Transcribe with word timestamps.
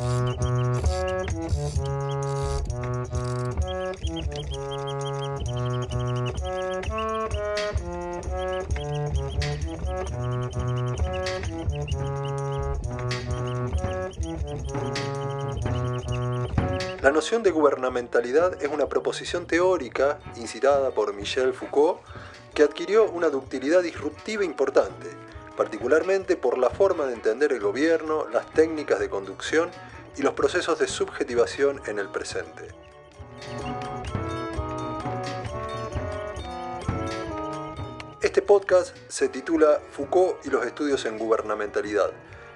La 0.00 0.06
noción 17.10 17.42
de 17.42 17.50
gubernamentalidad 17.50 18.62
es 18.62 18.70
una 18.70 18.88
proposición 18.88 19.46
teórica 19.46 20.18
incitada 20.36 20.92
por 20.92 21.12
Michel 21.12 21.52
Foucault 21.52 22.00
que 22.54 22.62
adquirió 22.62 23.10
una 23.10 23.28
ductilidad 23.28 23.82
disruptiva 23.82 24.44
importante, 24.44 25.10
particularmente 25.58 26.36
por 26.38 26.56
la 26.56 26.70
forma 26.70 27.04
de 27.04 27.12
entender 27.12 27.52
el 27.52 27.60
gobierno, 27.60 28.26
las 28.28 28.50
técnicas 28.52 28.98
de 28.98 29.10
conducción 29.10 29.70
y 30.16 30.22
los 30.22 30.34
procesos 30.34 30.78
de 30.78 30.88
subjetivación 30.88 31.80
en 31.86 31.98
el 31.98 32.08
presente. 32.08 32.68
Este 38.20 38.42
podcast 38.42 38.96
se 39.08 39.28
titula 39.28 39.80
Foucault 39.92 40.44
y 40.44 40.50
los 40.50 40.64
estudios 40.66 41.04
en 41.06 41.18
gubernamentalidad 41.18 42.10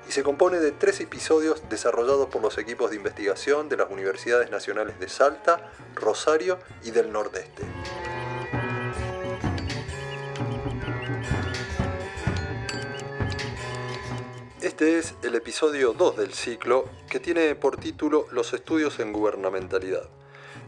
y 0.08 0.12
se 0.12 0.22
compone 0.22 0.58
de 0.58 0.72
tres 0.72 1.00
episodios 1.00 1.62
desarrollados 1.68 2.28
por 2.28 2.42
los 2.42 2.58
equipos 2.58 2.90
de 2.90 2.96
investigación 2.96 3.68
de 3.68 3.78
las 3.78 3.90
Universidades 3.90 4.50
Nacionales 4.50 5.00
de 5.00 5.08
Salta, 5.08 5.72
Rosario 5.94 6.58
y 6.82 6.90
del 6.90 7.10
Nordeste. 7.10 7.62
Este 14.64 14.96
es 14.98 15.14
el 15.22 15.34
episodio 15.34 15.92
2 15.92 16.16
del 16.16 16.32
ciclo 16.32 16.88
que 17.10 17.20
tiene 17.20 17.54
por 17.54 17.76
título 17.76 18.26
Los 18.32 18.54
estudios 18.54 18.98
en 18.98 19.12
gubernamentalidad. 19.12 20.08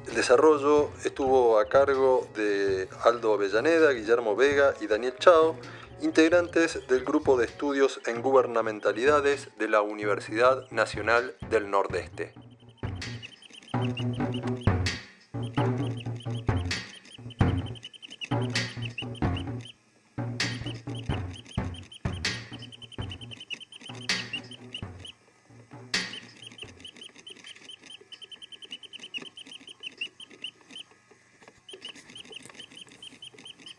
El 0.06 0.14
desarrollo 0.14 0.91
estuvo 1.06 1.58
a 1.58 1.64
cargo 1.64 2.28
de 2.36 2.91
Aldo 3.05 3.33
Avellaneda, 3.33 3.92
Guillermo 3.92 4.36
Vega 4.36 4.74
y 4.83 4.86
Daniel 4.86 5.14
Chao 5.19 5.56
integrantes 6.02 6.86
del 6.89 7.06
Grupo 7.06 7.39
de 7.39 7.47
Estudios 7.47 8.02
en 8.05 8.20
Gubernamentalidades 8.20 9.48
de 9.58 9.69
la 9.70 9.80
Universidad 9.80 10.70
Nacional 10.70 11.34
del 11.48 11.70
Nordeste. 11.70 12.34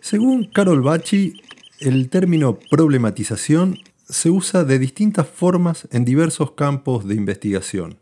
Según 0.10 0.46
Carol 0.46 0.84
Bachi, 0.84 1.34
el 1.82 2.08
término 2.08 2.60
problematización 2.72 3.78
se 4.08 4.30
usa 4.30 4.64
de 4.64 4.80
distintas 4.80 5.28
formas 5.28 5.86
en 5.92 6.06
diversos 6.06 6.52
campos 6.52 7.06
de 7.06 7.16
investigación. 7.16 7.98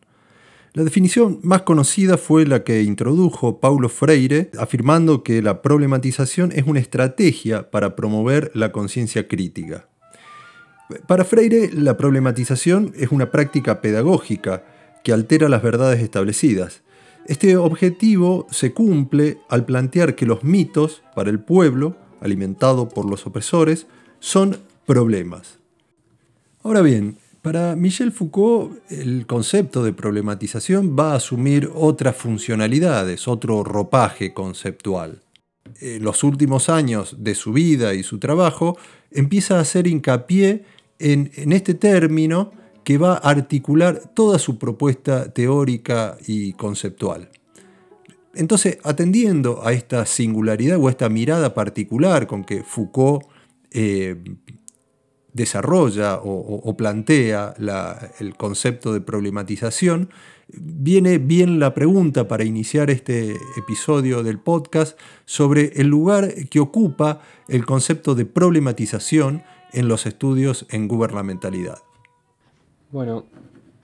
La 0.73 0.83
definición 0.83 1.39
más 1.41 1.63
conocida 1.63 2.19
fue 2.19 2.45
la 2.45 2.63
que 2.63 2.83
introdujo 2.83 3.59
Paulo 3.59 3.89
Freire, 3.89 4.51
afirmando 4.59 5.23
que 5.23 5.41
la 5.41 5.63
problematización 5.63 6.51
es 6.51 6.67
una 6.67 6.79
estrategia 6.79 7.71
para 7.71 7.95
promover 7.95 8.51
la 8.53 8.71
conciencia 8.71 9.27
crítica. 9.27 9.87
Para 11.07 11.25
Freire, 11.25 11.71
la 11.73 11.97
problematización 11.97 12.93
es 12.95 13.09
una 13.09 13.31
práctica 13.31 13.81
pedagógica 13.81 14.63
que 15.03 15.11
altera 15.11 15.49
las 15.49 15.63
verdades 15.63 16.03
establecidas. 16.03 16.83
Este 17.25 17.57
objetivo 17.57 18.47
se 18.51 18.73
cumple 18.73 19.39
al 19.49 19.65
plantear 19.65 20.15
que 20.15 20.25
los 20.25 20.43
mitos 20.43 21.03
para 21.15 21.29
el 21.29 21.39
pueblo 21.39 21.95
alimentado 22.25 22.89
por 22.89 23.09
los 23.09 23.25
opresores, 23.25 23.87
son 24.19 24.57
problemas. 24.85 25.59
Ahora 26.63 26.81
bien, 26.81 27.17
para 27.41 27.75
Michel 27.75 28.11
Foucault 28.11 28.79
el 28.91 29.27
concepto 29.27 29.83
de 29.83 29.93
problematización 29.93 30.95
va 30.97 31.13
a 31.13 31.17
asumir 31.17 31.69
otras 31.73 32.15
funcionalidades, 32.15 33.27
otro 33.27 33.63
ropaje 33.63 34.33
conceptual. 34.33 35.21
En 35.79 36.03
los 36.03 36.23
últimos 36.23 36.69
años 36.69 37.17
de 37.19 37.35
su 37.35 37.53
vida 37.53 37.93
y 37.93 38.03
su 38.03 38.17
trabajo 38.17 38.77
empieza 39.11 39.57
a 39.57 39.61
hacer 39.61 39.87
hincapié 39.87 40.63
en, 40.97 41.31
en 41.35 41.51
este 41.51 41.73
término 41.75 42.51
que 42.85 42.97
va 42.97 43.15
a 43.15 43.29
articular 43.31 44.11
toda 44.13 44.39
su 44.39 44.57
propuesta 44.57 45.33
teórica 45.33 46.17
y 46.25 46.53
conceptual. 46.53 47.29
Entonces, 48.35 48.77
atendiendo 48.83 49.65
a 49.65 49.73
esta 49.73 50.05
singularidad 50.05 50.77
o 50.77 50.87
a 50.87 50.91
esta 50.91 51.09
mirada 51.09 51.53
particular 51.53 52.27
con 52.27 52.43
que 52.43 52.63
Foucault 52.63 53.25
eh, 53.71 54.15
desarrolla 55.33 56.19
o, 56.23 56.77
plantea 56.77 57.55
el 58.19 58.37
concepto 58.37 58.93
de 58.93 59.01
problematización, 59.01 60.09
viene 60.47 61.17
bien 61.17 61.59
la 61.59 61.73
pregunta 61.73 62.27
para 62.27 62.45
iniciar 62.45 62.89
este 62.89 63.35
episodio 63.57 64.23
del 64.23 64.39
podcast 64.39 64.97
sobre 65.25 65.73
el 65.75 65.87
lugar 65.87 66.33
que 66.49 66.59
ocupa 66.59 67.21
el 67.49 67.65
concepto 67.65 68.15
de 68.15 68.25
problematización 68.25 69.43
en 69.73 69.87
los 69.89 70.05
estudios 70.05 70.67
en 70.69 70.87
gubernamentalidad. 70.87 71.79
Bueno, 72.95 73.25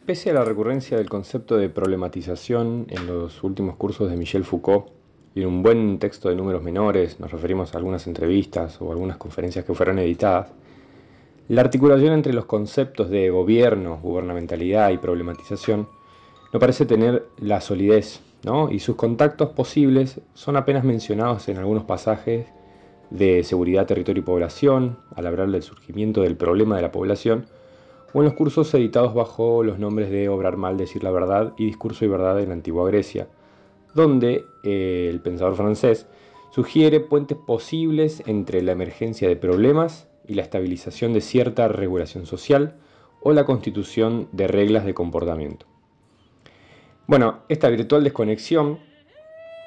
Pese 0.06 0.30
a 0.30 0.34
la 0.34 0.46
recurrencia 0.46 0.96
del 0.96 1.10
concepto 1.10 1.58
de 1.58 1.68
problematización 1.68 2.88
en 2.88 3.08
los 3.08 3.44
últimos 3.44 3.76
cursos 3.76 4.10
de 4.10 4.16
Michel 4.16 4.46
Foucault 4.46 4.88
y 5.36 5.42
en 5.42 5.50
un 5.50 5.64
buen 5.64 6.00
texto 6.00 6.30
de 6.30 6.38
números 6.38 6.64
menores, 6.64 7.20
nos 7.20 7.30
referimos 7.30 7.74
a 7.74 7.78
algunas 7.78 8.08
entrevistas 8.08 8.80
o 8.80 8.90
algunas 8.90 9.18
conferencias 9.18 9.66
que 9.66 9.74
fueron 9.74 10.00
editadas, 10.00 10.54
la 11.50 11.60
articulación 11.60 12.14
entre 12.14 12.32
los 12.32 12.46
conceptos 12.46 13.10
de 13.10 13.30
gobierno, 13.30 14.00
gubernamentalidad 14.02 14.92
y 14.92 14.98
problematización 14.98 15.90
no 16.54 16.60
parece 16.62 16.86
tener 16.86 17.26
la 17.38 17.60
solidez, 17.60 18.22
¿no? 18.46 18.72
y 18.72 18.80
sus 18.80 18.96
contactos 18.96 19.50
posibles 19.50 20.22
son 20.36 20.56
apenas 20.56 20.86
mencionados 20.86 21.50
en 21.50 21.58
algunos 21.58 21.84
pasajes 21.84 22.48
de 23.10 23.44
seguridad, 23.44 23.88
territorio 23.88 24.22
y 24.22 24.26
población, 24.26 25.00
al 25.14 25.28
hablar 25.28 25.52
del 25.52 25.64
surgimiento 25.64 26.22
del 26.22 26.38
problema 26.38 26.78
de 26.78 26.84
la 26.84 26.94
población, 26.94 27.48
o 28.14 28.20
en 28.20 28.26
los 28.26 28.34
cursos 28.34 28.74
editados 28.74 29.14
bajo 29.14 29.64
los 29.64 29.80
nombres 29.80 30.10
de 30.10 30.30
Obrar 30.30 30.58
mal, 30.58 30.78
decir 30.78 31.04
la 31.04 31.12
verdad 31.12 31.54
y 31.58 31.66
Discurso 31.66 32.06
y 32.06 32.08
verdad 32.08 32.40
en 32.40 32.50
la 32.50 32.54
antigua 32.54 32.88
Grecia, 32.88 33.28
donde 33.94 34.46
eh, 34.64 35.08
el 35.10 35.22
pensador 35.22 35.56
francés 35.56 36.08
sugiere 36.52 37.00
puentes 37.00 37.38
posibles 37.38 38.24
entre 38.26 38.62
la 38.62 38.74
emergencia 38.74 39.28
de 39.28 39.36
problemas 39.36 40.08
y 40.28 40.34
la 40.34 40.42
estabilización 40.44 41.14
de 41.14 41.22
cierta 41.22 41.68
regulación 41.68 42.26
social 42.26 42.76
o 43.22 43.34
la 43.34 43.46
constitución 43.46 44.28
de 44.32 44.48
reglas 44.48 44.86
de 44.86 44.94
comportamiento. 44.94 45.66
Bueno, 47.08 47.40
esta 47.50 47.70
virtual 47.70 48.04
desconexión 48.04 48.80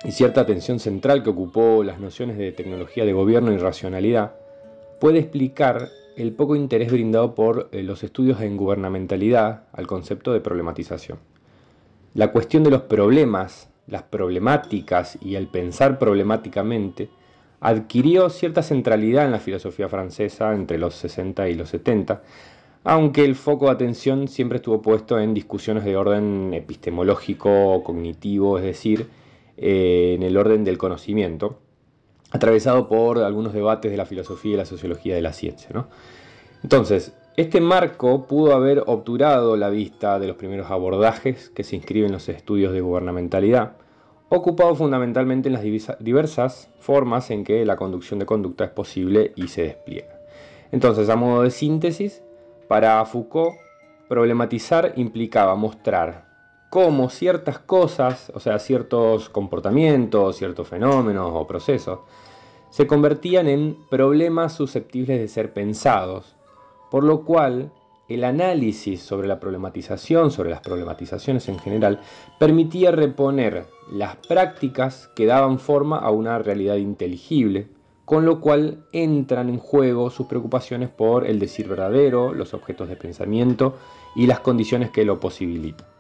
y 0.05 0.13
cierta 0.13 0.43
atención 0.43 0.79
central 0.79 1.23
que 1.23 1.31
ocupó 1.31 1.83
las 1.83 2.01
nociones 2.01 2.37
de 2.37 2.53
tecnología 2.53 3.05
de 3.05 3.13
gobierno 3.13 3.53
y 3.53 3.57
racionalidad 3.57 4.35
puede 5.01 5.19
explicar 5.19 5.89
el 6.17 6.33
poco 6.33 6.57
interés 6.57 6.93
brindado 6.93 7.35
por 7.35 7.69
eh, 7.73 7.83
los 7.83 8.05
estudios 8.05 8.41
en 8.41 8.57
gubernamentalidad 8.57 9.65
al 9.73 9.87
concepto 9.87 10.33
de 10.33 10.41
problematización. 10.41 11.19
La 12.15 12.31
cuestión 12.31 12.63
de 12.63 12.71
los 12.71 12.83
problemas, 12.83 13.69
las 13.87 14.05
problemáticas 14.05 15.19
y 15.21 15.35
el 15.35 15.49
pensar 15.49 15.99
problemáticamente 15.99 17.11
adquirió 17.61 18.31
cierta 18.31 18.63
centralidad 18.63 19.25
en 19.25 19.33
la 19.33 19.41
filosofía 19.41 19.89
francesa 19.89 20.55
entre 20.55 20.79
los 20.79 20.95
60 20.95 21.49
y 21.49 21.55
los 21.55 21.71
70, 21.71 22.23
aunque 22.85 23.25
el 23.25 23.35
foco 23.35 23.67
de 23.67 23.73
atención 23.73 24.29
siempre 24.29 24.57
estuvo 24.57 24.83
puesto 24.83 25.19
en 25.19 25.35
discusiones 25.35 25.85
de 25.85 25.97
orden 25.97 26.53
epistemológico, 26.53 27.83
cognitivo, 27.83 28.59
es 28.59 28.65
decir, 28.65 29.09
eh, 29.57 30.13
en 30.15 30.23
el 30.23 30.37
orden 30.37 30.65
del 30.65 30.79
conocimiento, 30.79 31.59
atravesado 32.35 32.89
por 32.89 33.19
algunos 33.19 33.53
debates 33.53 33.93
de 33.93 33.97
la 33.97 34.07
filosofía 34.07 34.55
y 34.55 34.57
la 34.57 34.65
sociología 34.65 35.15
de 35.15 35.23
la 35.23 35.33
ciencia. 35.33 35.71
Entonces, 36.65 37.15
este 37.37 37.61
marco 37.61 38.27
pudo 38.27 38.55
haber 38.55 38.83
obturado 38.87 39.57
la 39.57 39.71
vista 39.71 40.19
de 40.19 40.27
los 40.27 40.37
primeros 40.37 40.69
abordajes 40.69 41.51
que 41.51 41.63
se 41.63 41.77
inscriben 41.77 42.07
en 42.07 42.15
los 42.15 42.29
estudios 42.29 42.73
de 42.73 42.81
gubernamentalidad, 42.81 43.77
ocupado 44.31 44.75
fundamentalmente 44.75 45.49
en 45.49 45.53
las 45.53 45.63
diversas 46.01 46.71
formas 46.81 47.31
en 47.31 47.45
que 47.45 47.65
la 47.65 47.77
conducción 47.77 48.19
de 48.19 48.27
conducta 48.27 48.65
es 48.65 48.71
posible 48.71 49.33
y 49.37 49.47
se 49.47 49.63
despliega. 49.63 50.19
Entonces, 50.73 51.09
a 51.11 51.15
modo 51.15 51.43
de 51.43 51.53
síntesis, 51.53 52.25
para 52.67 53.05
Foucault, 53.05 53.55
problematizar 54.09 54.93
implicaba 54.97 55.55
mostrar 55.55 56.24
cómo 56.75 57.09
ciertas 57.09 57.61
cosas, 57.61 58.33
o 58.35 58.41
sea, 58.41 58.59
ciertos 58.59 59.29
comportamientos, 59.29 60.39
ciertos 60.39 60.67
fenómenos 60.67 61.31
o 61.33 61.47
procesos, 61.47 62.01
se 62.69 62.89
convertían 62.89 63.47
en 63.47 63.79
problemas 63.89 64.55
susceptibles 64.55 65.21
de 65.21 65.29
ser 65.29 65.53
pensados, 65.53 66.35
por 66.91 67.05
lo 67.05 67.25
cual 67.25 67.71
el 68.09 68.25
análisis 68.25 69.01
sobre 69.01 69.29
la 69.29 69.39
problematización, 69.39 70.33
sobre 70.33 70.51
las 70.51 70.63
problematizaciones 70.63 71.49
en 71.49 71.61
general, 71.61 72.01
permitía 72.41 72.91
reponer 72.91 73.67
las 73.93 74.17
prácticas 74.17 75.09
que 75.15 75.27
daban 75.27 75.61
forma 75.61 75.99
a 75.99 76.11
una 76.11 76.41
realidad 76.41 76.75
inteligible, 76.75 77.69
con 78.05 78.25
lo 78.25 78.41
cual 78.41 78.85
entran 78.91 79.49
en 79.49 79.59
juego 79.59 80.11
sus 80.11 80.27
preocupaciones 80.27 80.89
por 80.89 81.25
el 81.25 81.39
decir 81.39 81.69
verdadero, 81.69 82.35
los 82.35 82.53
objetos 82.53 82.89
de 82.89 82.97
pensamiento 82.97 83.77
y 84.17 84.27
las 84.27 84.41
condiciones 84.41 84.91
que 84.91 85.05
lo 85.05 85.21
posibilitan. 85.21 85.94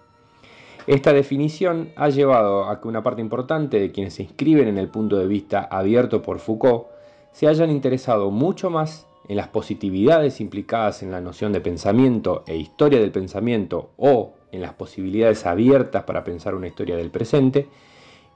Esta 0.86 1.14
definición 1.14 1.92
ha 1.96 2.10
llevado 2.10 2.68
a 2.68 2.80
que 2.80 2.88
una 2.88 3.02
parte 3.02 3.22
importante 3.22 3.80
de 3.80 3.90
quienes 3.90 4.14
se 4.14 4.22
inscriben 4.22 4.68
en 4.68 4.76
el 4.76 4.88
punto 4.88 5.16
de 5.16 5.26
vista 5.26 5.62
abierto 5.70 6.20
por 6.20 6.40
Foucault 6.40 6.88
se 7.32 7.48
hayan 7.48 7.70
interesado 7.70 8.30
mucho 8.30 8.68
más 8.68 9.06
en 9.26 9.36
las 9.36 9.48
positividades 9.48 10.42
implicadas 10.42 11.02
en 11.02 11.10
la 11.10 11.22
noción 11.22 11.52
de 11.52 11.62
pensamiento 11.62 12.44
e 12.46 12.56
historia 12.56 13.00
del 13.00 13.12
pensamiento 13.12 13.92
o 13.96 14.34
en 14.52 14.60
las 14.60 14.74
posibilidades 14.74 15.46
abiertas 15.46 16.04
para 16.04 16.22
pensar 16.22 16.54
una 16.54 16.68
historia 16.68 16.96
del 16.96 17.10
presente 17.10 17.66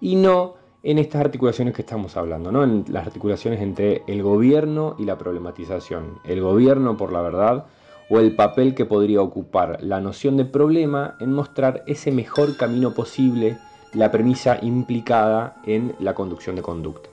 y 0.00 0.16
no 0.16 0.54
en 0.82 0.98
estas 0.98 1.20
articulaciones 1.20 1.74
que 1.74 1.82
estamos 1.82 2.16
hablando, 2.16 2.50
¿no? 2.50 2.64
en 2.64 2.86
las 2.88 3.06
articulaciones 3.06 3.60
entre 3.60 4.04
el 4.06 4.22
gobierno 4.22 4.96
y 4.98 5.04
la 5.04 5.18
problematización, 5.18 6.18
el 6.24 6.40
gobierno 6.40 6.96
por 6.96 7.12
la 7.12 7.20
verdad 7.20 7.66
o 8.10 8.18
el 8.18 8.34
papel 8.34 8.74
que 8.74 8.86
podría 8.86 9.20
ocupar 9.20 9.78
la 9.82 10.00
noción 10.00 10.36
de 10.36 10.44
problema 10.44 11.16
en 11.20 11.32
mostrar 11.32 11.82
ese 11.86 12.10
mejor 12.10 12.56
camino 12.56 12.94
posible, 12.94 13.58
la 13.92 14.10
premisa 14.10 14.58
implicada 14.62 15.56
en 15.64 15.94
la 16.00 16.14
conducción 16.14 16.56
de 16.56 16.62
conducta. 16.62 17.10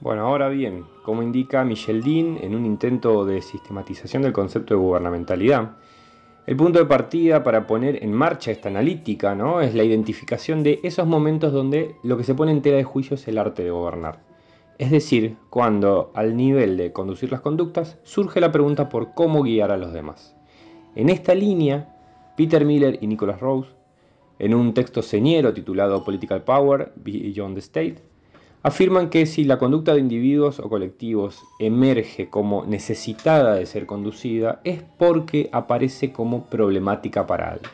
Bueno, 0.00 0.22
ahora 0.22 0.48
bien, 0.48 0.84
como 1.02 1.22
indica 1.22 1.64
Michel 1.64 2.00
Dean 2.00 2.38
en 2.40 2.54
un 2.54 2.64
intento 2.64 3.24
de 3.24 3.42
sistematización 3.42 4.22
del 4.22 4.32
concepto 4.32 4.74
de 4.74 4.80
gubernamentalidad, 4.80 5.72
el 6.46 6.56
punto 6.56 6.78
de 6.78 6.86
partida 6.86 7.42
para 7.42 7.66
poner 7.66 8.04
en 8.04 8.12
marcha 8.12 8.52
esta 8.52 8.68
analítica 8.68 9.34
¿no? 9.34 9.60
es 9.60 9.74
la 9.74 9.82
identificación 9.82 10.62
de 10.62 10.78
esos 10.84 11.06
momentos 11.06 11.52
donde 11.52 11.96
lo 12.04 12.16
que 12.16 12.22
se 12.22 12.36
pone 12.36 12.52
en 12.52 12.62
tela 12.62 12.76
de 12.76 12.84
juicio 12.84 13.14
es 13.16 13.26
el 13.26 13.38
arte 13.38 13.64
de 13.64 13.70
gobernar. 13.70 14.20
Es 14.78 14.92
decir, 14.92 15.36
cuando 15.50 16.12
al 16.14 16.36
nivel 16.36 16.76
de 16.76 16.92
conducir 16.92 17.32
las 17.32 17.40
conductas 17.40 17.98
surge 18.04 18.40
la 18.40 18.52
pregunta 18.52 18.88
por 18.88 19.12
cómo 19.14 19.42
guiar 19.42 19.72
a 19.72 19.76
los 19.76 19.92
demás. 19.92 20.36
En 20.94 21.08
esta 21.08 21.34
línea, 21.34 21.96
Peter 22.36 22.64
Miller 22.64 22.98
y 23.00 23.08
Nicholas 23.08 23.40
Rose, 23.40 23.70
en 24.38 24.54
un 24.54 24.72
texto 24.72 25.02
señero 25.02 25.52
titulado 25.52 26.04
Political 26.04 26.44
Power 26.44 26.92
Beyond 26.96 27.54
the 27.54 27.60
State, 27.60 28.02
afirman 28.62 29.10
que 29.10 29.26
si 29.26 29.44
la 29.44 29.58
conducta 29.58 29.94
de 29.94 30.00
individuos 30.00 30.58
o 30.58 30.68
colectivos 30.68 31.42
emerge 31.58 32.28
como 32.28 32.64
necesitada 32.64 33.54
de 33.54 33.66
ser 33.66 33.86
conducida 33.86 34.60
es 34.64 34.82
porque 34.98 35.48
aparece 35.52 36.12
como 36.12 36.46
problemática 36.46 37.26
para 37.26 37.50
alguien. 37.52 37.70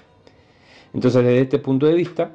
Entonces 0.92 1.24
desde 1.24 1.40
este 1.40 1.58
punto 1.58 1.86
de 1.86 1.94
vista, 1.94 2.32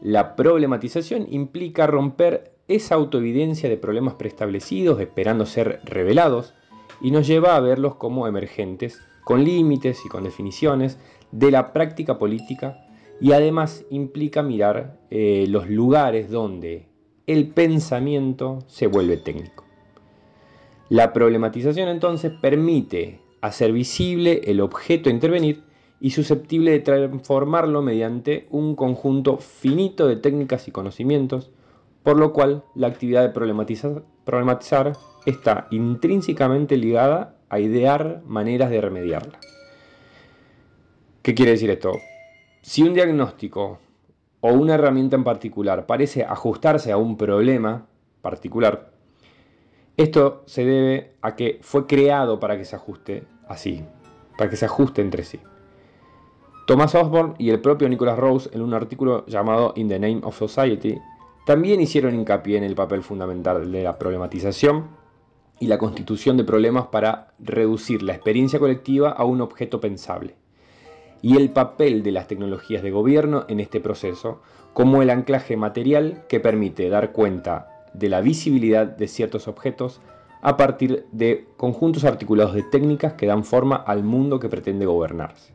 la 0.00 0.36
problematización 0.36 1.26
implica 1.30 1.86
romper 1.86 2.52
esa 2.68 2.94
autoevidencia 2.94 3.68
de 3.68 3.76
problemas 3.76 4.14
preestablecidos 4.14 5.00
esperando 5.00 5.46
ser 5.46 5.80
revelados 5.84 6.54
y 7.00 7.10
nos 7.10 7.26
lleva 7.26 7.56
a 7.56 7.60
verlos 7.60 7.96
como 7.96 8.26
emergentes, 8.26 9.00
con 9.24 9.44
límites 9.44 10.04
y 10.04 10.08
con 10.08 10.24
definiciones 10.24 10.98
de 11.32 11.50
la 11.50 11.72
práctica 11.72 12.18
política 12.18 12.84
y 13.20 13.32
además 13.32 13.84
implica 13.90 14.42
mirar 14.42 14.98
eh, 15.10 15.46
los 15.48 15.68
lugares 15.68 16.30
donde 16.30 16.87
el 17.28 17.48
pensamiento 17.48 18.60
se 18.68 18.86
vuelve 18.86 19.18
técnico. 19.18 19.64
La 20.88 21.12
problematización 21.12 21.90
entonces 21.90 22.32
permite 22.32 23.20
hacer 23.42 23.70
visible 23.72 24.40
el 24.46 24.62
objeto 24.62 25.10
a 25.10 25.12
intervenir 25.12 25.62
y 26.00 26.10
susceptible 26.10 26.70
de 26.70 26.80
transformarlo 26.80 27.82
mediante 27.82 28.46
un 28.50 28.74
conjunto 28.74 29.36
finito 29.36 30.08
de 30.08 30.16
técnicas 30.16 30.68
y 30.68 30.70
conocimientos, 30.70 31.50
por 32.02 32.18
lo 32.18 32.32
cual 32.32 32.64
la 32.74 32.86
actividad 32.86 33.22
de 33.22 33.34
problematizar, 33.34 34.04
problematizar 34.24 34.94
está 35.26 35.68
intrínsecamente 35.70 36.78
ligada 36.78 37.36
a 37.50 37.60
idear 37.60 38.22
maneras 38.26 38.70
de 38.70 38.80
remediarla. 38.80 39.38
¿Qué 41.20 41.34
quiere 41.34 41.50
decir 41.50 41.68
esto? 41.68 41.92
Si 42.62 42.82
un 42.82 42.94
diagnóstico 42.94 43.80
o 44.40 44.52
una 44.52 44.74
herramienta 44.74 45.16
en 45.16 45.24
particular. 45.24 45.86
Parece 45.86 46.24
ajustarse 46.24 46.92
a 46.92 46.96
un 46.96 47.16
problema 47.16 47.86
particular, 48.22 48.92
esto 49.98 50.44
se 50.46 50.64
debe 50.64 51.14
a 51.22 51.34
que 51.34 51.58
fue 51.60 51.88
creado 51.88 52.38
para 52.38 52.56
que 52.56 52.64
se 52.64 52.76
ajuste 52.76 53.24
así, 53.48 53.84
para 54.36 54.48
que 54.48 54.56
se 54.56 54.64
ajuste 54.64 55.02
entre 55.02 55.24
sí. 55.24 55.40
Thomas 56.68 56.94
Osborne 56.94 57.34
y 57.38 57.50
el 57.50 57.60
propio 57.60 57.88
Nicholas 57.88 58.16
Rose, 58.16 58.48
en 58.52 58.62
un 58.62 58.74
artículo 58.74 59.26
llamado 59.26 59.72
In 59.74 59.88
the 59.88 59.98
Name 59.98 60.20
of 60.22 60.38
Society, 60.38 61.00
también 61.46 61.80
hicieron 61.80 62.14
hincapié 62.14 62.58
en 62.58 62.62
el 62.62 62.76
papel 62.76 63.02
fundamental 63.02 63.72
de 63.72 63.82
la 63.82 63.98
problematización 63.98 64.86
y 65.58 65.66
la 65.66 65.78
constitución 65.78 66.36
de 66.36 66.44
problemas 66.44 66.86
para 66.86 67.34
reducir 67.40 68.02
la 68.02 68.12
experiencia 68.12 68.60
colectiva 68.60 69.10
a 69.10 69.24
un 69.24 69.40
objeto 69.40 69.80
pensable 69.80 70.36
y 71.22 71.36
el 71.36 71.50
papel 71.50 72.02
de 72.02 72.12
las 72.12 72.28
tecnologías 72.28 72.82
de 72.82 72.90
gobierno 72.90 73.44
en 73.48 73.60
este 73.60 73.80
proceso 73.80 74.40
como 74.72 75.02
el 75.02 75.10
anclaje 75.10 75.56
material 75.56 76.24
que 76.28 76.40
permite 76.40 76.88
dar 76.88 77.12
cuenta 77.12 77.84
de 77.94 78.08
la 78.08 78.20
visibilidad 78.20 78.86
de 78.86 79.08
ciertos 79.08 79.48
objetos 79.48 80.00
a 80.40 80.56
partir 80.56 81.06
de 81.10 81.48
conjuntos 81.56 82.04
articulados 82.04 82.54
de 82.54 82.62
técnicas 82.62 83.14
que 83.14 83.26
dan 83.26 83.44
forma 83.44 83.76
al 83.76 84.04
mundo 84.04 84.38
que 84.38 84.48
pretende 84.48 84.86
gobernarse. 84.86 85.52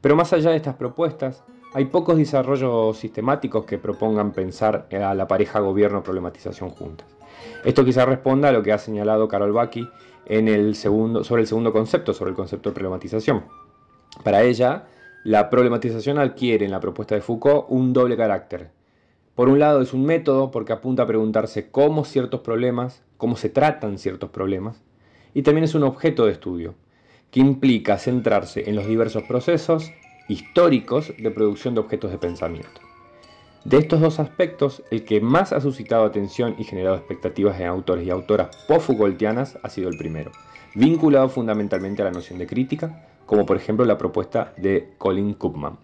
Pero 0.00 0.16
más 0.16 0.32
allá 0.32 0.50
de 0.50 0.56
estas 0.56 0.76
propuestas, 0.76 1.42
hay 1.74 1.86
pocos 1.86 2.16
desarrollos 2.16 2.98
sistemáticos 2.98 3.64
que 3.64 3.78
propongan 3.78 4.32
pensar 4.32 4.88
a 4.92 5.14
la 5.14 5.28
pareja 5.28 5.60
gobierno-problematización 5.60 6.70
juntas. 6.70 7.06
Esto 7.64 7.84
quizá 7.84 8.04
responda 8.04 8.48
a 8.48 8.52
lo 8.52 8.62
que 8.62 8.72
ha 8.72 8.78
señalado 8.78 9.28
Carol 9.28 9.52
Baki 9.52 9.88
en 10.26 10.48
el 10.48 10.74
segundo, 10.74 11.24
sobre 11.24 11.42
el 11.42 11.48
segundo 11.48 11.72
concepto, 11.72 12.14
sobre 12.14 12.30
el 12.30 12.36
concepto 12.36 12.70
de 12.70 12.74
problematización. 12.74 13.44
Para 14.24 14.42
ella, 14.42 14.86
la 15.24 15.50
problematización 15.50 16.18
adquiere 16.18 16.64
en 16.64 16.70
la 16.70 16.80
propuesta 16.80 17.14
de 17.14 17.20
Foucault 17.20 17.66
un 17.68 17.92
doble 17.92 18.16
carácter. 18.16 18.70
Por 19.34 19.48
un 19.48 19.58
lado 19.58 19.80
es 19.80 19.92
un 19.94 20.04
método 20.04 20.50
porque 20.50 20.72
apunta 20.72 21.04
a 21.04 21.06
preguntarse 21.06 21.70
cómo 21.70 22.04
ciertos 22.04 22.40
problemas, 22.40 23.02
cómo 23.16 23.36
se 23.36 23.48
tratan 23.48 23.98
ciertos 23.98 24.30
problemas, 24.30 24.82
y 25.32 25.42
también 25.42 25.64
es 25.64 25.74
un 25.74 25.84
objeto 25.84 26.26
de 26.26 26.32
estudio, 26.32 26.74
que 27.30 27.40
implica 27.40 27.98
centrarse 27.98 28.68
en 28.68 28.76
los 28.76 28.86
diversos 28.86 29.22
procesos 29.22 29.90
históricos 30.28 31.12
de 31.18 31.30
producción 31.30 31.74
de 31.74 31.80
objetos 31.80 32.10
de 32.10 32.18
pensamiento. 32.18 32.80
De 33.64 33.76
estos 33.76 34.00
dos 34.00 34.20
aspectos, 34.20 34.82
el 34.90 35.04
que 35.04 35.20
más 35.20 35.52
ha 35.52 35.60
suscitado 35.60 36.04
atención 36.04 36.54
y 36.58 36.64
generado 36.64 36.96
expectativas 36.96 37.60
en 37.60 37.66
autores 37.66 38.06
y 38.06 38.10
autoras 38.10 38.56
post-Foucaultianas 38.66 39.58
ha 39.62 39.68
sido 39.68 39.90
el 39.90 39.98
primero, 39.98 40.32
vinculado 40.74 41.28
fundamentalmente 41.28 42.00
a 42.00 42.06
la 42.06 42.10
noción 42.10 42.38
de 42.38 42.46
crítica, 42.46 43.06
como 43.30 43.46
por 43.46 43.56
ejemplo 43.56 43.84
la 43.84 43.96
propuesta 43.96 44.52
de 44.56 44.94
Colin 44.98 45.34
Koopman. 45.34 45.78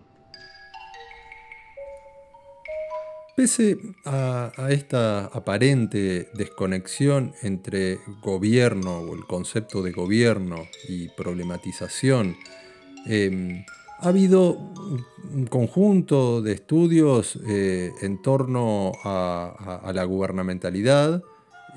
Pese 3.37 3.79
a, 4.05 4.50
esta 4.71 5.26
aparente 5.26 6.29
desconexión 6.35 7.35
entre 7.43 8.00
gobierno 8.21 8.99
o 8.99 9.15
el 9.15 9.26
concepto 9.26 9.81
de 9.81 9.93
gobierno 9.93 10.57
y 10.88 11.09
problematización, 11.11 12.37
em, 13.07 13.65
ha 14.00 14.09
habido 14.09 14.59
un 15.33 15.47
conjunto 15.49 16.43
de 16.43 16.53
estudios 16.53 17.38
eh, 17.47 17.93
en 18.03 18.23
torno 18.23 18.91
a, 19.05 19.93
la 19.95 20.03
gubernamentalidad 20.03 21.23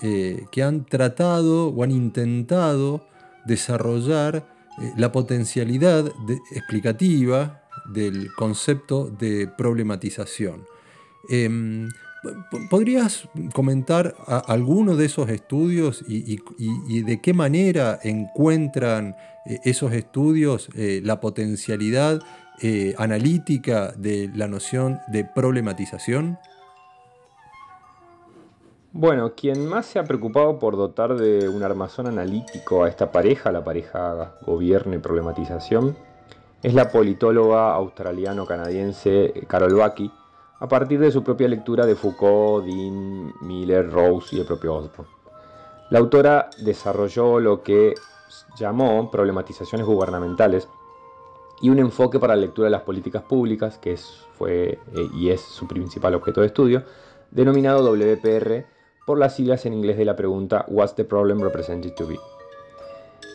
eh, 0.02 0.46
que 0.52 0.64
han 0.64 0.84
tratado 0.86 1.68
o 1.68 1.84
han 1.84 1.92
intentado 1.92 3.06
desarrollar 3.46 4.58
la 4.98 5.12
potencialidad 5.12 6.12
explicativa 6.52 7.62
del 7.94 8.34
concepto 8.34 9.10
de 9.10 9.48
problematización. 9.48 10.66
Em, 11.30 11.90
¿Podrías 12.70 13.30
comentar 13.54 14.14
alguno 14.28 14.98
de 14.98 15.06
esos 15.06 15.30
estudios 15.30 16.04
y, 16.06 17.02
de 17.02 17.22
qué 17.22 17.34
manera 17.34 17.98
encuentran 18.04 19.16
eh, 19.46 19.60
esos 19.64 19.94
estudios 19.94 20.68
eh, 20.76 21.02
la 21.04 21.22
potencialidad 21.22 22.22
analítica 22.98 23.94
de 23.94 24.30
la 24.36 24.50
noción 24.50 25.00
de 25.14 25.24
problematización? 25.24 26.38
Bueno, 28.92 29.34
quien 29.36 29.68
más 29.68 29.86
se 29.86 30.00
ha 30.00 30.04
preocupado 30.04 30.58
por 30.58 30.76
dotar 30.76 31.16
de 31.16 31.48
un 31.48 31.62
armazón 31.62 32.08
analítico 32.08 32.84
a 32.84 32.90
esta 32.90 33.12
pareja, 33.12 33.52
la 33.52 33.64
pareja 33.64 34.34
gobierno 34.42 34.96
y 34.96 34.98
problematización, 34.98 35.96
es 36.64 36.74
la 36.74 36.90
politóloga 36.90 37.76
australiano-canadiense 37.76 39.46
Carol 39.48 39.76
Baki, 39.76 40.12
a 40.60 40.68
partir 40.68 41.00
de 41.00 41.12
su 41.12 41.24
propia 41.24 41.48
lectura 41.48 41.86
de 41.86 41.96
Foucault, 41.96 42.66
Dean, 42.66 43.32
Miller, 43.42 43.92
Rose 43.92 44.36
y 44.36 44.40
el 44.40 44.48
propio 44.48 44.74
Osborne. 44.74 45.12
La 45.92 46.00
autora 46.00 46.50
desarrolló 46.58 47.40
lo 47.40 47.62
que 47.62 47.94
llamó 48.58 49.12
problematizaciones 49.12 49.86
gubernamentales 49.86 50.68
y 51.62 51.70
un 51.70 51.78
enfoque 51.78 52.18
para 52.18 52.36
la 52.36 52.42
lectura 52.42 52.66
de 52.66 52.72
las 52.72 52.82
políticas 52.82 53.22
públicas, 53.22 53.78
que 53.78 53.94
es, 53.94 54.26
fue 54.34 54.80
eh, 54.96 55.10
y 55.14 55.30
es 55.30 55.42
su 55.42 55.68
principal 55.68 56.16
objeto 56.16 56.42
de 56.42 56.48
estudio, 56.48 56.84
denominado 57.30 57.84
WPR 57.84 58.79
por 59.10 59.18
las 59.18 59.34
siglas 59.34 59.66
en 59.66 59.74
inglés 59.74 59.98
de 59.98 60.06
la 60.06 60.16
pregunta 60.16 60.66
What's 60.68 60.94
the 60.94 61.04
problem 61.04 61.42
represented 61.42 61.96
to 61.96 62.06
be? 62.06 62.20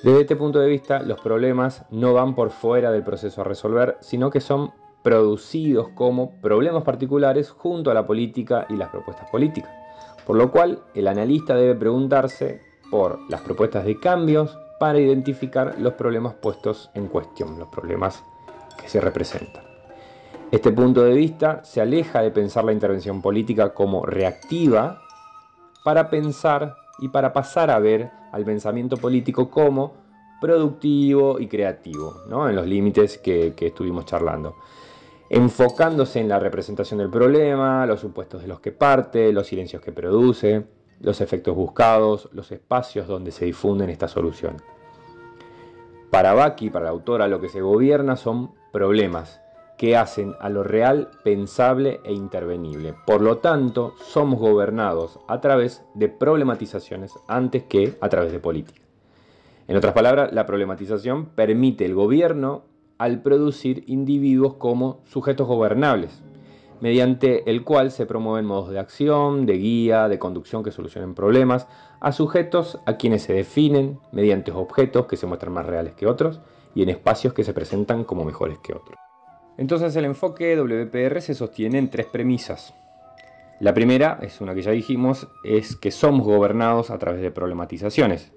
Desde 0.05 0.21
este 0.21 0.37
punto 0.37 0.61
de 0.61 0.69
vista, 0.69 1.03
los 1.03 1.19
problemas 1.19 1.85
no 1.91 2.15
van 2.15 2.37
por 2.37 2.51
fuera 2.51 2.93
del 2.93 3.03
proceso 3.03 3.41
a 3.41 3.45
resolver, 3.45 3.97
sino 3.99 4.31
que 4.31 4.41
son 4.41 4.71
producidos 5.03 5.89
como 5.89 6.41
problemas 6.41 6.85
particulares 6.85 7.51
junto 7.51 7.91
a 7.91 7.95
la 7.95 8.07
política 8.07 8.67
y 8.71 8.77
las 8.77 8.91
propuestas 8.91 9.29
políticas. 9.31 9.69
Por 10.25 10.37
lo 10.37 10.53
cual, 10.53 10.79
el 10.95 11.09
analista 11.09 11.57
debe 11.57 11.75
preguntarse 11.75 12.61
por 12.89 13.19
las 13.29 13.41
propuestas 13.41 13.85
de 13.85 13.99
cambios 13.99 14.57
para 14.79 15.01
identificar 15.01 15.75
los 15.81 15.95
problemas 15.95 16.35
puestos 16.35 16.89
en 16.95 17.09
cuestión, 17.09 17.59
los 17.59 17.67
problemas 17.67 18.23
que 18.81 18.89
se 18.89 19.01
representan. 19.01 19.65
Este 20.53 20.71
punto 20.71 21.03
de 21.03 21.15
vista 21.15 21.65
se 21.65 21.81
aleja 21.81 22.23
de 22.23 22.31
pensar 22.31 22.63
la 22.63 22.73
intervención 22.73 23.21
política 23.21 23.75
como 23.75 24.07
reactiva 24.07 25.01
para 25.85 26.11
pensar 26.11 26.77
y 26.99 27.09
para 27.09 27.33
pasar 27.33 27.71
a 27.71 27.79
ver 27.79 28.11
al 28.33 28.45
pensamiento 28.45 28.97
político 28.97 29.49
como 29.49 29.95
productivo 30.41 31.39
y 31.39 31.47
creativo, 31.47 32.23
¿no? 32.29 32.49
en 32.49 32.57
los 32.57 32.67
límites 32.67 33.19
que, 33.19 33.55
que 33.57 33.69
estuvimos 33.69 34.05
charlando 34.05 34.57
enfocándose 35.31 36.21
en 36.21 36.29
la 36.29 36.39
representación 36.39 36.99
del 36.99 37.11
problema, 37.11 37.87
los 37.87 38.01
supuestos 38.01 38.43
de 38.43 38.49
los 38.49 38.61
que 38.61 38.73
parte, 38.73 39.33
los 39.33 39.47
silencios 39.47 39.83
que 39.83 39.93
produce, 39.93 40.65
los 41.01 41.21
efectos 41.21 41.57
buscados, 41.57 42.29
los 42.33 42.53
espacios 42.53 43.07
donde 43.07 43.33
se 43.33 43.45
difunden 43.45 43.91
estas 43.91 44.13
soluciones. 44.13 44.63
Para 46.11 46.35
Baki, 46.35 46.71
para 46.71 46.85
la 46.85 46.91
autora, 46.93 47.27
lo 47.27 47.41
que 47.41 47.49
se 47.49 47.61
gobierna 47.61 48.17
son 48.17 48.53
problemas 48.73 49.41
que 49.77 49.97
hacen 49.97 50.35
a 50.41 50.49
lo 50.49 50.63
real 50.63 51.11
pensable 51.25 52.01
e 52.05 52.13
intervenible. 52.13 52.95
Por 53.07 53.21
lo 53.21 53.39
tanto, 53.39 53.95
somos 53.99 54.39
gobernados 54.39 55.19
a 55.27 55.41
través 55.41 55.85
de 55.95 56.09
problematizaciones 56.09 57.13
antes 57.27 57.65
que 57.65 57.97
a 58.01 58.09
través 58.09 58.33
de 58.33 58.39
política. 58.39 58.83
En 59.67 59.77
otras 59.77 59.95
palabras, 59.95 60.33
la 60.33 60.47
problematización 60.47 61.27
permite 61.27 61.87
el 61.87 61.95
gobierno 61.95 62.65
al 62.99 63.23
producir 63.23 63.85
individuos 63.87 64.55
como 64.55 65.01
sujetos 65.05 65.49
gobernables, 65.49 66.23
mediante 66.81 67.51
el 67.51 67.65
cual 67.65 67.91
se 67.91 68.07
promueven 68.07 68.45
modos 68.45 68.71
de 68.71 68.79
acción, 68.79 69.47
de 69.47 69.55
guía, 69.55 70.09
de 70.09 70.19
conducción 70.19 70.63
que 70.63 70.71
solucionen 70.71 71.15
problemas, 71.15 71.67
a 72.01 72.13
sujetos 72.13 72.79
a 72.87 72.97
quienes 72.97 73.23
se 73.23 73.33
definen 73.33 73.99
mediante 74.13 74.53
objetos 74.53 75.07
que 75.07 75.17
se 75.17 75.27
muestran 75.27 75.55
más 75.55 75.67
reales 75.67 75.95
que 75.95 76.07
otros 76.07 76.41
y 76.75 76.83
en 76.83 76.91
espacios 76.91 77.33
que 77.33 77.45
se 77.45 77.55
presentan 77.55 78.05
como 78.05 78.25
mejores 78.25 78.59
que 78.59 78.75
otros. 78.75 79.04
Entonces 79.57 79.95
el 79.97 80.05
enfoque 80.05 80.57
WPR 80.57 81.21
se 81.21 81.35
sostiene 81.35 81.79
en 81.79 81.91
tres 81.91 82.07
premisas. 82.07 82.75
La 83.61 83.73
primera, 83.73 84.19
es 84.21 84.41
una 84.41 84.55
que 84.55 84.63
ya 84.63 84.73
dijimos, 84.73 85.29
es 85.45 85.77
que 85.77 85.91
somos 85.91 86.27
gobernados 86.27 86.91
a 86.91 86.99
través 86.99 87.23
de 87.23 87.31
problematizaciones. 87.31 88.33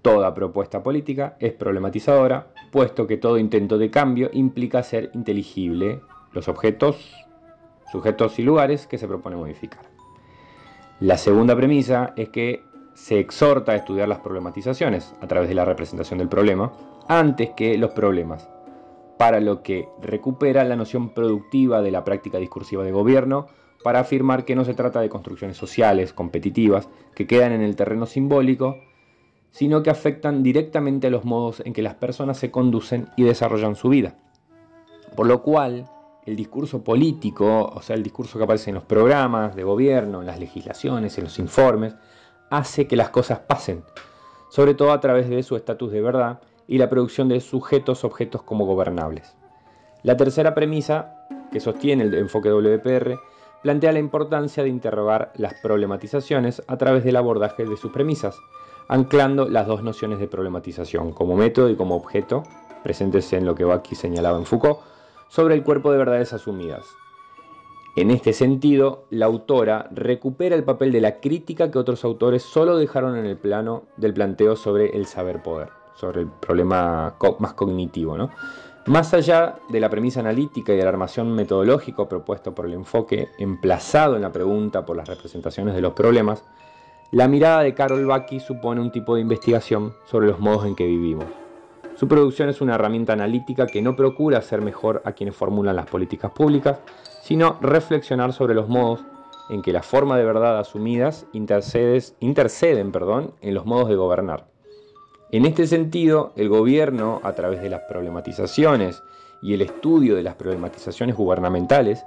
Toda 0.00 0.34
propuesta 0.34 0.82
política 0.82 1.36
es 1.38 1.52
problematizadora, 1.52 2.48
puesto 2.72 3.06
que 3.06 3.18
todo 3.18 3.36
intento 3.36 3.76
de 3.76 3.90
cambio 3.90 4.30
implica 4.32 4.82
ser 4.82 5.10
inteligible 5.12 6.00
los 6.32 6.48
objetos, 6.48 7.14
sujetos 7.92 8.38
y 8.38 8.42
lugares 8.42 8.86
que 8.86 8.96
se 8.96 9.08
propone 9.08 9.36
modificar. 9.36 9.84
La 11.00 11.18
segunda 11.18 11.54
premisa 11.54 12.14
es 12.16 12.30
que 12.30 12.62
se 12.94 13.18
exhorta 13.18 13.72
a 13.72 13.76
estudiar 13.76 14.08
las 14.08 14.18
problematizaciones 14.18 15.14
a 15.20 15.26
través 15.26 15.48
de 15.48 15.54
la 15.54 15.64
representación 15.64 16.18
del 16.18 16.28
problema 16.28 16.72
antes 17.06 17.50
que 17.50 17.78
los 17.78 17.92
problemas, 17.92 18.48
para 19.18 19.40
lo 19.40 19.62
que 19.62 19.88
recupera 20.00 20.64
la 20.64 20.76
noción 20.76 21.10
productiva 21.10 21.82
de 21.82 21.90
la 21.90 22.04
práctica 22.04 22.38
discursiva 22.38 22.84
de 22.84 22.92
gobierno 22.92 23.46
para 23.82 24.00
afirmar 24.00 24.44
que 24.44 24.54
no 24.54 24.64
se 24.64 24.74
trata 24.74 25.00
de 25.00 25.08
construcciones 25.08 25.56
sociales, 25.56 26.12
competitivas, 26.12 26.88
que 27.14 27.26
quedan 27.26 27.52
en 27.52 27.60
el 27.60 27.76
terreno 27.76 28.06
simbólico, 28.06 28.76
sino 29.50 29.82
que 29.82 29.90
afectan 29.90 30.42
directamente 30.42 31.08
a 31.08 31.10
los 31.10 31.24
modos 31.24 31.62
en 31.64 31.72
que 31.72 31.82
las 31.82 31.94
personas 31.94 32.38
se 32.38 32.50
conducen 32.50 33.08
y 33.16 33.24
desarrollan 33.24 33.76
su 33.76 33.88
vida. 33.88 34.16
Por 35.16 35.26
lo 35.26 35.42
cual, 35.42 35.88
el 36.26 36.36
discurso 36.36 36.84
político, 36.84 37.64
o 37.74 37.82
sea, 37.82 37.96
el 37.96 38.02
discurso 38.02 38.38
que 38.38 38.44
aparece 38.44 38.70
en 38.70 38.74
los 38.74 38.84
programas 38.84 39.56
de 39.56 39.64
gobierno, 39.64 40.20
en 40.20 40.26
las 40.26 40.38
legislaciones, 40.38 41.16
en 41.18 41.24
los 41.24 41.38
informes, 41.38 41.94
hace 42.50 42.86
que 42.86 42.96
las 42.96 43.10
cosas 43.10 43.40
pasen, 43.40 43.82
sobre 44.48 44.74
todo 44.74 44.92
a 44.92 45.00
través 45.00 45.28
de 45.28 45.42
su 45.42 45.56
estatus 45.56 45.90
de 45.90 46.00
verdad 46.00 46.40
y 46.68 46.78
la 46.78 46.88
producción 46.88 47.28
de 47.28 47.40
sujetos 47.40 48.04
objetos 48.04 48.42
como 48.42 48.66
gobernables. 48.66 49.34
La 50.04 50.16
tercera 50.16 50.54
premisa 50.54 51.26
que 51.50 51.58
sostiene 51.58 52.04
el 52.04 52.14
enfoque 52.14 52.50
WPR 52.50 53.18
plantea 53.62 53.92
la 53.92 53.98
importancia 53.98 54.62
de 54.62 54.68
interrogar 54.68 55.32
las 55.36 55.54
problematizaciones 55.54 56.62
a 56.68 56.76
través 56.76 57.02
del 57.02 57.16
abordaje 57.16 57.64
de 57.64 57.76
sus 57.76 57.90
premisas, 57.90 58.38
anclando 58.88 59.48
las 59.48 59.66
dos 59.66 59.82
nociones 59.82 60.20
de 60.20 60.28
problematización, 60.28 61.12
como 61.12 61.36
método 61.36 61.68
y 61.68 61.76
como 61.76 61.96
objeto, 61.96 62.44
presentes 62.84 63.32
en 63.32 63.44
lo 63.44 63.54
que 63.54 63.64
Baki 63.64 63.94
señalaba 63.94 64.38
en 64.38 64.46
Foucault, 64.46 64.78
sobre 65.28 65.54
el 65.54 65.64
cuerpo 65.64 65.90
de 65.90 65.98
verdades 65.98 66.32
asumidas. 66.32 66.86
En 67.96 68.12
este 68.12 68.32
sentido, 68.32 69.06
la 69.10 69.26
autora 69.26 69.88
recupera 69.90 70.54
el 70.54 70.62
papel 70.62 70.92
de 70.92 71.00
la 71.00 71.18
crítica 71.20 71.70
que 71.70 71.78
otros 71.78 72.04
autores 72.04 72.42
solo 72.42 72.76
dejaron 72.76 73.16
en 73.16 73.26
el 73.26 73.36
plano 73.36 73.82
del 73.96 74.14
planteo 74.14 74.54
sobre 74.54 74.96
el 74.96 75.06
saber 75.06 75.42
poder, 75.42 75.70
sobre 75.98 76.22
el 76.22 76.28
problema 76.28 77.14
más 77.40 77.54
cognitivo. 77.54 78.16
¿no? 78.16 78.30
Más 78.86 79.12
allá 79.12 79.56
de 79.68 79.80
la 79.80 79.90
premisa 79.90 80.20
analítica 80.20 80.72
y 80.72 80.76
de 80.76 80.82
la 80.82 80.88
armación 80.88 81.34
metodológico 81.34 82.08
propuesto 82.08 82.54
por 82.54 82.66
el 82.66 82.72
enfoque 82.72 83.28
emplazado 83.38 84.16
en 84.16 84.22
la 84.22 84.32
pregunta 84.32 84.86
por 84.86 84.96
las 84.96 85.08
representaciones 85.08 85.74
de 85.74 85.80
los 85.82 85.92
problemas, 85.92 86.44
la 87.10 87.26
mirada 87.26 87.62
de 87.62 87.74
Carol 87.74 88.06
Baki 88.06 88.40
supone 88.40 88.80
un 88.80 88.92
tipo 88.92 89.14
de 89.14 89.22
investigación 89.22 89.94
sobre 90.06 90.28
los 90.28 90.40
modos 90.40 90.66
en 90.66 90.74
que 90.74 90.86
vivimos. 90.86 91.26
Su 91.96 92.06
producción 92.06 92.48
es 92.48 92.60
una 92.60 92.76
herramienta 92.76 93.12
analítica 93.12 93.66
que 93.66 93.82
no 93.82 93.96
procura 93.96 94.38
hacer 94.38 94.62
mejor 94.62 95.02
a 95.04 95.12
quienes 95.12 95.34
formulan 95.34 95.74
las 95.74 95.86
políticas 95.86 96.30
públicas, 96.30 96.80
sino 97.22 97.58
reflexionar 97.60 98.32
sobre 98.32 98.54
los 98.54 98.68
modos 98.68 99.00
en 99.50 99.62
que 99.62 99.72
la 99.72 99.82
forma 99.82 100.16
de 100.16 100.24
verdad 100.24 100.58
asumidas 100.58 101.26
interceden 101.32 102.92
perdón, 102.92 103.34
en 103.40 103.54
los 103.54 103.66
modos 103.66 103.88
de 103.88 103.96
gobernar. 103.96 104.47
En 105.30 105.44
este 105.44 105.66
sentido, 105.66 106.32
el 106.36 106.48
gobierno, 106.48 107.20
a 107.22 107.34
través 107.34 107.60
de 107.60 107.68
las 107.68 107.82
problematizaciones 107.82 109.02
y 109.42 109.52
el 109.52 109.60
estudio 109.60 110.16
de 110.16 110.22
las 110.22 110.36
problematizaciones 110.36 111.16
gubernamentales, 111.16 112.02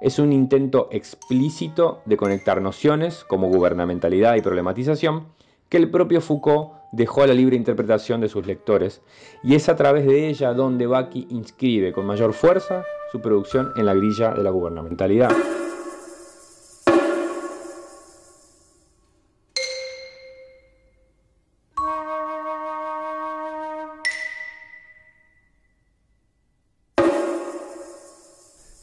es 0.00 0.20
un 0.20 0.32
intento 0.32 0.88
explícito 0.92 2.00
de 2.04 2.16
conectar 2.16 2.62
nociones 2.62 3.24
como 3.24 3.48
gubernamentalidad 3.48 4.36
y 4.36 4.40
problematización 4.40 5.26
que 5.68 5.78
el 5.78 5.90
propio 5.90 6.20
Foucault 6.20 6.70
dejó 6.92 7.22
a 7.22 7.26
la 7.26 7.34
libre 7.34 7.56
interpretación 7.56 8.20
de 8.20 8.28
sus 8.28 8.46
lectores, 8.46 9.02
y 9.42 9.56
es 9.56 9.68
a 9.68 9.74
través 9.74 10.06
de 10.06 10.28
ella 10.28 10.54
donde 10.54 10.86
Baki 10.86 11.26
inscribe 11.30 11.92
con 11.92 12.06
mayor 12.06 12.34
fuerza 12.34 12.84
su 13.10 13.20
producción 13.20 13.72
en 13.76 13.86
la 13.86 13.94
grilla 13.94 14.32
de 14.32 14.44
la 14.44 14.50
gubernamentalidad. 14.50 15.32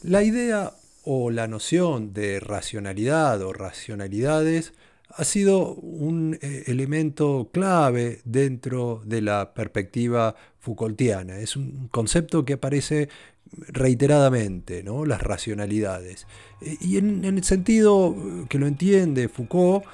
La 0.08 0.22
idea 0.22 0.72
o 1.04 1.30
la 1.30 1.46
noción 1.48 2.14
de 2.14 2.40
racionalidad 2.40 3.42
o 3.42 3.52
racionalidades 3.52 4.72
ha 5.10 5.22
sido 5.22 5.74
un 5.74 6.38
eh, 6.40 6.64
elemento 6.66 7.50
clave 7.52 8.22
dentro 8.24 9.02
de 9.04 9.20
la 9.20 9.52
perspectiva 9.52 10.34
Foucaultiana. 10.60 11.40
Es 11.40 11.56
un 11.56 11.88
concepto 11.88 12.46
que 12.46 12.54
aparece 12.54 13.10
reiteradamente, 13.52 14.82
¿no? 14.82 15.04
las 15.04 15.20
racionalidades. 15.20 16.26
Eh, 16.62 16.78
y 16.80 16.96
en, 16.96 17.26
el 17.26 17.44
sentido 17.44 18.16
que 18.48 18.58
lo 18.58 18.66
entiende 18.66 19.28
Foucault, 19.28 19.84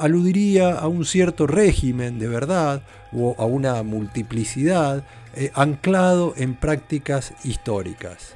aludiría 0.00 0.72
a 0.72 0.88
un 0.88 1.04
cierto 1.04 1.46
régimen 1.46 2.18
de 2.18 2.26
verdad 2.26 2.82
o 3.12 3.36
a 3.38 3.44
una 3.44 3.84
multiplicidad 3.84 5.06
eh, 5.36 5.52
anclado 5.54 6.34
en 6.36 6.56
prácticas 6.56 7.34
históricas. 7.44 8.34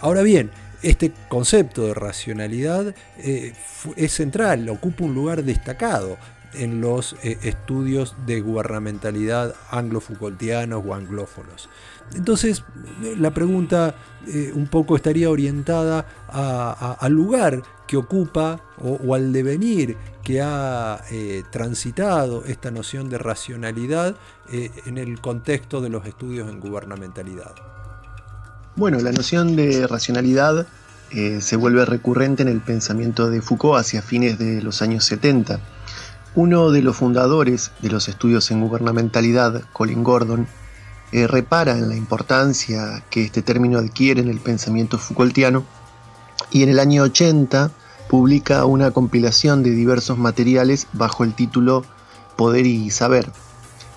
ahora 0.00 0.22
bien, 0.22 0.52
este 0.82 1.12
concepto 1.28 1.86
de 1.86 1.94
racionalidad 1.94 2.94
eh, 3.18 3.52
es 3.96 4.12
central, 4.12 4.68
ocupa 4.68 5.04
un 5.04 5.14
lugar 5.14 5.44
destacado 5.44 6.16
en 6.54 6.80
los 6.80 7.14
eh, 7.22 7.38
estudios 7.42 8.14
de 8.26 8.40
gubernamentalidad 8.40 9.54
anglo-Foucaultianos 9.70 10.82
o 10.86 10.94
anglófonos. 10.94 11.68
Entonces, 12.14 12.64
la 13.18 13.32
pregunta 13.34 13.94
eh, 14.26 14.52
un 14.54 14.66
poco 14.66 14.96
estaría 14.96 15.28
orientada 15.28 16.06
al 16.28 17.12
lugar 17.12 17.62
que 17.86 17.98
ocupa 17.98 18.60
o, 18.78 19.14
al 19.14 19.32
devenir 19.32 19.96
que 20.22 20.40
ha 20.40 21.02
transitado 21.50 22.44
esta 22.44 22.70
noción 22.70 23.08
de 23.10 23.18
racionalidad 23.18 24.16
en 24.50 24.98
el 24.98 25.20
contexto 25.20 25.80
de 25.80 25.90
los 25.90 26.06
estudios 26.06 26.50
en 26.50 26.60
gubernamentalidad. 26.60 27.77
Bueno, 28.78 29.00
la 29.00 29.10
noción 29.10 29.56
de 29.56 29.88
racionalidad 29.88 30.66
se 31.10 31.56
vuelve 31.56 31.84
recurrente 31.84 32.42
en 32.42 32.48
el 32.48 32.60
pensamiento 32.60 33.28
de 33.28 33.42
Foucault 33.42 33.80
hacia 33.80 34.02
fines 34.02 34.38
de 34.38 34.62
los 34.62 34.82
años 34.82 35.04
70 35.04 35.58
uno 36.36 36.70
de 36.70 36.82
los 36.82 36.96
fundadores 36.96 37.72
de 37.82 37.90
los 37.90 38.08
estudios 38.08 38.52
en 38.52 38.60
gubernamentalidad, 38.60 39.64
Colin 39.72 40.04
Gordon, 40.04 40.46
eh, 41.10 41.26
repara 41.26 41.72
en 41.72 41.88
la 41.88 41.96
importancia 41.96 43.02
que 43.10 43.24
este 43.24 43.42
término 43.42 43.78
adquiere 43.78 44.20
en 44.20 44.28
el 44.28 44.38
pensamiento 44.38 44.98
Foucaultiano 44.98 45.64
y 46.52 46.62
en 46.62 46.68
el 46.68 46.78
año 46.78 47.02
80 47.02 47.72
publica 48.08 48.64
una 48.66 48.92
compilación 48.92 49.64
de 49.64 49.70
diversos 49.70 50.18
materiales 50.18 50.86
bajo 50.92 51.24
el 51.24 51.34
título 51.34 51.84
Poder 52.36 52.66
y 52.66 52.90
Saber. 52.90 53.32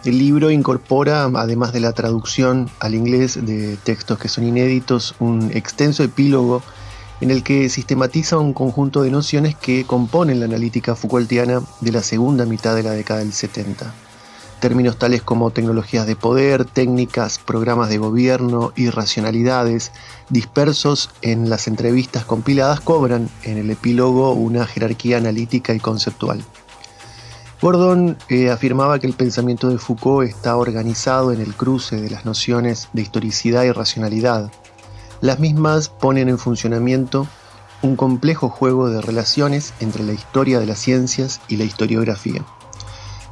El 0.03 0.17
libro 0.17 0.50
incorpora, 0.50 1.25
además 1.25 1.74
de 1.74 1.79
la 1.79 1.93
traducción 1.93 2.72
al 2.79 2.96
inglés 2.96 3.46
de 3.46 3.77
textos 3.77 4.17
que 4.17 4.29
son 4.29 4.48
inéditos, 4.48 5.13
un 5.20 5.51
extenso 5.53 6.01
epílogo 6.03 6.63
en 7.22 7.29
el 7.29 7.43
que 7.43 7.70
sistematiza 7.70 8.39
un 8.39 8.53
conjunto 8.53 9.03
de 9.03 9.12
nociones 9.12 9.55
que 9.55 9.86
componen 9.86 10.39
la 10.39 10.48
analítica 10.48 10.96
Foucaultiana 10.96 11.62
de 11.81 11.91
la 11.91 12.01
segunda 12.01 12.46
mitad 12.46 12.75
de 12.75 12.81
la 12.81 12.91
década 12.93 13.20
del 13.20 13.31
70. 13.31 13.93
Términos 14.60 14.98
tales 14.98 15.22
como 15.22 15.51
tecnologías 15.51 16.08
de 16.08 16.15
poder, 16.15 16.65
técnicas, 16.65 17.38
programas 17.38 17.89
de 17.89 18.00
gobierno 18.00 18.74
y 18.75 18.89
racionalidades, 18.89 19.91
dispersos 20.29 21.12
en 21.22 21.48
las 21.48 21.67
entrevistas 21.67 22.25
compiladas, 22.25 22.81
cobran 22.81 23.29
en 23.43 23.60
el 23.60 23.70
epílogo 23.70 24.34
una 24.34 24.65
jerarquía 24.65 25.17
analítica 25.17 25.75
y 25.75 25.79
conceptual. 25.79 26.43
Gordon 27.62 28.18
eh, 28.27 28.50
afirmaba 28.50 28.98
que 28.98 29.06
el 29.06 29.13
pensamiento 29.13 29.70
de 29.70 29.77
Foucault 29.77 30.27
está 30.27 30.58
organizado 30.58 31.32
en 31.32 31.41
el 31.41 31.53
cruce 31.53 32.01
de 32.01 32.10
las 32.10 32.25
nociones 32.25 32.89
de 32.94 33.03
historicidad 33.03 33.63
y 33.63 33.72
racionalidad, 33.72 34.51
las 35.22 35.38
mismas 35.38 35.88
ponen 35.88 36.30
en 36.30 36.39
funcionamiento 36.39 37.27
un 37.84 37.96
complejo 37.96 38.50
juego 38.50 38.89
de 38.89 39.01
relaciones 39.01 39.75
entre 39.80 40.03
la 40.03 40.13
historia 40.13 40.60
de 40.60 40.65
las 40.65 40.80
ciencias 40.80 41.41
y 41.48 41.58
la 41.58 41.63
historiografía. 41.63 42.44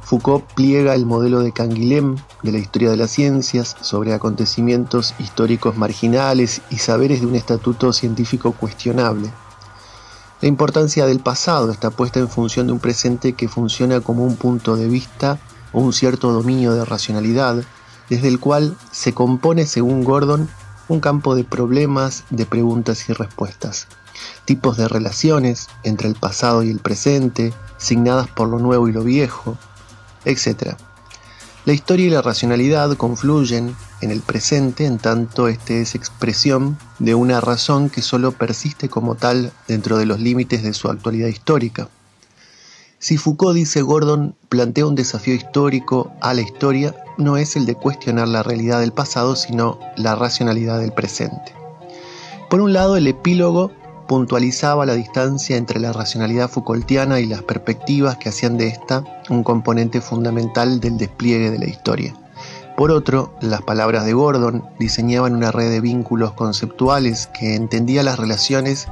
Foucault 0.02 0.44
pliega 0.54 0.94
el 0.94 1.06
modelo 1.06 1.40
de 1.40 1.50
Canguilhem 1.50 2.16
de 2.44 2.52
la 2.52 2.58
historia 2.58 2.90
de 2.90 2.96
las 2.96 3.10
ciencias 3.10 3.76
sobre 3.80 4.14
acontecimientos 4.14 5.14
históricos 5.18 5.76
marginales 5.76 6.62
y 6.70 6.78
saberes 6.78 7.20
de 7.20 7.26
un 7.26 7.34
estatuto 7.34 7.92
científico 7.92 8.52
cuestionable. 8.52 9.30
La 10.40 10.48
importancia 10.48 11.04
del 11.04 11.20
pasado 11.20 11.70
está 11.70 11.90
puesta 11.90 12.18
en 12.18 12.28
función 12.28 12.66
de 12.66 12.72
un 12.72 12.78
presente 12.78 13.34
que 13.34 13.46
funciona 13.46 14.00
como 14.00 14.24
un 14.24 14.36
punto 14.36 14.74
de 14.74 14.88
vista 14.88 15.38
o 15.72 15.80
un 15.80 15.92
cierto 15.92 16.32
dominio 16.32 16.72
de 16.72 16.86
racionalidad, 16.86 17.62
desde 18.08 18.28
el 18.28 18.40
cual 18.40 18.74
se 18.90 19.12
compone, 19.12 19.66
según 19.66 20.02
Gordon, 20.02 20.48
un 20.88 21.00
campo 21.00 21.34
de 21.34 21.44
problemas, 21.44 22.24
de 22.30 22.46
preguntas 22.46 23.06
y 23.10 23.12
respuestas, 23.12 23.86
tipos 24.46 24.78
de 24.78 24.88
relaciones 24.88 25.68
entre 25.82 26.08
el 26.08 26.14
pasado 26.14 26.62
y 26.62 26.70
el 26.70 26.78
presente, 26.78 27.52
signadas 27.76 28.28
por 28.28 28.48
lo 28.48 28.58
nuevo 28.58 28.88
y 28.88 28.92
lo 28.92 29.04
viejo, 29.04 29.58
etc. 30.24 30.74
La 31.70 31.74
historia 31.74 32.06
y 32.06 32.10
la 32.10 32.20
racionalidad 32.20 32.96
confluyen 32.96 33.76
en 34.00 34.10
el 34.10 34.22
presente 34.22 34.86
en 34.86 34.98
tanto 34.98 35.46
este 35.46 35.80
es 35.80 35.94
expresión 35.94 36.76
de 36.98 37.14
una 37.14 37.40
razón 37.40 37.90
que 37.90 38.02
solo 38.02 38.32
persiste 38.32 38.88
como 38.88 39.14
tal 39.14 39.52
dentro 39.68 39.96
de 39.96 40.04
los 40.04 40.18
límites 40.18 40.64
de 40.64 40.74
su 40.74 40.88
actualidad 40.88 41.28
histórica. 41.28 41.88
Si 42.98 43.18
Foucault, 43.18 43.54
dice 43.54 43.82
Gordon, 43.82 44.34
plantea 44.48 44.84
un 44.84 44.96
desafío 44.96 45.32
histórico 45.32 46.12
a 46.20 46.34
la 46.34 46.40
historia, 46.40 46.92
no 47.18 47.36
es 47.36 47.54
el 47.54 47.66
de 47.66 47.76
cuestionar 47.76 48.26
la 48.26 48.42
realidad 48.42 48.80
del 48.80 48.90
pasado, 48.90 49.36
sino 49.36 49.78
la 49.96 50.16
racionalidad 50.16 50.80
del 50.80 50.90
presente. 50.90 51.54
Por 52.50 52.60
un 52.60 52.72
lado, 52.72 52.96
el 52.96 53.06
epílogo 53.06 53.70
puntualizaba 54.10 54.86
la 54.86 54.94
distancia 54.94 55.56
entre 55.56 55.78
la 55.78 55.92
racionalidad 55.92 56.50
Foucaultiana 56.50 57.20
y 57.20 57.26
las 57.26 57.44
perspectivas 57.44 58.16
que 58.16 58.30
hacían 58.30 58.58
de 58.58 58.66
esta 58.66 59.04
un 59.28 59.44
componente 59.44 60.00
fundamental 60.00 60.80
del 60.80 60.98
despliegue 60.98 61.52
de 61.52 61.60
la 61.60 61.66
historia. 61.66 62.12
Por 62.76 62.90
otro, 62.90 63.32
las 63.40 63.62
palabras 63.62 64.04
de 64.04 64.12
Gordon 64.12 64.64
diseñaban 64.80 65.36
una 65.36 65.52
red 65.52 65.70
de 65.70 65.80
vínculos 65.80 66.32
conceptuales 66.32 67.28
que 67.28 67.54
entendía 67.54 68.02
las 68.02 68.18
relaciones 68.18 68.88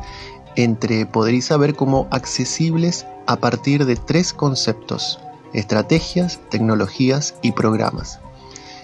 entre 0.54 1.04
poder 1.04 1.34
y 1.34 1.42
saber 1.42 1.74
como 1.74 2.06
accesibles 2.12 3.04
a 3.26 3.38
partir 3.38 3.86
de 3.86 3.96
tres 3.96 4.32
conceptos, 4.32 5.18
estrategias, 5.52 6.38
tecnologías 6.48 7.34
y 7.42 7.50
programas. 7.50 8.20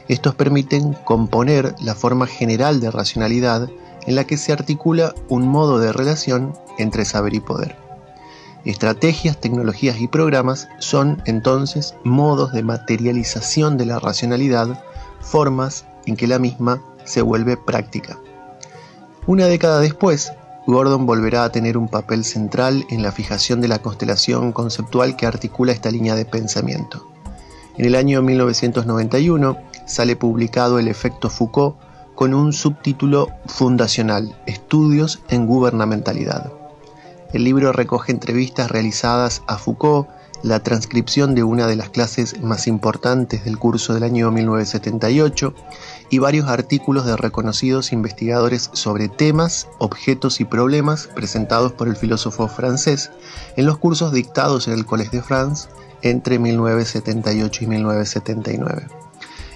Estos 0.09 0.35
permiten 0.35 0.95
componer 1.05 1.77
la 1.81 1.95
forma 1.95 2.27
general 2.27 2.81
de 2.81 2.91
racionalidad 2.91 3.71
en 4.07 4.17
la 4.17 4.25
que 4.25 4.37
se 4.37 4.53
articula 4.53 5.15
un 5.29 5.47
modo 5.47 5.79
de 5.79 5.93
relación 5.93 6.53
entre 6.79 7.05
saber 7.05 7.35
y 7.35 7.41
poder. 7.41 7.77
Estrategias, 8.65 9.41
tecnologías 9.41 10.01
y 10.01 10.09
programas 10.09 10.69
son 10.79 11.23
entonces 11.27 11.95
modos 12.03 12.53
de 12.53 12.63
materialización 12.63 13.77
de 13.77 13.87
la 13.87 13.99
racionalidad, 13.99 14.83
formas 15.21 15.85
en 16.07 16.17
que 16.17 16.27
la 16.27 16.39
misma 16.39 16.83
se 17.05 17.21
vuelve 17.21 17.57
práctica. 17.57 18.19
Una 19.27 19.47
década 19.47 19.81
después, 19.81 20.33
Gordon 20.67 21.05
volverá 21.05 21.45
a 21.45 21.53
tener 21.53 21.77
un 21.77 21.89
papel 21.89 22.25
central 22.25 22.87
en 22.89 23.03
la 23.03 23.13
fijación 23.13 23.61
de 23.61 23.69
la 23.69 23.81
constelación 23.81 24.53
conceptual 24.53 25.17
que 25.17 25.27
articula 25.27 25.73
esta 25.73 25.91
línea 25.91 26.15
de 26.15 26.25
pensamiento. 26.25 27.07
En 27.77 27.85
el 27.85 27.97
año 27.97 28.23
1991 28.23 29.59
sale 29.87 30.17
publicado 30.17 30.79
El 30.79 30.89
efecto 30.89 31.29
Foucault 31.29 31.77
con 32.15 32.35
un 32.35 32.53
subtítulo 32.53 33.29
fundacional, 33.47 34.37
Estudios 34.47 35.23
en 35.29 35.47
Gubernamentalidad. 35.47 36.53
El 37.33 37.45
libro 37.45 37.73
recoge 37.73 38.13
entrevistas 38.13 38.71
realizadas 38.71 39.43
a 39.47 39.59
Foucault, 39.59 40.09
la 40.45 40.61
transcripción 40.61 41.35
de 41.35 41.43
una 41.43 41.67
de 41.67 41.75
las 41.75 41.89
clases 41.89 42.41
más 42.43 42.67
importantes 42.67 43.45
del 43.45 43.59
curso 43.59 43.95
del 43.95 44.03
año 44.03 44.31
1978 44.31 45.55
y 46.11 46.19
varios 46.19 46.49
artículos 46.49 47.07
de 47.07 47.17
reconocidos 47.17 47.93
investigadores 47.93 48.69
sobre 48.75 49.09
temas, 49.09 49.69
objetos 49.79 50.41
y 50.41 50.45
problemas 50.45 51.07
presentados 51.07 51.73
por 51.73 51.89
el 51.89 51.97
filósofo 51.97 52.47
francés 52.47 53.11
en 53.57 53.65
los 53.65 53.79
cursos 53.79 54.13
dictados 54.13 54.69
en 54.69 54.75
el 54.75 54.87
Collège 54.87 55.13
de 55.13 55.23
France 55.23 55.69
entre 56.03 56.39
1978 56.39 57.65
y 57.65 57.67
1979. 57.67 59.04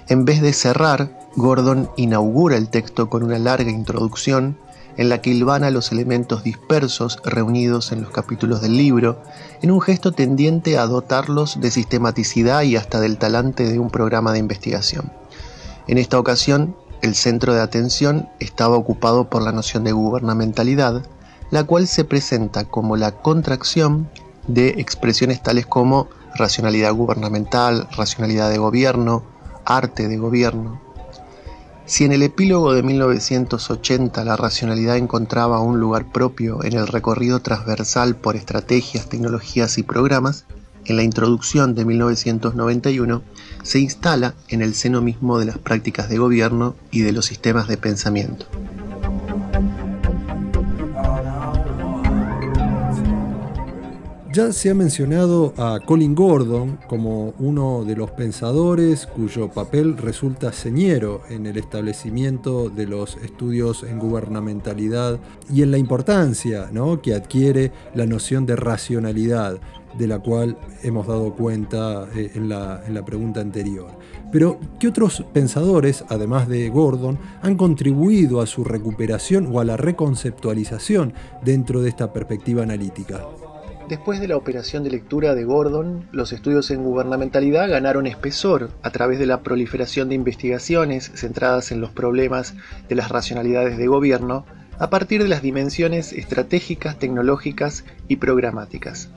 En 0.08 0.24
vez 0.24 0.40
de 0.40 0.54
cerrar, 0.54 1.28
Gordon 1.36 1.90
inaugura 1.96 2.56
el 2.56 2.70
texto 2.70 3.10
con 3.10 3.22
una 3.22 3.38
larga 3.38 3.70
introducción 3.70 4.56
en 4.96 5.10
la 5.10 5.20
que 5.20 5.30
hilvana 5.30 5.70
los 5.70 5.92
elementos 5.92 6.42
dispersos 6.42 7.18
reunidos 7.24 7.92
en 7.92 8.00
los 8.02 8.10
capítulos 8.10 8.62
del 8.62 8.76
libro, 8.76 9.20
en 9.60 9.70
un 9.70 9.82
gesto 9.82 10.12
tendiente 10.12 10.78
a 10.78 10.86
dotarlos 10.86 11.60
de 11.60 11.70
sistematicidad 11.70 12.62
y 12.62 12.76
hasta 12.76 13.00
del 13.00 13.18
talante 13.18 13.70
de 13.70 13.78
un 13.78 13.90
programa 13.90 14.32
de 14.32 14.38
investigación. 14.38 15.12
En 15.86 15.98
esta 15.98 16.18
ocasión, 16.18 16.74
el 17.02 17.14
centro 17.14 17.52
de 17.52 17.60
atención 17.60 18.30
estaba 18.40 18.76
ocupado 18.76 19.28
por 19.28 19.42
la 19.42 19.52
noción 19.52 19.84
de 19.84 19.92
gubernamentalidad, 19.92 21.02
la 21.50 21.64
cual 21.64 21.86
se 21.86 22.04
presenta 22.04 22.64
como 22.64 22.96
la 22.96 23.12
contracción 23.12 24.08
de 24.46 24.70
expresiones 24.78 25.42
tales 25.42 25.66
como 25.66 26.08
racionalidad 26.34 26.94
gubernamental, 26.94 27.88
racionalidad 27.94 28.50
de 28.50 28.58
gobierno, 28.58 29.22
arte 29.68 30.08
de 30.08 30.16
gobierno. 30.16 30.80
Si 31.84 32.04
en 32.04 32.12
el 32.12 32.22
epílogo 32.22 32.74
de 32.74 32.82
1980 32.82 34.24
la 34.24 34.36
racionalidad 34.36 34.96
encontraba 34.96 35.60
un 35.60 35.78
lugar 35.78 36.10
propio 36.10 36.64
en 36.64 36.74
el 36.74 36.86
recorrido 36.86 37.40
transversal 37.40 38.16
por 38.16 38.36
estrategias, 38.36 39.08
tecnologías 39.08 39.78
y 39.78 39.82
programas, 39.82 40.44
en 40.84 40.96
la 40.96 41.02
introducción 41.02 41.74
de 41.74 41.84
1991 41.84 43.22
se 43.62 43.78
instala 43.78 44.34
en 44.48 44.62
el 44.62 44.74
seno 44.74 45.02
mismo 45.02 45.38
de 45.38 45.46
las 45.46 45.58
prácticas 45.58 46.08
de 46.08 46.18
gobierno 46.18 46.74
y 46.90 47.02
de 47.02 47.12
los 47.12 47.26
sistemas 47.26 47.68
de 47.68 47.76
pensamiento. 47.76 48.46
Ya 54.38 54.52
se 54.52 54.70
ha 54.70 54.74
mencionado 54.74 55.52
a 55.56 55.80
Colin 55.84 56.14
Gordon 56.14 56.78
como 56.86 57.34
uno 57.40 57.84
de 57.84 57.96
los 57.96 58.12
pensadores 58.12 59.04
cuyo 59.04 59.48
papel 59.48 59.96
resulta 59.96 60.52
señero 60.52 61.22
en 61.28 61.44
el 61.46 61.56
establecimiento 61.56 62.70
de 62.70 62.86
los 62.86 63.16
estudios 63.16 63.82
en 63.82 63.98
gubernamentalidad 63.98 65.18
y 65.52 65.62
en 65.62 65.72
la 65.72 65.78
importancia 65.78 66.70
que 67.02 67.14
adquiere 67.14 67.72
la 67.96 68.06
noción 68.06 68.46
de 68.46 68.54
racionalidad 68.54 69.58
de 69.98 70.06
la 70.06 70.20
cual 70.20 70.56
hemos 70.84 71.08
dado 71.08 71.34
cuenta 71.34 72.06
eh, 72.14 72.30
en 72.36 72.48
la, 72.48 72.84
en 72.86 72.94
la 72.94 73.04
pregunta 73.04 73.40
anterior. 73.40 73.90
Pero, 74.30 74.60
¿qué 74.78 74.86
otros 74.86 75.24
pensadores, 75.32 76.04
además 76.10 76.46
de 76.46 76.68
Gordon, 76.68 77.18
han 77.42 77.56
contribuido 77.56 78.40
a 78.40 78.46
su 78.46 78.62
recuperación 78.62 79.48
o 79.52 79.58
a 79.58 79.64
la 79.64 79.76
reconceptualización 79.76 81.12
dentro 81.42 81.82
de 81.82 81.88
esta 81.88 82.12
perspectiva 82.12 82.62
analítica? 82.62 83.26
Después 83.88 84.20
de 84.20 84.28
la 84.28 84.36
operación 84.36 84.84
de 84.84 84.90
lectura 84.90 85.34
de 85.34 85.44
Gordon, 85.44 86.08
los 86.12 86.34
estudios 86.34 86.70
en 86.70 86.84
gubernamentalidad 86.84 87.70
ganaron 87.70 88.06
espesor 88.06 88.68
a 88.82 88.90
través 88.90 89.18
de 89.18 89.24
la 89.24 89.40
proliferación 89.40 90.10
de 90.10 90.14
investigaciones 90.14 91.10
centradas 91.14 91.72
en 91.72 91.80
los 91.80 91.90
problemas 91.90 92.54
de 92.90 92.94
las 92.96 93.08
racionalidades 93.08 93.78
de 93.78 93.86
gobierno 93.86 94.44
a 94.78 94.90
partir 94.90 95.22
de 95.22 95.30
las 95.30 95.40
dimensiones 95.40 96.12
estratégicas, 96.12 96.98
tecnológicas 96.98 97.86
y 98.08 98.16
programáticas. 98.16 99.08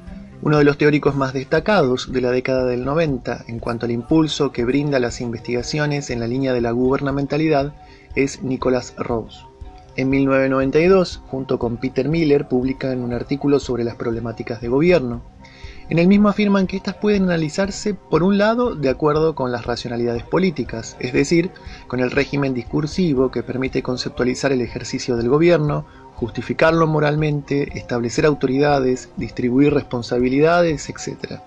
Uno 0.42 0.58
de 0.58 0.64
los 0.64 0.78
teóricos 0.78 1.18
más 1.18 1.34
destacados 1.34 2.10
de 2.14 2.22
la 2.22 2.32
década 2.32 2.64
del 2.64 2.86
90 2.86 3.44
en 3.50 3.60
cuanto 3.60 3.88
al 3.88 3.92
impulso 3.92 4.54
que 4.54 4.64
brinda 4.64 5.00
las 5.00 5.20
investigaciones 5.20 6.10
en 6.10 6.22
la 6.22 6.28
línea 6.28 6.54
de 6.54 6.62
la 6.62 6.72
gubernamentalidad 6.72 7.76
es 8.16 8.42
Nicholas 8.42 8.94
Rose. 8.98 9.51
En 9.97 10.10
1992, 10.10 11.21
junto 11.27 11.60
con 11.60 11.77
Peter 11.77 12.08
Miller, 12.08 12.47
publican 12.47 13.01
un 13.01 13.13
artículo 13.13 13.60
sobre 13.60 13.84
las 13.84 13.95
problemáticas 13.95 14.62
de 14.62 14.69
gobierno. 14.69 15.21
En 15.89 15.99
el 15.99 16.08
mismo 16.08 16.30
afirman 16.30 16.67
que 16.67 16.77
éstas 16.77 16.95
pueden 16.95 17.23
analizarse, 17.23 17.93
por 17.93 18.23
un 18.23 18.38
lado, 18.38 18.75
de 18.75 18.88
acuerdo 18.88 19.36
con 19.36 19.51
las 19.51 19.65
racionalidades 19.65 20.23
políticas, 20.23 20.95
es 21.01 21.12
decir, 21.12 21.51
con 21.88 21.99
el 21.99 22.12
régimen 22.12 22.54
discursivo 22.54 23.30
que 23.30 23.43
permite 23.43 23.84
conceptualizar 23.84 24.54
el 24.54 24.62
ejercicio 24.62 25.17
del 25.17 25.27
gobierno, 25.27 25.86
justificarlo 26.15 26.88
moralmente, 26.88 27.77
establecer 27.77 28.25
autoridades, 28.25 29.10
distribuir 29.17 29.73
responsabilidades, 29.73 30.89
etc. 30.89 31.41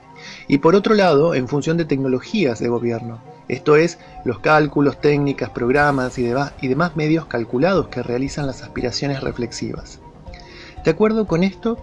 Y 0.48 0.58
por 0.58 0.74
otro 0.74 0.94
lado, 0.94 1.34
en 1.34 1.48
función 1.48 1.76
de 1.76 1.84
tecnologías 1.84 2.58
de 2.58 2.68
gobierno, 2.68 3.20
esto 3.48 3.76
es, 3.76 3.98
los 4.24 4.38
cálculos, 4.38 5.00
técnicas, 5.00 5.50
programas 5.50 6.18
y 6.18 6.22
demás, 6.22 6.96
medios 6.96 7.26
calculados 7.26 7.88
que 7.88 8.02
realizan 8.02 8.46
las 8.46 8.62
aspiraciones 8.62 9.20
reflexivas. 9.20 10.00
De 10.84 10.90
acuerdo 10.90 11.26
con 11.26 11.42
esto, 11.42 11.78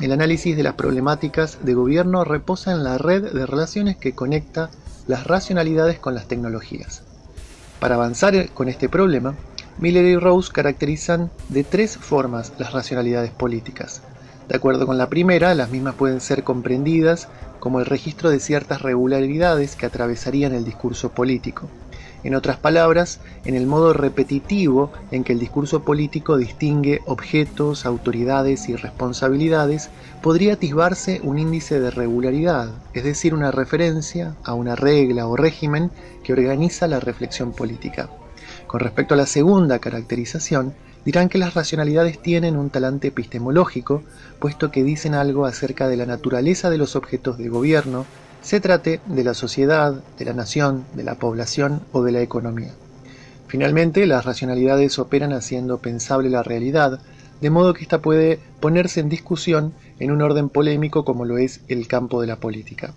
el 0.00 0.12
análisis 0.12 0.56
de 0.56 0.62
las 0.62 0.74
problemáticas 0.74 1.58
de 1.62 1.74
gobierno 1.74 2.24
reposa 2.24 2.72
en 2.72 2.84
la 2.84 2.98
red 2.98 3.32
de 3.32 3.46
relaciones 3.46 3.96
que 3.96 4.14
conecta 4.14 4.70
las 5.06 5.26
racionalidades 5.26 5.98
con 5.98 6.14
las 6.14 6.26
tecnologías. 6.26 7.02
Para 7.80 7.96
avanzar 7.96 8.50
con 8.50 8.68
este 8.68 8.88
problema, 8.88 9.34
Miller 9.78 10.04
y 10.04 10.16
Rose 10.16 10.52
caracterizan 10.52 11.30
de 11.48 11.64
tres 11.64 11.96
formas 11.96 12.52
las 12.58 12.72
racionalidades 12.72 13.30
políticas. 13.30 14.02
De 14.50 14.56
acuerdo 14.56 14.84
con 14.84 14.98
la 14.98 15.08
primera, 15.08 15.54
las 15.54 15.70
mismas 15.70 15.94
pueden 15.94 16.20
ser 16.20 16.42
comprendidas 16.42 17.28
como 17.60 17.78
el 17.78 17.86
registro 17.86 18.30
de 18.30 18.40
ciertas 18.40 18.82
regularidades 18.82 19.76
que 19.76 19.86
atravesarían 19.86 20.52
el 20.54 20.64
discurso 20.64 21.10
político. 21.10 21.70
En 22.24 22.34
otras 22.34 22.56
palabras, 22.56 23.20
en 23.44 23.54
el 23.54 23.68
modo 23.68 23.92
repetitivo 23.92 24.90
en 25.12 25.22
que 25.22 25.34
el 25.34 25.38
discurso 25.38 25.84
político 25.84 26.36
distingue 26.36 27.00
objetos, 27.06 27.86
autoridades 27.86 28.68
y 28.68 28.74
responsabilidades, 28.74 29.88
podría 30.20 30.54
atisbarse 30.54 31.20
un 31.22 31.38
índice 31.38 31.78
de 31.78 31.92
regularidad, 31.92 32.70
es 32.92 33.04
decir, 33.04 33.34
una 33.34 33.52
referencia 33.52 34.34
a 34.42 34.54
una 34.54 34.74
regla 34.74 35.28
o 35.28 35.36
régimen 35.36 35.92
que 36.24 36.32
organiza 36.32 36.88
la 36.88 36.98
reflexión 36.98 37.52
política. 37.52 38.10
Con 38.66 38.80
respecto 38.80 39.14
a 39.14 39.16
la 39.16 39.26
segunda 39.26 39.78
caracterización, 39.78 40.74
dirán 41.04 41.28
que 41.28 41.38
las 41.38 41.54
racionalidades 41.54 42.20
tienen 42.20 42.56
un 42.56 42.70
talante 42.70 43.08
epistemológico, 43.08 44.02
puesto 44.38 44.70
que 44.70 44.82
dicen 44.82 45.14
algo 45.14 45.46
acerca 45.46 45.88
de 45.88 45.96
la 45.96 46.06
naturaleza 46.06 46.70
de 46.70 46.78
los 46.78 46.96
objetos 46.96 47.38
de 47.38 47.48
gobierno, 47.48 48.06
se 48.42 48.60
trate 48.60 49.00
de 49.06 49.24
la 49.24 49.34
sociedad, 49.34 49.94
de 50.18 50.24
la 50.24 50.32
nación, 50.32 50.84
de 50.94 51.04
la 51.04 51.16
población 51.16 51.82
o 51.92 52.02
de 52.02 52.12
la 52.12 52.22
economía. 52.22 52.72
Finalmente, 53.48 54.06
las 54.06 54.24
racionalidades 54.24 54.98
operan 54.98 55.32
haciendo 55.32 55.78
pensable 55.78 56.30
la 56.30 56.42
realidad, 56.42 57.00
de 57.40 57.50
modo 57.50 57.74
que 57.74 57.82
ésta 57.82 58.00
puede 58.00 58.38
ponerse 58.60 59.00
en 59.00 59.08
discusión 59.08 59.72
en 59.98 60.10
un 60.10 60.22
orden 60.22 60.48
polémico 60.48 61.04
como 61.04 61.24
lo 61.24 61.38
es 61.38 61.60
el 61.68 61.88
campo 61.88 62.20
de 62.20 62.26
la 62.26 62.36
política. 62.36 62.94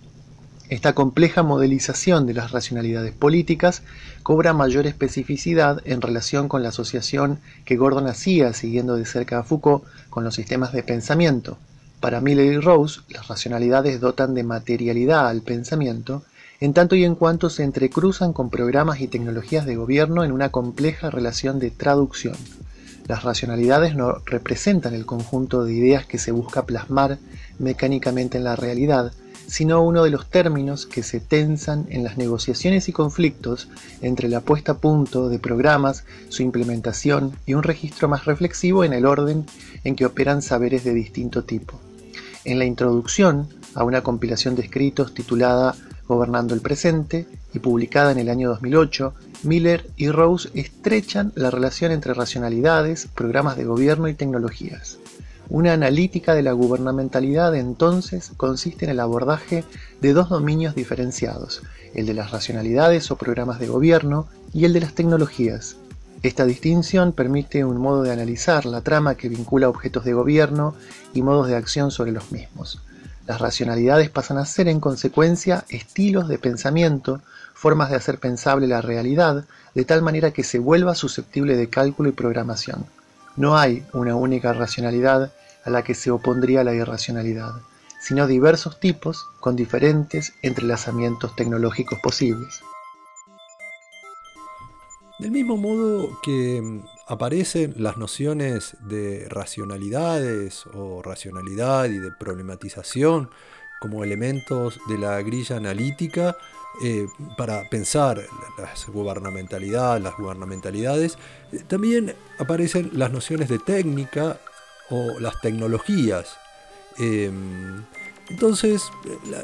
Esta 0.70 0.94
compleja 0.94 1.42
modelización 1.42 2.26
de 2.26 2.32
las 2.32 2.50
racionalidades 2.50 3.12
políticas 3.12 3.82
cobra 4.22 4.54
mayor 4.54 4.86
especificidad 4.86 5.82
en 5.84 6.00
relación 6.00 6.48
con 6.48 6.62
la 6.62 6.70
asociación 6.70 7.38
que 7.66 7.76
Gordon 7.76 8.06
hacía, 8.06 8.54
siguiendo 8.54 8.96
de 8.96 9.04
cerca 9.04 9.40
a 9.40 9.42
Foucault, 9.42 9.84
con 10.08 10.24
los 10.24 10.34
sistemas 10.34 10.72
de 10.72 10.82
pensamiento. 10.82 11.58
Para 12.00 12.22
Miller 12.22 12.50
y 12.50 12.58
Rose, 12.60 13.00
las 13.08 13.28
racionalidades 13.28 14.00
dotan 14.00 14.34
de 14.34 14.42
materialidad 14.42 15.28
al 15.28 15.42
pensamiento, 15.42 16.24
en 16.60 16.72
tanto 16.72 16.96
y 16.96 17.04
en 17.04 17.14
cuanto 17.14 17.50
se 17.50 17.62
entrecruzan 17.62 18.32
con 18.32 18.48
programas 18.48 19.00
y 19.00 19.08
tecnologías 19.08 19.66
de 19.66 19.76
gobierno 19.76 20.24
en 20.24 20.32
una 20.32 20.48
compleja 20.48 21.10
relación 21.10 21.58
de 21.58 21.70
traducción. 21.72 22.36
Las 23.06 23.22
racionalidades 23.22 23.94
no 23.96 24.14
representan 24.24 24.94
el 24.94 25.04
conjunto 25.04 25.64
de 25.64 25.74
ideas 25.74 26.06
que 26.06 26.16
se 26.16 26.32
busca 26.32 26.64
plasmar 26.64 27.18
mecánicamente 27.58 28.38
en 28.38 28.44
la 28.44 28.56
realidad, 28.56 29.12
sino 29.46 29.82
uno 29.82 30.04
de 30.04 30.10
los 30.10 30.28
términos 30.28 30.86
que 30.86 31.02
se 31.02 31.20
tensan 31.20 31.86
en 31.90 32.04
las 32.04 32.16
negociaciones 32.16 32.88
y 32.88 32.92
conflictos 32.92 33.68
entre 34.02 34.28
la 34.28 34.40
puesta 34.40 34.72
a 34.72 34.78
punto 34.78 35.28
de 35.28 35.38
programas, 35.38 36.04
su 36.28 36.42
implementación 36.42 37.32
y 37.46 37.54
un 37.54 37.62
registro 37.62 38.08
más 38.08 38.24
reflexivo 38.24 38.84
en 38.84 38.92
el 38.92 39.06
orden 39.06 39.46
en 39.84 39.96
que 39.96 40.06
operan 40.06 40.42
saberes 40.42 40.84
de 40.84 40.94
distinto 40.94 41.44
tipo. 41.44 41.80
En 42.44 42.58
la 42.58 42.64
introducción 42.64 43.48
a 43.74 43.84
una 43.84 44.02
compilación 44.02 44.54
de 44.54 44.62
escritos 44.62 45.14
titulada 45.14 45.74
Gobernando 46.06 46.54
el 46.54 46.60
Presente 46.60 47.26
y 47.54 47.58
publicada 47.58 48.12
en 48.12 48.18
el 48.18 48.28
año 48.28 48.50
2008, 48.50 49.14
Miller 49.44 49.88
y 49.96 50.10
Rose 50.10 50.50
estrechan 50.54 51.32
la 51.34 51.50
relación 51.50 51.92
entre 51.92 52.14
racionalidades, 52.14 53.08
programas 53.14 53.56
de 53.56 53.64
gobierno 53.64 54.08
y 54.08 54.14
tecnologías. 54.14 54.98
Una 55.50 55.74
analítica 55.74 56.34
de 56.34 56.42
la 56.42 56.52
gubernamentalidad 56.52 57.54
entonces 57.54 58.32
consiste 58.36 58.86
en 58.86 58.90
el 58.90 59.00
abordaje 59.00 59.64
de 60.00 60.12
dos 60.14 60.30
dominios 60.30 60.74
diferenciados, 60.74 61.62
el 61.94 62.06
de 62.06 62.14
las 62.14 62.30
racionalidades 62.30 63.10
o 63.10 63.16
programas 63.16 63.58
de 63.60 63.68
gobierno 63.68 64.26
y 64.54 64.64
el 64.64 64.72
de 64.72 64.80
las 64.80 64.94
tecnologías. 64.94 65.76
Esta 66.22 66.46
distinción 66.46 67.12
permite 67.12 67.64
un 67.64 67.76
modo 67.76 68.02
de 68.02 68.10
analizar 68.10 68.64
la 68.64 68.80
trama 68.80 69.16
que 69.16 69.28
vincula 69.28 69.68
objetos 69.68 70.06
de 70.06 70.14
gobierno 70.14 70.74
y 71.12 71.20
modos 71.20 71.48
de 71.48 71.56
acción 71.56 71.90
sobre 71.90 72.12
los 72.12 72.32
mismos. 72.32 72.80
Las 73.26 73.40
racionalidades 73.40 74.08
pasan 74.08 74.38
a 74.38 74.46
ser 74.46 74.68
en 74.68 74.80
consecuencia 74.80 75.66
estilos 75.68 76.28
de 76.28 76.38
pensamiento, 76.38 77.20
formas 77.52 77.90
de 77.90 77.96
hacer 77.96 78.18
pensable 78.18 78.66
la 78.66 78.80
realidad, 78.80 79.44
de 79.74 79.84
tal 79.84 80.00
manera 80.00 80.30
que 80.30 80.44
se 80.44 80.58
vuelva 80.58 80.94
susceptible 80.94 81.56
de 81.56 81.68
cálculo 81.68 82.08
y 82.08 82.12
programación. 82.12 82.86
No 83.36 83.56
hay 83.56 83.84
una 83.92 84.14
única 84.14 84.52
racionalidad 84.52 85.32
a 85.64 85.70
la 85.70 85.82
que 85.82 85.94
se 85.94 86.10
opondría 86.10 86.62
la 86.62 86.74
irracionalidad, 86.74 87.52
sino 88.00 88.26
diversos 88.26 88.78
tipos 88.78 89.26
con 89.40 89.56
diferentes 89.56 90.34
entrelazamientos 90.42 91.34
tecnológicos 91.34 91.98
posibles. 92.02 92.60
Del 95.18 95.30
mismo 95.30 95.56
modo 95.56 96.20
que 96.22 96.60
mm, 96.60 96.84
aparecen 97.06 97.74
las 97.78 97.96
nociones 97.96 98.76
de 98.80 99.26
racionalidades 99.28 100.66
o 100.74 101.02
racionalidad 101.02 101.86
y 101.86 101.98
de 101.98 102.10
problematización 102.10 103.30
como 103.80 104.04
elementos 104.04 104.78
de 104.88 104.98
la 104.98 105.20
grilla 105.22 105.56
analítica, 105.56 106.36
eh, 106.82 107.06
para 107.36 107.68
pensar 107.70 108.20
las 108.58 108.86
gubernamentalidades, 108.88 110.02
las 110.02 110.16
gubernamentalidades, 110.16 111.18
eh, 111.52 111.62
también 111.68 112.14
aparecen 112.38 112.90
las 112.94 113.12
nociones 113.12 113.48
de 113.48 113.58
técnica 113.58 114.40
o 114.90 115.20
las 115.20 115.40
tecnologías. 115.40 116.36
Em, 116.98 117.84
entonces, 118.28 118.82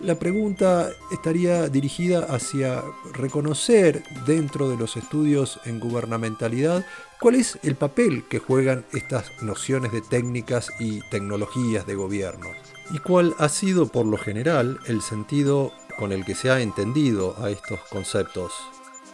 la, 0.02 0.14
pregunta 0.14 0.90
estaría 1.12 1.68
dirigida 1.68 2.24
hacia 2.34 2.82
reconocer 3.12 4.02
dentro 4.26 4.70
de 4.70 4.76
los 4.76 4.96
estudios 4.96 5.60
en 5.66 5.80
gubernamentalidad 5.80 6.86
cuál 7.20 7.34
es 7.34 7.58
el 7.62 7.74
papel 7.76 8.24
que 8.28 8.38
juegan 8.38 8.86
estas 8.92 9.30
nociones 9.42 9.92
de 9.92 10.00
técnicas 10.00 10.72
y 10.80 11.00
tecnologías 11.10 11.86
de 11.86 11.94
gobierno 11.94 12.46
y 12.90 12.98
cuál 12.98 13.34
ha 13.38 13.50
sido 13.50 13.86
por 13.86 14.06
lo 14.06 14.16
general 14.16 14.78
el 14.86 15.02
sentido 15.02 15.72
con 16.00 16.12
el 16.12 16.24
que 16.24 16.34
se 16.34 16.50
ha 16.50 16.60
entendido 16.60 17.36
a 17.42 17.50
estos 17.50 17.78
conceptos? 17.90 18.54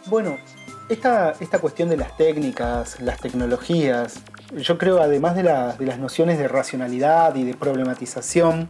Bueno, 0.05 0.37
esta, 0.87 1.35
esta 1.41 1.59
cuestión 1.59 1.89
de 1.89 1.97
las 1.97 2.15
técnicas, 2.15 3.01
las 3.01 3.19
tecnologías, 3.19 4.21
yo 4.55 4.77
creo 4.77 5.01
además 5.01 5.35
de, 5.35 5.43
de 5.43 5.85
las 5.85 5.99
nociones 5.99 6.39
de 6.39 6.47
racionalidad 6.47 7.35
y 7.35 7.43
de 7.43 7.55
problematización, 7.55 8.69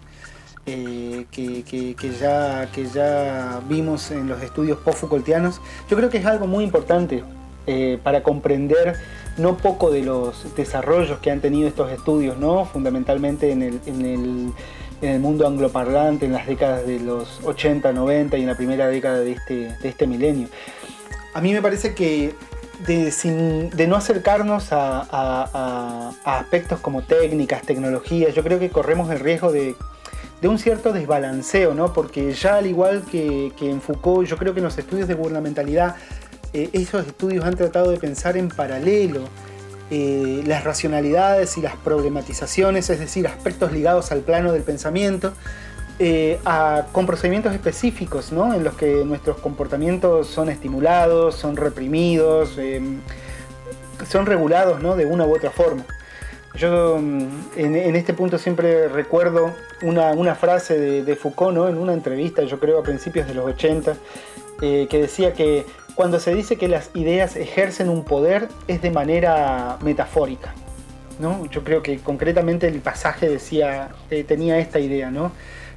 eh, 0.66 1.28
que, 1.32 1.96
ya, 2.20 2.70
que 2.72 2.88
ya 2.88 3.62
vimos 3.70 4.10
en 4.10 4.28
los 4.28 4.42
estudios 4.42 4.80
post-Foucaultianos, 4.80 5.62
yo 5.88 5.96
creo 5.96 6.10
que 6.10 6.18
es 6.18 6.26
algo 6.26 6.48
muy 6.48 6.64
importante 6.64 7.24
eh, 7.68 8.00
para 8.04 8.24
comprender 8.24 8.96
no 9.38 9.58
poco 9.58 9.92
de 9.92 10.02
los 10.02 10.56
desarrollos 10.56 11.20
que 11.20 11.30
han 11.30 11.40
tenido 11.40 11.68
estos 11.68 11.92
estudios, 11.92 12.36
¿no? 12.38 12.66
fundamentalmente 12.66 13.52
en 13.52 13.62
el 13.62 14.54
en 15.02 15.10
el 15.10 15.20
mundo 15.20 15.48
angloparlante 15.48 16.26
en 16.26 16.34
las 16.34 16.48
décadas 16.48 16.86
de 16.86 17.00
los 17.00 17.40
80, 17.44 17.92
90 17.94 18.38
y 18.38 18.42
en 18.42 18.48
la 18.48 18.56
primera 18.56 18.88
década 18.88 19.20
de 19.20 19.32
este, 19.32 19.76
de 19.82 19.90
este 19.90 20.08
milenio. 20.08 20.48
A 21.34 21.42
mí 21.42 21.54
me 21.54 21.62
parece 21.62 21.94
que 21.94 22.34
de, 22.86 23.88
no 23.88 23.96
acercarnos 23.96 24.70
a, 24.72 26.12
aspectos 26.24 26.80
como 26.80 27.02
técnicas, 27.04 27.62
tecnologías, 27.64 28.34
yo 28.36 28.44
creo 28.44 28.60
que 28.60 28.70
corremos 28.70 29.10
el 29.10 29.20
riesgo 29.20 29.52
de, 29.52 29.76
un 30.44 30.60
cierto 30.60 30.94
desbalanceo, 30.94 31.74
¿no? 31.74 31.94
porque 31.94 32.34
ya 32.34 32.58
al 32.58 32.68
igual 32.68 33.04
que, 33.04 33.52
en 33.60 33.82
Foucault, 33.82 34.28
yo 34.28 34.38
creo 34.38 34.54
que 34.54 34.60
en 34.60 34.66
los 34.66 34.78
estudios 34.78 35.08
de 35.08 35.16
gubernamentalidad, 35.16 35.96
eh, 36.54 36.70
esos 36.74 37.06
estudios 37.06 37.44
han 37.44 37.56
tratado 37.56 37.92
de 37.92 37.98
pensar 37.98 38.38
en 38.38 38.48
paralelo 38.48 39.22
eh, 39.90 40.44
las 40.46 40.66
racionalidades 40.66 41.58
y 41.58 41.62
las 41.62 41.78
problematizaciones, 41.78 42.90
es 42.90 43.00
decir, 43.00 43.26
aspectos 43.26 43.72
ligados 43.72 44.12
al 44.12 44.20
plano 44.20 44.52
del 44.52 44.64
pensamiento, 44.64 45.32
eh, 46.00 46.40
con 46.92 47.06
procedimientos 47.06 47.54
específicos. 47.54 48.34
En 48.34 48.66
los 48.66 48.76
que 48.76 49.06
nuestros 49.06 49.38
comportamientos 49.38 50.28
son 50.28 50.50
estimulados, 50.50 51.36
son 51.36 51.56
reprimidos, 51.56 52.58
eh, 52.58 52.82
son 54.10 54.26
regulados. 54.26 54.82
De 54.98 55.06
una 55.06 55.26
u 55.26 55.34
otra 55.34 55.52
forma. 55.52 55.86
Yo 56.54 56.98
mm, 57.00 57.28
en, 57.56 57.96
este 57.96 58.14
punto 58.14 58.38
siempre 58.38 58.90
recuerdo 58.90 59.54
una, 59.84 60.36
frase 60.36 60.78
de, 61.02 61.16
Foucault, 61.16 61.56
¿no? 61.56 61.70
En 61.70 61.78
una 61.78 61.94
entrevista, 61.94 62.44
yo 62.44 62.60
creo 62.60 62.80
a 62.80 62.84
principios 62.84 63.26
de 63.26 63.36
los 63.36 63.46
80, 63.46 63.96
que 64.60 64.88
decía 64.92 65.34
que 65.34 65.66
cuando 65.98 66.20
se 66.20 66.34
dice 66.36 66.58
que 66.58 66.68
las 66.68 66.92
ideas 66.94 67.36
ejercen 67.36 67.90
un 67.90 68.06
poder 68.06 68.50
es 68.68 68.84
de 68.84 68.92
manera 68.92 69.80
metafórica. 69.82 70.54
¿no? 71.20 71.50
Yo 71.50 71.64
creo 71.64 71.82
que 71.82 71.98
concretamente 71.98 72.68
el 72.68 72.82
pasaje 72.82 73.28
decía, 73.28 73.90
eh, 74.12 74.24
tenía 74.24 74.60
esta 74.60 74.80
idea, 74.80 75.10
¿no? 75.10 75.32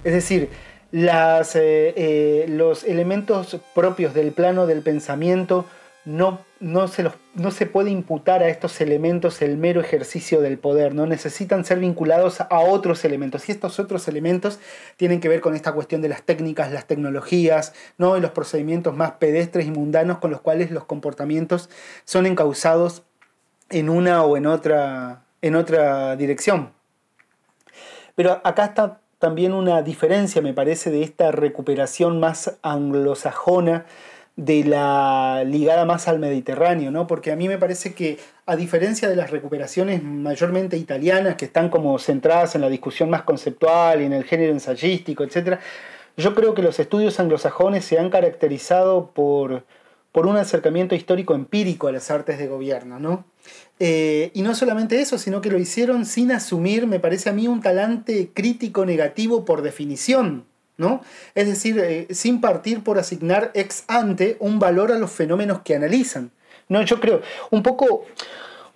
Es 0.05 0.13
decir, 0.13 0.51
eh, 0.93 1.43
eh, 1.55 2.45
los 2.51 2.85
elementos 2.85 3.57
propios 3.75 4.13
del 4.13 4.33
plano 4.33 4.67
del 4.67 4.83
pensamiento 4.83 5.65
no, 6.05 6.41
no, 6.61 6.89
se 6.89 7.03
los, 7.03 7.15
no 7.35 7.51
se 7.51 7.65
puede 7.65 7.91
imputar 7.91 8.43
a 8.43 8.49
estos 8.49 8.83
elementos 8.83 9.41
el 9.41 9.57
mero 9.57 9.81
ejercicio 9.81 10.43
del 10.43 10.59
poder, 10.59 10.95
no 10.95 11.07
necesitan 11.07 11.65
ser 11.65 11.79
vinculados 11.79 12.43
a 12.43 12.61
otros 12.61 13.05
elementos. 13.07 13.49
Y 13.49 13.53
estos 13.53 13.81
otros 13.81 14.07
elementos 14.09 14.61
tienen 14.99 15.21
que 15.21 15.29
ver 15.31 15.41
con 15.41 15.57
esta 15.57 15.73
cuestión 15.73 16.03
de 16.03 16.11
las 16.11 16.23
técnicas, 16.23 16.71
las 16.71 16.87
tecnologías, 16.87 17.73
¿no? 17.97 18.19
y 18.19 18.21
los 18.21 18.33
procedimientos 18.33 18.95
más 18.95 19.13
pedestres 19.13 19.67
y 19.67 19.71
mundanos 19.71 20.19
con 20.19 20.31
los 20.31 20.43
cuales 20.43 20.71
los 20.71 20.85
comportamientos 20.85 21.71
son 22.05 22.27
encausados 22.27 23.03
en 23.71 23.89
una 23.89 24.23
o 24.23 24.37
en 24.37 24.47
otra, 24.47 25.23
en 25.41 25.57
otra 25.57 26.15
dirección. 26.17 26.73
Pero 28.15 28.43
acá 28.45 28.67
está 28.67 29.01
también 29.19 29.55
una 29.55 29.81
diferencia, 29.81 30.43
me 30.43 30.53
parece, 30.53 30.91
de 30.91 31.03
esta 31.03 31.31
recuperación 31.31 32.21
más 32.21 32.59
anglosajona 32.63 33.87
de 34.37 34.65
la 34.65 35.45
ligada 35.45 35.85
más 35.85 36.09
al 36.09 36.19
Mediterráneo, 36.19 36.91
¿no? 36.91 37.07
Porque 37.07 37.33
a 37.33 37.37
mí 37.37 37.49
me 37.49 37.59
parece 37.59 37.95
que, 37.95 38.19
a 38.47 38.57
diferencia 38.57 39.09
de 39.09 39.17
las 39.17 39.31
recuperaciones 39.31 40.03
mayormente 40.03 40.77
italianas, 40.77 41.37
que 41.37 41.45
están 41.45 41.69
como 41.69 41.99
centradas 41.99 42.55
en 42.55 42.63
la 42.63 42.69
discusión 42.69 43.11
más 43.11 43.23
conceptual 43.23 44.01
y 44.01 44.07
en 44.07 44.13
el 44.13 44.25
género 44.25 44.53
ensayístico, 44.53 45.25
etc., 45.25 45.59
yo 46.17 46.35
creo 46.35 46.55
que 46.55 46.63
los 46.63 46.79
estudios 46.79 47.19
anglosajones 47.21 47.85
se 47.85 47.99
han 47.99 48.11
caracterizado 48.11 49.11
por, 49.13 49.65
por 50.13 50.27
un 50.27 50.37
acercamiento 50.37 50.95
histórico 50.95 51.35
empírico 51.35 51.89
a 51.89 51.93
las 51.93 52.11
artes 52.11 52.39
de 52.39 52.47
gobierno, 52.47 52.99
¿no? 52.99 53.25
Eh, 53.79 54.31
y 54.35 54.43
no 54.43 54.55
solamente 54.55 55.01
eso, 55.01 55.19
sino 55.19 55.41
que 55.41 55.51
lo 55.51 55.59
hicieron 55.59 56.05
sin 56.05 56.33
asumir, 56.33 56.87
me 56.87 57.01
parece 57.01 57.31
a 57.31 57.33
mí, 57.33 57.49
un 57.49 57.61
talante 57.61 58.31
crítico 58.35 58.85
negativo 58.85 59.45
por 59.45 59.63
definición, 59.63 60.45
es 61.35 61.47
decir, 61.47 61.79
eh, 61.79 62.07
sin 62.11 62.41
partir 62.41 62.83
por 62.83 62.99
asignar 62.99 63.51
ex 63.55 63.85
ante 63.89 64.37
un 64.41 64.59
valor 64.59 64.93
a 64.93 64.99
los 64.99 65.11
fenómenos 65.11 65.61
que 65.63 65.75
analizan. 65.75 66.31
¿no? 66.71 66.83
Yo 66.83 67.01
creo, 67.01 67.21
un 67.51 67.63
poco, 67.63 68.07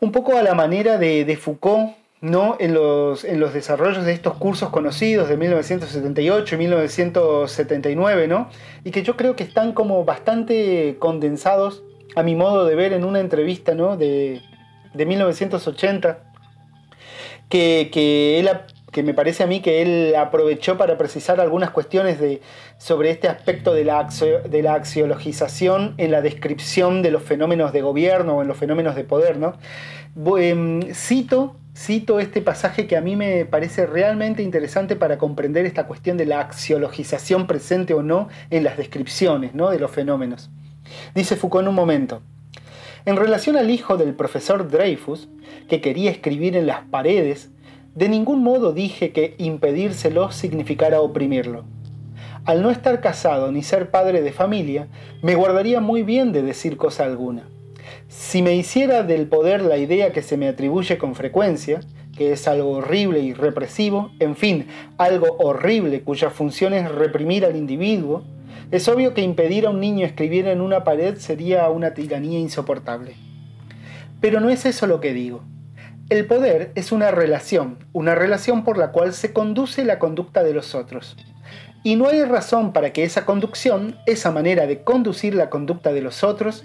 un 0.01 0.13
poco 0.13 0.37
a 0.37 0.43
la 0.43 0.55
manera 0.55 0.99
de, 0.99 1.39
Foucault, 1.41 1.97
¿no? 2.21 2.57
En 2.59 2.75
los, 2.75 3.25
en 3.25 3.39
los 3.39 3.55
desarrollos 3.55 4.05
de 4.05 4.13
estos 4.13 4.35
cursos 4.35 4.71
conocidos 4.71 5.29
de 5.29 5.37
1978 5.37 6.55
y 6.55 6.59
1979, 6.59 8.29
¿no? 8.29 8.51
Y 8.83 8.91
que 8.91 9.03
yo 9.03 9.17
creo 9.17 9.37
que 9.37 9.45
están 9.45 9.73
como 9.73 10.05
bastante 10.05 10.97
condensados, 10.99 11.85
a 12.17 12.23
mi 12.23 12.35
modo 12.35 12.67
de 12.67 12.75
ver, 12.75 12.93
en 12.93 13.05
una 13.05 13.21
entrevista, 13.21 13.75
¿no? 13.75 13.97
De, 13.97 14.41
de 14.93 15.07
1980, 15.07 16.19
que, 17.49 17.91
que 17.93 18.41
él 18.41 18.49
que 18.95 19.03
me 19.03 19.13
parece 19.13 19.43
a 19.43 19.49
mí 19.49 19.61
que 19.61 19.83
él 19.83 20.15
aprovechó 20.15 20.79
para 20.79 20.97
precisar 20.97 21.41
algunas 21.41 21.71
cuestiones 21.71 22.21
de, 22.21 22.41
sobre 22.79 23.11
este 23.11 23.27
aspecto 23.27 23.75
de 23.75 23.85
la, 23.85 24.09
de 24.49 24.63
la 24.63 24.75
axiologización 24.75 25.95
en 25.99 26.13
la 26.13 26.23
descripción 26.23 27.03
de 27.03 27.11
los 27.11 27.25
fenómenos 27.25 27.73
de 27.73 27.83
gobierno 27.83 28.37
o 28.37 28.43
en 28.43 28.47
los 28.47 28.57
fenómenos 28.57 28.95
de 28.95 29.03
poder. 29.03 29.37
¿no? 29.37 29.55
Em, 30.39 30.95
cito, 30.95 31.57
cito 31.77 32.21
este 32.21 32.41
pasaje 32.41 32.87
que 32.87 32.97
a 32.97 33.01
mí 33.01 33.17
me 33.17 33.45
parece 33.47 33.85
realmente 33.85 34.45
interesante 34.45 34.95
para 34.95 35.19
comprender 35.19 35.67
esta 35.67 35.89
cuestión 35.89 36.17
de 36.17 36.27
la 36.27 36.39
axiologización 36.39 37.49
presente 37.49 37.95
o 37.95 38.03
no 38.05 38.29
en 38.51 38.63
las 38.63 38.77
descripciones 38.77 39.57
¿no? 39.57 39.71
de 39.71 39.81
los 39.81 39.91
fenómenos. 39.91 40.51
Dice 41.17 41.35
Foucault 41.35 41.65
en 41.65 41.69
un 41.71 41.75
momento, 41.75 42.23
en 43.07 43.17
relación 43.17 43.57
al 43.57 43.71
hijo 43.71 43.97
del 43.97 44.15
profesor 44.15 44.71
Dreyfus, 44.71 45.29
que 45.69 45.81
quería 45.81 46.13
escribir 46.13 46.57
en 46.57 46.69
las 46.69 46.83
paredes 46.83 47.51
de 47.95 48.09
ningún 48.09 48.43
modo 48.43 48.73
dije 48.73 49.13
que 49.13 49.35
impedírselo 49.39 50.33
significara 50.33 51.01
oprimirlo. 51.01 51.65
Al 52.45 52.63
no 52.63 52.71
estar 52.71 53.01
casado 53.01 53.53
ni 53.53 53.63
ser 53.63 53.91
padre 53.91 54.21
de 54.21 54.33
familia, 54.33 54.89
me 55.23 55.35
guardaría 55.35 55.81
muy 55.81 56.03
bien 56.03 56.33
de 56.33 56.43
decir 56.43 56.77
cosa 56.77 57.05
alguna. 57.05 57.49
Si 58.09 58.43
me 58.43 58.55
hiciera 58.55 59.03
del 59.03 59.27
poder 59.29 59.63
la 59.63 59.79
idea 59.79 60.13
que 60.13 60.23
se 60.23 60.37
me 60.37 60.49
atribuye 60.49 60.99
con 60.99 61.15
frecuencia, 61.15 61.81
que 62.17 62.33
es 62.33 62.47
algo 62.49 62.71
horrible 62.73 63.21
y 63.21 63.33
represivo, 63.33 64.11
en 64.19 64.37
fin, 64.37 64.67
algo 64.99 65.37
horrible 65.39 66.03
cuya 66.03 66.31
función 66.31 66.75
es 66.75 66.91
reprimir 66.91 67.45
al 67.45 67.57
individuo, 67.57 68.25
es 68.71 68.89
obvio 68.89 69.15
que 69.15 69.23
impedir 69.23 69.67
a 69.67 69.71
un 69.71 69.81
niño 69.81 70.05
escribir 70.05 70.49
en 70.49 70.61
una 70.61 70.85
pared 70.85 71.17
sería 71.17 71.69
una 71.71 71.95
tiranía 71.95 72.39
insoportable. 72.39 73.15
Pero 74.21 74.41
no 74.41 74.51
es 74.51 74.67
eso 74.67 74.87
lo 74.87 75.01
que 75.01 75.13
digo. 75.13 75.43
El 76.11 76.27
poder 76.27 76.71
es 76.75 76.93
una 76.93 77.11
relación, 77.11 77.79
una 77.95 78.15
relación 78.15 78.63
por 78.63 78.77
la 78.77 78.93
cual 78.93 79.15
se 79.15 79.33
conduce 79.33 79.87
la 79.87 79.99
conducta 79.99 80.45
de 80.45 80.53
los 80.53 80.75
otros. 80.75 81.17
Y 81.83 81.97
no 81.97 82.09
hay 82.09 82.23
razón 82.25 82.75
para 82.75 82.93
que 82.93 83.05
esa 83.05 83.25
conducción, 83.25 83.97
esa 84.05 84.31
manera 84.31 84.67
de 84.67 84.83
conducir 84.83 85.35
la 85.35 85.49
conducta 85.49 85.95
de 85.95 86.03
los 86.03 86.23
otros, 86.23 86.63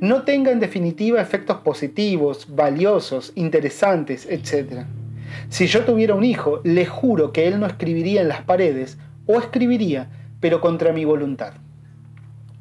no 0.00 0.22
tenga 0.22 0.50
en 0.50 0.58
definitiva 0.58 1.20
efectos 1.20 1.58
positivos, 1.58 2.48
valiosos, 2.56 3.32
interesantes, 3.36 4.26
etc. 4.28 4.86
Si 5.50 5.68
yo 5.68 5.84
tuviera 5.84 6.16
un 6.16 6.24
hijo, 6.24 6.60
le 6.64 6.84
juro 6.84 7.32
que 7.32 7.46
él 7.46 7.60
no 7.60 7.66
escribiría 7.66 8.22
en 8.22 8.28
las 8.28 8.42
paredes, 8.42 8.98
o 9.26 9.38
escribiría, 9.38 10.10
pero 10.40 10.60
contra 10.60 10.92
mi 10.92 11.04
voluntad. 11.04 11.52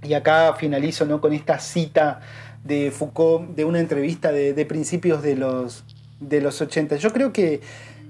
Y 0.04 0.14
acá 0.14 0.54
finalizo 0.54 1.08
¿no? 1.08 1.22
con 1.22 1.34
esta 1.34 1.58
cita 1.58 2.20
de 2.64 2.92
Foucault 2.92 3.56
de 3.56 3.66
una 3.66 3.80
entrevista 3.80 4.32
de, 4.32 4.54
de 4.54 4.66
principios 4.66 5.24
de 5.24 5.36
los, 5.36 5.86
de 6.20 6.42
los 6.42 6.62
80. 6.62 6.98
Yo 6.98 7.12
creo 7.12 7.34
que 7.34 7.62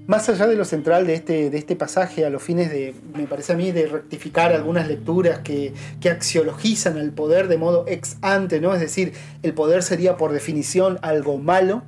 más 0.06 0.28
allá 0.28 0.46
de 0.48 0.56
lo 0.56 0.64
central 0.64 1.06
de 1.06 1.14
este, 1.14 1.50
de 1.50 1.58
este 1.58 1.76
pasaje, 1.76 2.24
a 2.24 2.30
los 2.30 2.42
fines 2.42 2.70
de, 2.70 2.94
me 3.14 3.28
parece 3.28 3.52
a 3.52 3.56
mí, 3.56 3.70
de 3.70 3.86
rectificar 3.86 4.52
algunas 4.52 4.88
lecturas 4.88 5.38
que, 5.40 5.72
que 6.00 6.10
axiologizan 6.10 6.98
al 6.98 7.12
poder 7.12 7.46
de 7.46 7.58
modo 7.58 7.84
ex 7.86 8.16
ante, 8.20 8.60
¿no? 8.60 8.74
Es 8.74 8.80
decir, 8.80 9.12
el 9.42 9.54
poder 9.54 9.82
sería 9.84 10.16
por 10.16 10.32
definición 10.32 10.98
algo 11.02 11.38
malo, 11.38 11.84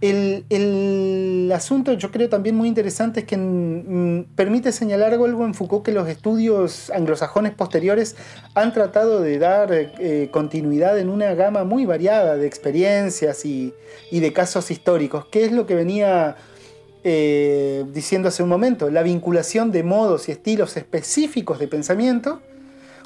el, 0.00 1.50
asunto 1.52 1.92
yo 1.94 2.12
creo 2.12 2.28
también 2.28 2.54
muy 2.54 2.68
interesante 2.68 3.20
es 3.20 3.26
que 3.26 3.36
mm, 3.36 4.34
permite 4.36 4.70
señalar 4.70 5.12
algo 5.12 5.44
en 5.44 5.54
Foucault 5.54 5.84
que 5.84 5.92
los 5.92 6.08
estudios 6.08 6.90
anglosajones 6.90 7.52
posteriores 7.54 8.14
han 8.54 8.72
tratado 8.72 9.20
de 9.20 9.38
dar 9.38 9.70
eh, 9.72 10.28
continuidad 10.30 10.98
en 10.98 11.08
una 11.08 11.34
gama 11.34 11.64
muy 11.64 11.84
variada 11.84 12.36
de 12.36 12.46
experiencias 12.46 13.44
y, 13.44 13.74
de 14.12 14.32
casos 14.32 14.70
históricos, 14.70 15.26
que 15.26 15.44
es 15.44 15.52
lo 15.52 15.66
que 15.66 15.74
venía 15.74 16.36
eh, 17.02 17.84
diciendo 17.92 18.28
hace 18.28 18.42
un 18.42 18.48
momento, 18.48 18.90
la 18.90 19.02
vinculación 19.02 19.72
de 19.72 19.82
modos 19.82 20.28
y 20.28 20.32
estilos 20.32 20.76
específicos 20.76 21.58
de 21.58 21.66
pensamiento 21.66 22.40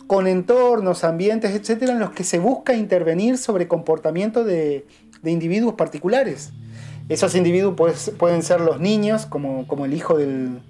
con 0.06 0.26
entornos, 0.26 1.04
ambientes, 1.04 1.54
etcétera, 1.54 1.92
en 1.92 2.00
los 2.00 2.10
que 2.10 2.24
se 2.24 2.38
busca 2.38 2.74
intervenir 2.74 3.38
sobre 3.38 3.66
comportamiento 3.66 4.44
de 4.44 4.84
individuos 5.24 5.74
particulares. 5.74 6.52
Esos 7.12 7.34
individuos 7.34 7.74
pues, 7.76 8.10
pueden 8.16 8.42
ser 8.42 8.62
los 8.62 8.80
niños, 8.80 9.26
como, 9.26 9.66
como 9.66 9.84
el 9.84 9.92
hijo 9.92 10.16
del, 10.16 10.62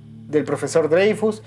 profesor 0.45 0.89
Dreyfus, 0.89 1.41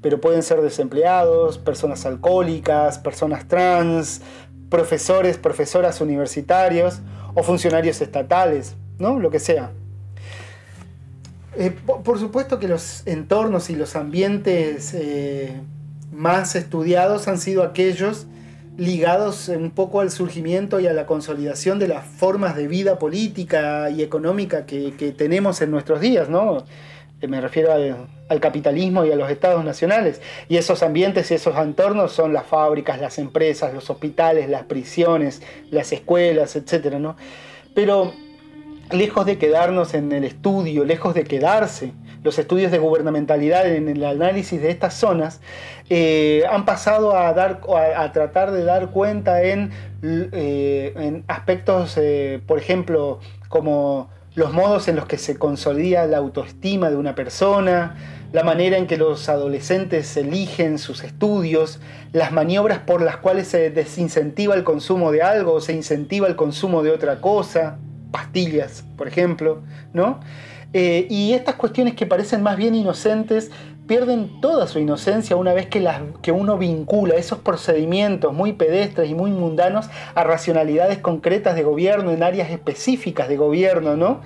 pero 0.00 0.22
pueden 0.22 0.42
ser 0.42 0.62
desempleados, 0.62 1.58
personas 1.58 2.06
alcohólicas, 2.06 2.98
personas 2.98 3.46
trans, 3.46 4.22
profesores, 4.70 5.36
profesoras 5.36 6.00
universitarios 6.00 7.00
o 7.34 7.42
funcionarios 7.42 8.00
estatales, 8.00 8.74
¿no? 8.98 9.18
Lo 9.18 9.30
que 9.30 9.38
sea. 9.38 9.72
Eh, 11.54 11.70
por, 12.02 12.18
supuesto 12.18 12.58
que 12.58 12.68
los 12.68 13.06
entornos 13.06 13.68
y 13.68 13.76
los 13.76 13.96
ambientes 13.96 14.94
eh, 14.94 15.60
más 16.10 16.56
estudiados 16.56 17.28
han 17.28 17.36
sido 17.36 17.64
aquellos 17.64 18.26
ligados 18.78 19.48
un 19.48 19.72
poco 19.72 20.00
al 20.00 20.10
surgimiento 20.10 20.78
y 20.78 20.86
a 20.86 20.92
la 20.92 21.04
consolidación 21.04 21.80
de 21.80 21.88
las 21.88 22.06
formas 22.06 22.54
de 22.54 22.68
vida 22.68 22.98
política 22.98 23.90
y 23.90 24.02
económica 24.02 24.66
que, 24.66 24.92
tenemos 25.18 25.60
en 25.60 25.72
nuestros 25.72 26.00
días, 26.00 26.28
¿no? 26.30 26.64
Eh, 27.20 27.26
me 27.26 27.40
refiero 27.40 27.72
al, 27.72 28.40
capitalismo 28.40 29.04
y 29.04 29.10
a 29.10 29.16
los 29.16 29.30
estados 29.30 29.64
nacionales. 29.64 30.20
Y 30.48 30.58
esos 30.58 30.84
ambientes 30.84 31.28
y 31.32 31.34
esos 31.34 31.56
entornos 31.56 32.12
son 32.12 32.32
las 32.32 32.46
fábricas, 32.46 33.00
las 33.00 33.18
empresas, 33.18 33.74
los 33.74 33.90
hospitales, 33.90 34.48
las 34.48 34.62
prisiones, 34.62 35.42
las 35.72 35.92
escuelas, 35.92 36.54
etc. 36.54 36.94
¿no? 37.00 37.16
Pero 37.74 38.12
lejos 38.92 39.26
de 39.26 39.38
quedarnos 39.38 39.92
en 39.94 40.12
el 40.12 40.22
estudio, 40.22 40.84
lejos 40.84 41.14
de 41.14 41.24
quedarse 41.24 41.92
los 42.22 42.38
estudios 42.38 42.70
de 42.70 42.78
gubernamentalidad 42.78 43.66
en 43.66 43.88
el 43.88 44.04
análisis 44.04 44.60
de 44.60 44.70
estas 44.70 44.94
zonas, 44.94 45.40
eh, 45.90 46.42
han 46.50 46.64
pasado 46.64 47.16
a, 47.16 47.32
dar, 47.32 47.60
a, 47.96 48.12
tratar 48.12 48.50
de 48.50 48.64
dar 48.64 48.90
cuenta 48.90 49.42
en, 49.42 49.70
eh, 50.02 51.22
aspectos, 51.28 51.96
eh, 51.96 52.40
por 52.46 52.58
ejemplo, 52.58 53.20
como 53.48 54.10
los 54.34 54.52
modos 54.52 54.88
en 54.88 54.96
los 54.96 55.06
que 55.06 55.18
se 55.18 55.36
consolida 55.36 56.06
la 56.06 56.18
autoestima 56.18 56.90
de 56.90 56.96
una 56.96 57.14
persona, 57.14 57.96
la 58.32 58.44
manera 58.44 58.76
en 58.76 58.86
que 58.86 58.98
los 58.98 59.28
adolescentes 59.28 60.16
eligen 60.16 60.78
sus 60.78 61.02
estudios, 61.02 61.80
las 62.12 62.30
maniobras 62.30 62.78
por 62.78 63.00
las 63.00 63.16
cuales 63.16 63.48
se 63.48 63.70
desincentiva 63.70 64.54
el 64.54 64.64
consumo 64.64 65.12
de 65.12 65.22
algo 65.22 65.54
o 65.54 65.60
se 65.60 65.72
incentiva 65.72 66.28
el 66.28 66.36
consumo 66.36 66.82
de 66.82 66.90
otra 66.90 67.20
cosa, 67.20 67.78
pastillas, 68.10 68.84
por 68.96 69.08
ejemplo, 69.08 69.62
¿no? 69.92 70.20
Eh, 70.72 71.06
y 71.08 71.32
estas 71.32 71.54
cuestiones 71.54 71.94
que 71.94 72.06
parecen 72.06 72.42
más 72.42 72.56
bien 72.56 72.74
inocentes 72.74 73.50
pierden 73.86 74.40
toda 74.42 74.66
su 74.66 74.78
inocencia 74.78 75.34
una 75.34 75.54
vez 75.54 75.66
que, 75.66 75.80
las, 75.80 76.02
que 76.20 76.30
uno 76.30 76.58
vincula 76.58 77.14
esos 77.14 77.38
procedimientos 77.38 78.34
muy 78.34 78.52
pedestres 78.52 79.08
y 79.08 79.14
muy 79.14 79.30
mundanos 79.30 79.88
a 80.14 80.24
racionalidades 80.24 80.98
concretas 80.98 81.56
de 81.56 81.62
gobierno 81.62 82.12
en 82.12 82.22
áreas 82.22 82.50
específicas 82.50 83.28
de 83.28 83.38
gobierno, 83.38 83.96
¿no? 83.96 84.20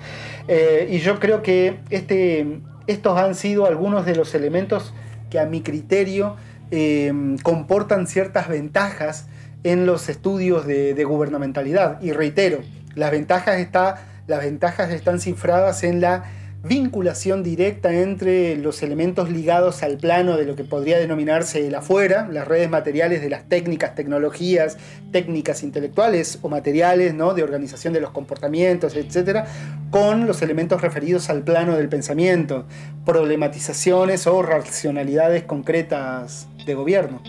Eh, 0.49 0.89
y 0.91 0.99
yo 0.99 1.17
creo 1.19 1.41
que 1.41 1.79
este, 1.89 2.59
estos 2.87 3.17
han 3.17 3.35
sido 3.35 3.65
algunos 3.65 4.05
de 4.05 4.15
los 4.15 4.35
elementos 4.35 4.93
que 5.29 5.39
a 5.39 5.45
mi 5.45 5.61
criterio 5.61 6.35
eh, 6.71 7.13
comportan 7.41 8.05
ciertas 8.05 8.49
ventajas 8.49 9.27
en 9.63 9.85
los 9.85 10.09
estudios 10.09 10.67
de, 10.67 10.93
de 10.93 11.03
gubernamentalidad. 11.05 12.01
Y 12.01 12.11
reitero, 12.11 12.59
las 12.95 13.11
ventajas, 13.11 13.59
está, 13.59 14.12
las 14.27 14.41
ventajas 14.41 14.91
están 14.91 15.19
cifradas 15.19 15.83
en 15.83 16.01
la 16.01 16.23
vinculación 16.63 17.43
directa 17.43 17.93
entre 17.93 18.55
los 18.55 18.81
elementos 18.83 19.29
ligados 19.29 19.83
al 19.83 19.97
plano 19.97 20.37
de 20.37 20.45
lo 20.45 20.55
que 20.55 20.63
podría 20.63 20.97
denominarse 20.97 21.67
el 21.67 21.75
afuera, 21.75 22.29
las 22.31 22.47
redes 22.47 22.69
materiales 22.69 23.21
de 23.21 23.29
las 23.29 23.49
técnicas, 23.49 23.95
tecnologías, 23.95 24.77
técnicas 25.11 25.61
intelectuales 25.61 26.39
o 26.41 26.47
materiales, 26.47 27.13
¿no? 27.13 27.33
de 27.33 27.43
organización 27.43 27.93
de 27.93 27.99
los 27.99 28.11
comportamientos, 28.11 28.95
etc., 28.95 29.45
con 29.91 30.25
los 30.25 30.41
elementos 30.41 30.81
referidos 30.81 31.29
al 31.29 31.43
plano 31.43 31.75
del 31.75 31.89
pensamiento, 31.89 32.65
problematizaciones 33.05 34.25
o 34.25 34.41
racionalidades 34.41 35.43
concretas 35.43 36.47
de 36.65 36.75
gobierno. 36.75 37.21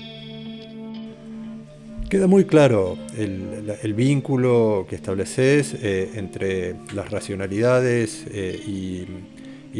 Queda 2.09 2.27
muy 2.27 2.45
claro 2.45 2.99
el, 3.17 3.95
vínculo 3.95 4.87
que 4.89 4.95
estableces 4.95 5.75
eh, 5.75 6.13
entre 6.17 6.77
las 6.95 7.11
racionalidades 7.11 8.27
eh, 8.31 8.61
y, 8.67 9.07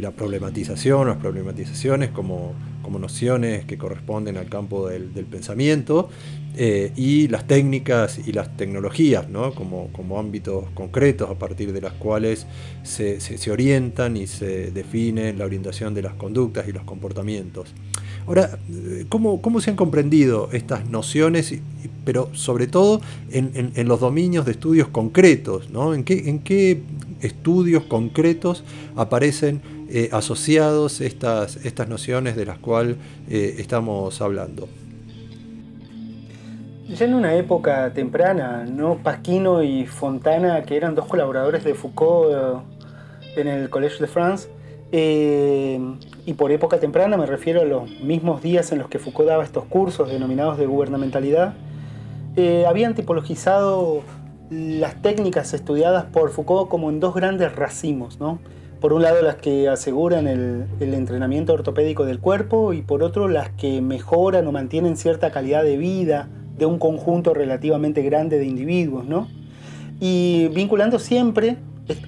la 0.01 0.11
problematización, 0.11 1.07
las 1.07 1.19
problematizaciones 1.19 2.11
como, 2.11 2.55
nociones 2.99 3.65
que 3.65 3.79
corresponden 3.79 4.37
al 4.37 4.49
campo 4.49 4.89
del, 4.89 5.09
pensamiento, 5.27 6.09
eh, 6.57 6.93
y 6.97 7.29
las 7.29 7.47
técnicas 7.47 8.19
y 8.27 8.33
las 8.33 8.57
tecnologías, 8.57 9.27
como, 9.55 10.19
ámbitos 10.19 10.71
concretos 10.75 11.31
a 11.31 11.39
partir 11.39 11.73
de 11.73 11.81
las 11.81 11.93
cuales 11.93 12.47
se, 12.83 13.21
se 13.21 13.51
orientan 13.51 14.17
y 14.17 14.27
se 14.27 14.73
define 14.73 15.33
la 15.33 15.45
orientación 15.45 15.95
de 15.95 16.03
las 16.03 16.15
conductas 16.15 16.67
y 16.67 16.73
los 16.73 16.83
comportamientos. 16.85 17.73
Ahora, 18.27 18.59
¿cómo, 19.11 19.43
¿cómo, 19.43 19.61
se 19.61 19.71
han 19.71 19.77
comprendido 19.77 20.49
estas 20.53 20.89
nociones, 20.89 21.55
pero 22.05 22.31
sobre 22.33 22.67
todo 22.67 23.03
en, 23.31 23.89
los 23.89 24.01
dominios 24.01 24.47
de 24.47 24.53
estudios 24.53 24.89
concretos? 24.89 25.69
¿no? 25.71 25.93
¿En, 25.93 26.05
qué, 26.05 26.31
¿En 26.31 26.39
qué 26.39 26.83
estudios 27.21 27.85
concretos 27.85 28.65
aparecen 28.97 29.61
eh, 29.91 30.09
asociados 30.13 31.01
estas, 31.03 31.57
estas 31.65 31.89
nociones 31.89 32.37
de 32.37 32.47
las 32.47 32.59
cuales 32.59 32.97
eh, 33.29 33.57
estamos 33.59 34.21
hablando? 34.23 34.69
Ya 36.89 37.07
en 37.07 37.15
una 37.15 37.35
época 37.35 37.93
temprana, 37.93 38.65
¿no? 38.65 38.99
Pasquino 39.03 39.63
y 39.63 39.87
Fontana, 39.87 40.63
que 40.63 40.77
eran 40.77 40.95
dos 40.95 41.07
colaboradores 41.07 41.65
de 41.65 41.75
Foucault 41.75 42.65
eh, 43.37 43.41
en 43.41 43.49
el 43.49 43.71
Collège 43.71 44.01
de 44.01 44.07
France, 44.07 44.49
y 44.97 46.35
por 46.35 46.53
época 46.53 46.79
temprana 46.79 47.17
me 47.17 47.27
refiero 47.27 47.63
a 47.63 47.65
los 47.65 47.91
mismos 48.01 48.43
días 48.43 48.71
en 48.71 48.79
los 48.79 48.89
que 48.89 49.01
Foucault 49.01 49.29
daba 49.29 49.43
estos 49.43 49.65
cursos 49.65 50.09
denominados 50.09 50.57
de 50.57 50.67
gubernamentalidad, 50.67 51.55
eh, 52.37 52.65
habían 52.69 52.95
tipologizado 52.95 54.03
las 54.51 55.03
técnicas 55.03 55.53
estudiadas 55.53 56.05
por 56.05 56.31
Foucault 56.31 56.69
como 56.69 56.91
en 56.91 57.01
dos 57.01 57.15
grandes 57.15 57.55
racimos, 57.57 58.21
¿no? 58.21 58.39
Por 58.81 58.93
un 58.93 59.03
lado 59.03 59.21
las 59.23 59.37
que 59.37 59.69
aseguran 59.69 60.29
el, 60.29 60.67
entrenamiento 60.79 61.55
ortopédico 61.55 62.05
del 62.05 62.21
cuerpo 62.21 62.73
y 62.73 62.83
por 62.83 63.03
otro 63.03 63.27
las 63.27 63.49
que 63.51 63.81
mejoran 63.81 64.47
o 64.47 64.53
mantienen 64.53 64.97
cierta 64.97 65.33
calidad 65.33 65.65
de 65.65 65.77
vida 65.77 66.29
de 66.57 66.67
un 66.67 66.79
conjunto 66.79 67.35
relativamente 67.35 68.03
grande 68.03 68.39
de 68.39 68.45
individuos, 68.45 69.07
¿no? 69.07 69.27
Y 70.01 70.49
vinculando 70.55 70.99
siempre 70.99 71.57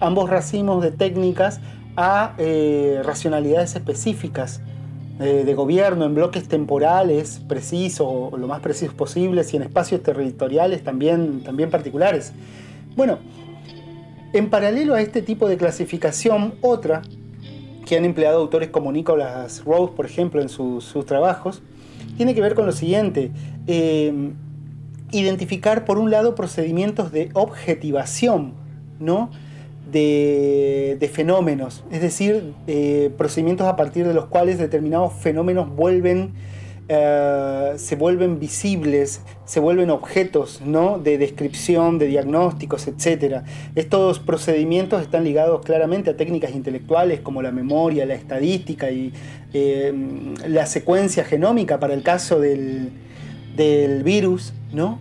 ambos 0.01 0.31
racimos 0.31 0.83
de 0.83 0.91
técnicas 0.91 1.61
a 1.97 2.35
eh, 2.39 3.01
racionalidades 3.05 3.75
específicas 3.75 4.61
eh, 5.19 5.45
de 5.47 5.55
gobierno 5.55 6.05
en 6.05 6.15
bloques 6.15 6.47
temporales 6.47 7.41
precisos 7.49 8.07
o 8.07 8.37
lo 8.37 8.47
más 8.47 8.61
precisos 8.61 8.95
posibles 8.95 9.53
y 9.55 9.57
en 9.57 9.63
espacios 9.63 10.03
territoriales 10.03 10.85
también, 10.85 11.43
también 11.43 11.71
particulares. 11.71 12.33
Bueno, 12.97 13.19
en 14.35 14.51
paralelo 14.51 14.95
a 14.95 15.01
este 15.01 15.23
tipo 15.23 15.49
de 15.49 15.57
clasificación, 15.57 16.55
otra 16.61 17.03
que 17.87 17.97
han 17.97 18.05
empleado 18.05 18.41
autores 18.41 18.69
como 18.69 18.93
Nicholas 18.93 19.65
Rose, 19.65 19.95
por 19.97 20.05
ejemplo, 20.05 20.43
en 20.43 20.51
sus, 20.51 20.93
trabajos, 21.07 21.63
tiene 22.17 22.35
que 22.35 22.43
ver 22.43 22.55
con 22.55 22.67
lo 22.67 22.73
siguiente. 22.73 23.31
Eh, 23.67 24.33
identificar, 25.13 25.85
por 25.85 25.99
un 25.99 26.11
lado, 26.11 26.35
procedimientos 26.35 27.13
de 27.13 27.31
objetivación, 27.33 28.55
¿no? 28.99 29.31
De, 29.87 31.11
fenómenos, 31.13 31.85
es 31.91 32.01
decir, 32.03 32.53
procedimientos 33.17 33.67
a 33.67 33.77
partir 33.77 34.07
de 34.07 34.15
los 34.15 34.27
cuales 34.27 34.59
determinados 34.59 35.13
fenómenos 35.15 35.75
vuelven, 35.75 36.35
eh, 36.89 37.73
se 37.77 37.97
vuelven 37.97 38.39
visibles, 38.39 39.21
se 39.45 39.59
vuelven 39.59 39.91
objetos 39.91 40.61
¿no? 40.65 41.01
de 41.01 41.19
descripción, 41.19 41.99
de 41.99 42.07
diagnósticos, 42.07 42.87
etc. 42.87 43.43
Estos 43.75 44.21
procedimientos 44.21 45.03
están 45.03 45.25
ligados 45.25 45.65
claramente 45.65 46.11
a 46.11 46.17
técnicas 46.17 46.53
intelectuales 46.55 47.21
como 47.21 47.43
la 47.43 47.51
memoria, 47.51 48.07
la 48.07 48.15
estadística 48.15 48.93
y 48.93 49.13
eh, 49.53 49.93
la 50.47 50.67
secuencia 50.67 51.25
genómica 51.25 51.81
para 51.81 51.93
el 51.93 52.05
caso 52.05 52.39
del, 52.39 52.91
del 53.57 54.05
virus, 54.05 54.53
¿no? 54.73 55.01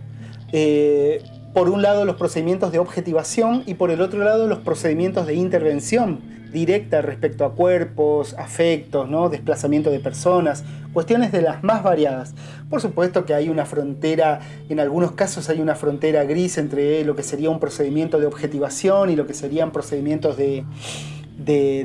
Por 1.56 1.70
un 1.70 1.80
lado 1.80 2.04
los 2.04 2.16
procedimientos 2.16 2.70
de 2.70 2.78
objetivación 2.78 3.62
y 3.64 3.72
por 3.72 3.90
el 3.90 4.02
otro 4.02 4.22
lado 4.22 4.46
los 4.46 4.58
procedimientos 4.58 5.26
de 5.26 5.36
intervención 5.36 6.20
directa 6.52 7.00
respecto 7.00 7.46
a 7.46 7.54
cuerpos, 7.54 8.34
afectos, 8.34 9.08
¿no? 9.08 9.30
desplazamiento 9.30 9.90
de 9.90 9.98
personas, 9.98 10.64
cuestiones 10.92 11.32
de 11.32 11.40
las 11.40 11.64
más 11.64 11.82
variadas. 11.82 12.34
Por 12.68 12.82
supuesto 12.82 13.24
que 13.24 13.32
hay 13.32 13.48
una 13.48 13.64
frontera, 13.64 14.40
en 14.68 14.80
algunos 14.80 15.12
casos 15.12 15.48
hay 15.48 15.62
una 15.62 15.76
frontera 15.76 16.24
gris 16.24 16.58
entre 16.58 17.02
lo 17.06 17.16
que 17.16 17.22
sería 17.22 17.48
un 17.48 17.58
procedimiento 17.58 18.20
de 18.20 18.26
objetivación 18.26 19.08
y 19.08 19.16
lo 19.16 19.26
que 19.26 19.32
serían 19.32 19.72
procedimientos 19.72 20.36
de, 20.36 20.66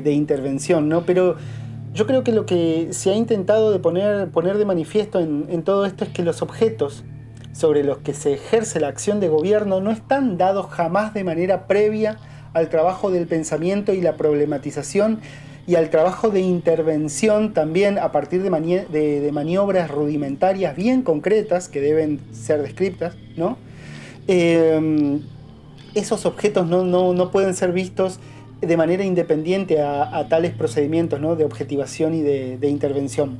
intervención, 0.04 0.90
¿no? 0.90 1.06
pero 1.06 1.36
yo 1.94 2.06
creo 2.06 2.22
que 2.24 2.32
lo 2.32 2.44
que 2.44 2.88
se 2.90 3.10
ha 3.10 3.14
intentado 3.14 3.72
de 3.72 3.78
poner, 3.78 4.28
poner 4.28 4.58
de 4.58 4.66
manifiesto 4.66 5.18
en, 5.18 5.46
en 5.48 5.62
todo 5.62 5.86
esto 5.86 6.04
es 6.04 6.10
que 6.10 6.22
los 6.22 6.42
objetos 6.42 7.04
sobre 7.52 7.84
los 7.84 7.98
que 7.98 8.14
se 8.14 8.32
ejerce 8.34 8.80
la 8.80 8.88
acción 8.88 9.20
de 9.20 9.28
gobierno 9.28 9.80
no 9.80 9.90
están 9.90 10.38
dados 10.38 10.66
jamás 10.70 11.14
de 11.14 11.24
manera 11.24 11.66
previa 11.66 12.18
al 12.54 12.68
trabajo 12.68 13.10
del 13.10 13.26
pensamiento 13.26 13.92
y 13.92 14.00
la 14.00 14.16
problematización 14.16 15.20
y 15.66 15.76
al 15.76 15.90
trabajo 15.90 16.30
de 16.30 16.40
intervención 16.40 17.52
también 17.54 17.98
a 17.98 18.10
partir 18.10 18.42
de, 18.42 19.30
maniobras 19.32 19.90
rudimentarias 19.90 20.76
bien 20.76 21.02
concretas 21.02 21.68
que 21.68 21.80
deben 21.80 22.20
ser 22.32 22.62
descritas, 22.62 23.14
¿no? 23.36 23.56
Em, 24.26 25.20
esos 25.94 26.26
objetos 26.26 26.66
no, 26.66 27.30
pueden 27.30 27.54
ser 27.54 27.72
vistos 27.72 28.18
de 28.60 28.76
manera 28.76 29.04
independiente 29.04 29.80
a, 29.80 30.26
tales 30.28 30.52
procedimientos 30.52 31.20
de 31.38 31.44
objetivación 31.44 32.14
y 32.14 32.22
de, 32.22 32.68
intervención. 32.68 33.38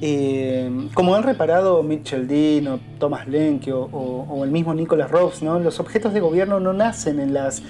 Eh, 0.00 0.88
como 0.94 1.16
han 1.16 1.24
reparado 1.24 1.82
Mitchell 1.82 2.28
Dean 2.28 2.68
o 2.68 2.78
Thomas 2.98 3.26
Lenke 3.26 3.72
o, 3.72 4.44
el 4.44 4.50
mismo 4.50 4.72
Nicholas 4.72 5.10
Rose, 5.10 5.44
¿no? 5.44 5.58
los 5.58 5.80
objetos 5.80 6.12
de 6.14 6.20
gobierno 6.20 6.60
no 6.60 6.72
nacen 6.72 7.18
en 7.18 7.34
las 7.34 7.62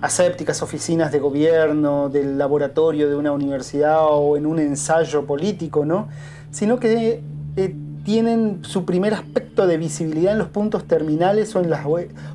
asépticas 0.00 0.62
oficinas 0.62 1.10
de 1.10 1.18
gobierno, 1.18 2.08
del 2.10 2.38
laboratorio 2.38 3.08
de 3.08 3.16
una 3.16 3.32
universidad 3.32 4.06
o 4.08 4.36
en 4.36 4.46
un 4.46 4.60
ensayo 4.60 5.26
político, 5.26 5.84
¿no? 5.84 6.08
sino 6.52 6.78
que 6.78 7.22
eh, 7.56 7.74
tienen 8.04 8.60
su 8.62 8.84
primer 8.84 9.14
aspecto 9.14 9.66
de 9.66 9.76
visibilidad 9.76 10.32
en 10.32 10.38
los 10.38 10.48
puntos 10.48 10.84
terminales 10.84 11.56
o 11.56 11.60
en, 11.60 11.72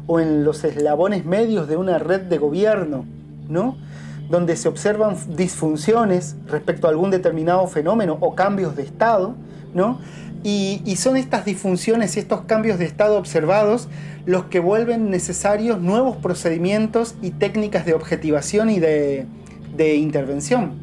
o 0.07 0.19
en 0.19 0.43
los 0.43 0.63
eslabones 0.65 1.23
medios 1.25 1.69
de 1.69 1.77
una 1.77 1.97
red 1.99 2.21
de 2.21 2.37
gobierno, 2.39 3.05
¿no? 3.47 3.77
Donde 4.29 4.55
se 4.55 4.69
observan 4.69 5.17
disfunciones 5.35 6.35
respecto 6.47 6.87
a 6.87 6.91
algún 6.91 7.09
determinado 7.09 7.67
fenómeno 7.67 8.17
o 8.19 8.35
cambios 8.35 8.75
de 8.75 8.83
estado, 8.83 9.35
¿no? 9.73 9.99
Y, 10.43 10.95
son 10.95 11.17
estas 11.17 11.43
disfunciones 11.43 12.15
y 12.15 12.19
estos 12.19 12.41
cambios 12.41 12.79
de 12.79 12.85
estado 12.85 13.17
observados 13.17 13.89
los 14.25 14.45
que 14.45 14.59
vuelven 14.59 15.09
necesarios 15.09 15.81
nuevos 15.81 16.15
procedimientos 16.15 17.15
y 17.21 17.31
técnicas 17.31 17.85
de 17.85 17.93
objetivación 17.93 18.69
y 18.69 18.79
de, 18.79 19.25
de 19.75 19.95
intervención. 19.95 20.73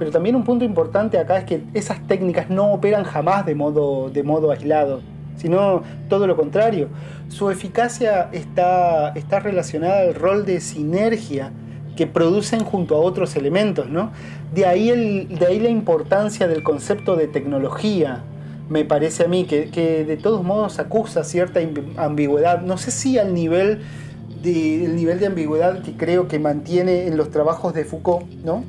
Pero 0.00 0.10
también 0.10 0.34
un 0.34 0.44
punto 0.44 0.64
importante 0.64 1.18
acá 1.18 1.38
es 1.38 1.44
que 1.44 1.62
esas 1.74 2.04
técnicas 2.08 2.50
no 2.50 2.72
operan 2.72 3.04
jamás 3.04 3.46
de 3.46 3.54
modo, 3.54 4.10
de 4.10 4.22
modo 4.24 4.50
aislado, 4.50 5.00
sino 5.36 5.82
todo 6.08 6.26
lo 6.26 6.36
contrario. 6.36 6.88
Su 7.28 7.50
eficacia 7.50 8.30
está, 8.32 9.10
está 9.10 9.38
relacionada 9.38 10.00
al 10.00 10.14
rol 10.14 10.44
de 10.44 10.60
sinergia 10.60 11.52
que 11.98 12.06
producen 12.06 12.62
junto 12.62 12.94
a 12.94 13.00
otros 13.00 13.34
elementos. 13.34 13.90
¿no? 13.90 14.12
De, 14.54 14.66
ahí 14.66 14.88
el, 14.88 15.36
de 15.36 15.46
ahí 15.46 15.58
la 15.58 15.68
importancia 15.68 16.46
del 16.46 16.62
concepto 16.62 17.16
de 17.16 17.26
tecnología, 17.26 18.22
me 18.68 18.84
parece 18.84 19.24
a 19.24 19.26
mí, 19.26 19.46
que, 19.46 19.70
que 19.70 20.04
de 20.04 20.16
todos 20.16 20.44
modos 20.44 20.78
acusa 20.78 21.24
cierta 21.24 21.58
ambigüedad. 21.96 22.62
No 22.62 22.78
sé 22.78 22.92
si 22.92 23.18
al 23.18 23.34
nivel 23.34 23.80
de, 24.44 24.84
el 24.84 24.94
nivel 24.94 25.18
de 25.18 25.26
ambigüedad 25.26 25.82
que 25.82 25.96
creo 25.96 26.28
que 26.28 26.38
mantiene 26.38 27.08
en 27.08 27.16
los 27.16 27.32
trabajos 27.32 27.74
de 27.74 27.84
Foucault, 27.84 28.28
¿no? 28.44 28.62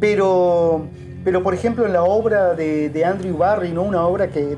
Pero, 0.00 0.86
pero 1.24 1.42
por 1.42 1.52
ejemplo, 1.52 1.84
en 1.84 1.92
la 1.92 2.04
obra 2.04 2.54
de, 2.54 3.04
Andrew 3.04 3.36
Barry, 3.36 3.72
¿no? 3.72 3.82
una 3.82 4.06
obra 4.06 4.30
que 4.30 4.56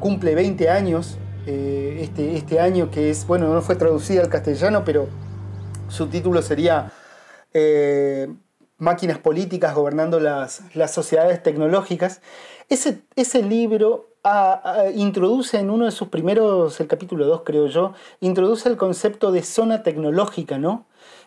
cumple 0.00 0.34
20 0.34 0.70
años, 0.70 1.18
eh, 1.46 1.98
este, 2.00 2.36
este 2.38 2.58
año 2.58 2.90
que 2.90 3.10
es, 3.10 3.26
bueno, 3.26 3.52
no 3.52 3.60
fue 3.60 3.76
traducida 3.76 4.22
al 4.22 4.30
castellano, 4.30 4.82
pero 4.82 5.08
su 5.88 6.06
título 6.08 6.42
sería 6.42 6.92
eh, 7.52 8.28
Máquinas 8.78 9.18
políticas 9.18 9.74
gobernando 9.74 10.20
las, 10.20 10.62
sociedades 10.90 11.42
tecnológicas. 11.42 12.20
Ese, 12.68 13.00
ese 13.14 13.42
libro 13.42 14.08
introduce 14.94 15.58
en 15.58 15.70
uno 15.70 15.84
de 15.84 15.92
sus 15.92 16.08
primeros, 16.08 16.80
el 16.80 16.88
capítulo 16.88 17.26
2 17.26 17.42
creo 17.44 17.68
yo, 17.68 17.94
introduce 18.20 18.68
el 18.68 18.76
concepto 18.76 19.30
de 19.30 19.42
zona 19.42 19.82
tecnológica, 19.82 20.58
¿no? 20.58 20.86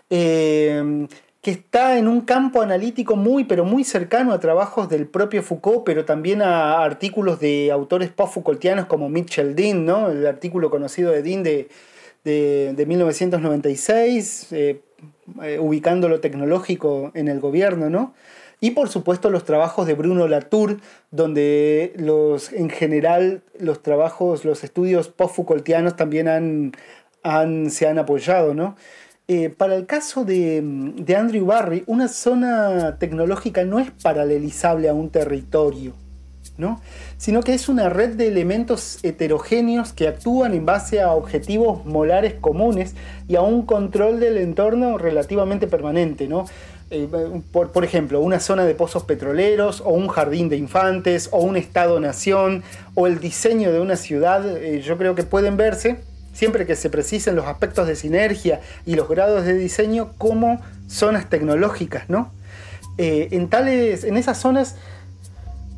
Eh, 0.10 1.07
que 1.41 1.51
está 1.51 1.97
en 1.97 2.10
un 2.10 2.22
campo 2.22 2.62
analítico 2.62 3.16
muy, 3.16 3.45
pero 3.45 3.64
muy 3.64 3.86
cercano 3.86 4.34
a 4.34 4.39
trabajos 4.41 4.89
del 4.89 5.07
propio 5.07 5.41
Foucault, 5.41 5.84
pero 5.86 6.03
también 6.03 6.41
a 6.41 6.84
artículos 6.84 7.39
de 7.39 7.72
autores 7.72 8.10
post-Foucaultianos 8.10 8.88
como 8.88 9.07
Mitchell 9.07 9.55
Dean, 9.55 9.86
¿no? 9.86 10.10
el 10.10 10.28
artículo 10.28 10.70
conocido 10.70 11.12
de 11.12 11.24
Dean 11.24 11.43
de, 11.43 11.70
de, 12.24 12.86
1996, 12.88 14.51
eh, 14.51 14.82
eh, 15.43 15.59
ubicando 15.59 16.09
lo 16.09 16.20
tecnológico 16.20 17.11
en 17.13 17.28
el 17.28 17.39
gobierno, 17.39 17.89
¿no? 17.89 18.13
Y 18.61 18.72
por 18.72 18.89
supuesto 18.89 19.30
los 19.30 19.45
trabajos 19.45 19.88
de 19.88 19.93
Bruno 19.93 20.28
Latour, 20.28 20.78
donde 21.11 21.93
los, 21.95 22.51
en 22.51 22.70
general 22.70 23.41
los 23.57 23.82
trabajos, 23.82 24.43
los 24.43 24.63
estudios 24.63 25.07
post-Foucaultianos 25.07 25.95
también 25.95 26.28
han, 26.28 26.74
han, 27.24 27.70
se 27.70 27.88
han 27.88 27.99
apoyado, 27.99 28.53
¿no? 28.53 28.76
Eh, 29.32 29.51
para 29.51 29.76
el 29.76 29.86
caso 29.86 30.26
de, 30.26 30.57
Andrew 31.15 31.45
Barry, 31.45 31.84
una 31.86 32.07
zona 32.07 32.97
tecnológica 32.97 33.63
no 33.63 33.78
es 33.78 33.91
paralelizable 33.91 34.89
a 34.89 34.95
un 34.95 35.11
territorio, 35.11 35.93
¿no? 36.60 36.80
sino 37.18 37.41
que 37.41 37.53
es 37.53 37.70
una 37.70 37.89
red 37.89 38.16
de 38.16 38.28
elementos 38.28 38.99
heterogéneos 39.03 39.93
que 39.93 40.07
actúan 40.07 40.53
en 40.53 40.66
base 40.66 41.01
a 41.01 41.14
objetivos 41.14 41.86
molares 41.86 42.36
comunes 42.36 42.93
y 43.28 43.36
a 43.36 43.41
un 43.41 43.66
control 43.66 44.20
del 44.20 44.38
entorno 44.38 44.97
relativamente 44.97 45.66
permanente. 45.66 46.28
¿no? 46.28 46.45
Eh, 46.91 47.07
por, 47.51 47.84
ejemplo, 47.84 48.20
una 48.20 48.39
zona 48.39 48.66
de 48.66 48.76
pozos 48.76 49.03
petroleros, 49.03 49.82
o 49.82 49.89
un 49.89 50.07
jardín 50.07 50.49
de 50.49 50.57
infantes, 50.57 51.30
o 51.32 51.39
un 51.39 51.55
estado-nación, 51.55 52.64
o 52.95 53.07
el 53.07 53.20
diseño 53.20 53.72
de 53.72 53.80
una 53.80 53.95
ciudad, 53.95 54.57
eh, 54.57 54.82
yo 54.82 54.97
creo 54.97 55.16
que 55.16 55.24
pueden 55.24 55.55
verse 55.55 55.97
siempre 56.34 56.66
que 56.66 56.76
se 56.76 56.89
precisen 56.89 57.36
los 57.36 57.45
aspectos 57.47 57.88
de 57.88 57.95
sinergia 57.95 58.62
y 58.86 58.95
los 58.95 59.10
grados 59.10 59.45
de 59.45 59.53
diseño 59.55 60.14
como 60.18 60.62
zonas 60.88 61.30
tecnológicas, 61.30 62.10
¿no? 62.10 62.32
Eh, 62.97 63.30
en, 63.32 63.49
tales, 63.49 64.03
en 64.03 64.18
esas 64.18 64.38
zonas, 64.38 64.76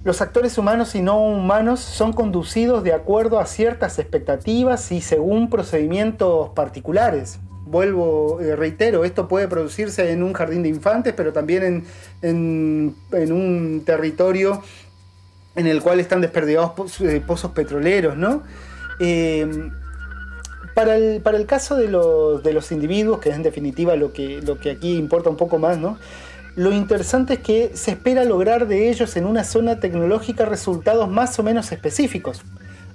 los 0.03 0.21
actores 0.21 0.57
humanos 0.57 0.95
y 0.95 1.01
no 1.01 1.21
humanos 1.21 1.79
son 1.79 2.11
conducidos 2.13 2.83
de 2.83 2.93
acuerdo 2.93 3.39
a 3.39 3.45
ciertas 3.45 3.99
expectativas 3.99 4.91
y 4.91 5.01
según 5.01 5.49
procedimientos 5.49 6.49
particulares. 6.49 7.39
Vuelvo, 7.65 8.41
eh, 8.41 8.55
reitero, 8.55 9.05
esto 9.05 9.27
puede 9.27 9.47
producirse 9.47 10.11
en 10.11 10.23
un 10.23 10.33
jardín 10.33 10.63
de 10.63 10.69
infantes, 10.69 11.13
pero 11.15 11.31
también 11.31 11.85
en, 12.21 12.95
un 13.11 13.83
territorio 13.85 14.61
en 15.55 15.67
el 15.67 15.81
cual 15.81 15.99
están 15.99 16.21
desperdigados 16.21 16.99
eh, 17.01 17.21
pozos 17.25 17.51
petroleros, 17.51 18.17
¿no? 18.17 18.43
para 20.75 20.95
el, 20.95 21.21
para 21.21 21.37
el 21.37 21.45
caso 21.45 21.75
de 21.75 21.87
los, 21.87 22.43
de 22.43 22.53
los 22.53 22.71
individuos, 22.71 23.19
que 23.19 23.29
es 23.29 23.35
en 23.35 23.43
definitiva 23.43 23.95
lo 23.95 24.13
que, 24.13 24.41
lo 24.41 24.59
que 24.59 24.71
aquí 24.71 24.97
importa 24.97 25.29
un 25.29 25.37
poco 25.37 25.57
más, 25.57 25.77
¿no? 25.77 25.97
Lo 26.55 26.73
interesante 26.73 27.35
es 27.35 27.39
que 27.39 27.71
se 27.75 27.91
espera 27.91 28.25
lograr 28.25 28.67
de 28.67 28.89
ellos 28.89 29.15
en 29.15 29.25
una 29.25 29.43
zona 29.43 29.79
tecnológica 29.79 30.45
resultados 30.45 31.09
más 31.09 31.39
o 31.39 31.43
menos 31.43 31.71
específicos. 31.71 32.41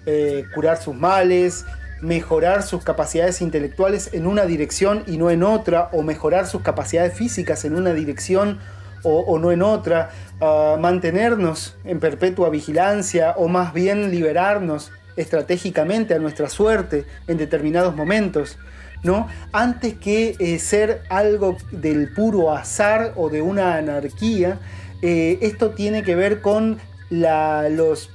Eh, 0.05 0.45
curar 0.55 0.77
sus 0.77 0.95
males, 0.95 1.65
mejorar 2.01 2.63
sus 2.63 2.85
capacidades 2.85 3.41
intelectuales 3.41 4.11
en 4.13 4.27
una 4.27 4.45
dirección 4.45 5.03
y 5.07 5.17
no 5.17 5.31
en 5.31 5.43
otra, 5.43 5.89
o 5.93 6.03
mejorar 6.03 6.47
sus 6.47 6.63
capacidades 6.63 7.15
físicas 7.15 7.65
en 7.65 7.77
una 7.77 7.93
dirección 7.93 8.59
o, 9.03 9.39
no 9.39 9.53
en 9.53 9.63
otra, 9.63 10.11
ah, 10.41 10.77
mantenernos 10.81 11.77
en 11.85 12.01
perpetua 12.01 12.51
vigilancia 12.51 13.35
o 13.37 13.47
más 13.47 13.73
bien 13.73 14.11
liberarnos 14.11 14.91
estratégicamente 15.17 16.13
a 16.15 16.19
nuestra 16.19 16.49
suerte 16.49 17.07
en 17.29 17.39
determinados 17.39 17.95
momentos, 17.95 18.59
Antes 19.53 19.95
que 19.95 20.37
eh, 20.39 20.59
ser 20.59 21.03
algo 21.09 21.57
del 21.71 22.13
puro 22.13 22.55
azar 22.55 23.13
o 23.17 23.29
de 23.29 23.43
una 23.43 23.77
anarquía, 23.77 24.59
eh, 25.03 25.39
esto 25.43 25.71
tiene 25.71 26.03
que 26.03 26.15
ver 26.15 26.41
con 26.41 26.79
los 27.11 28.11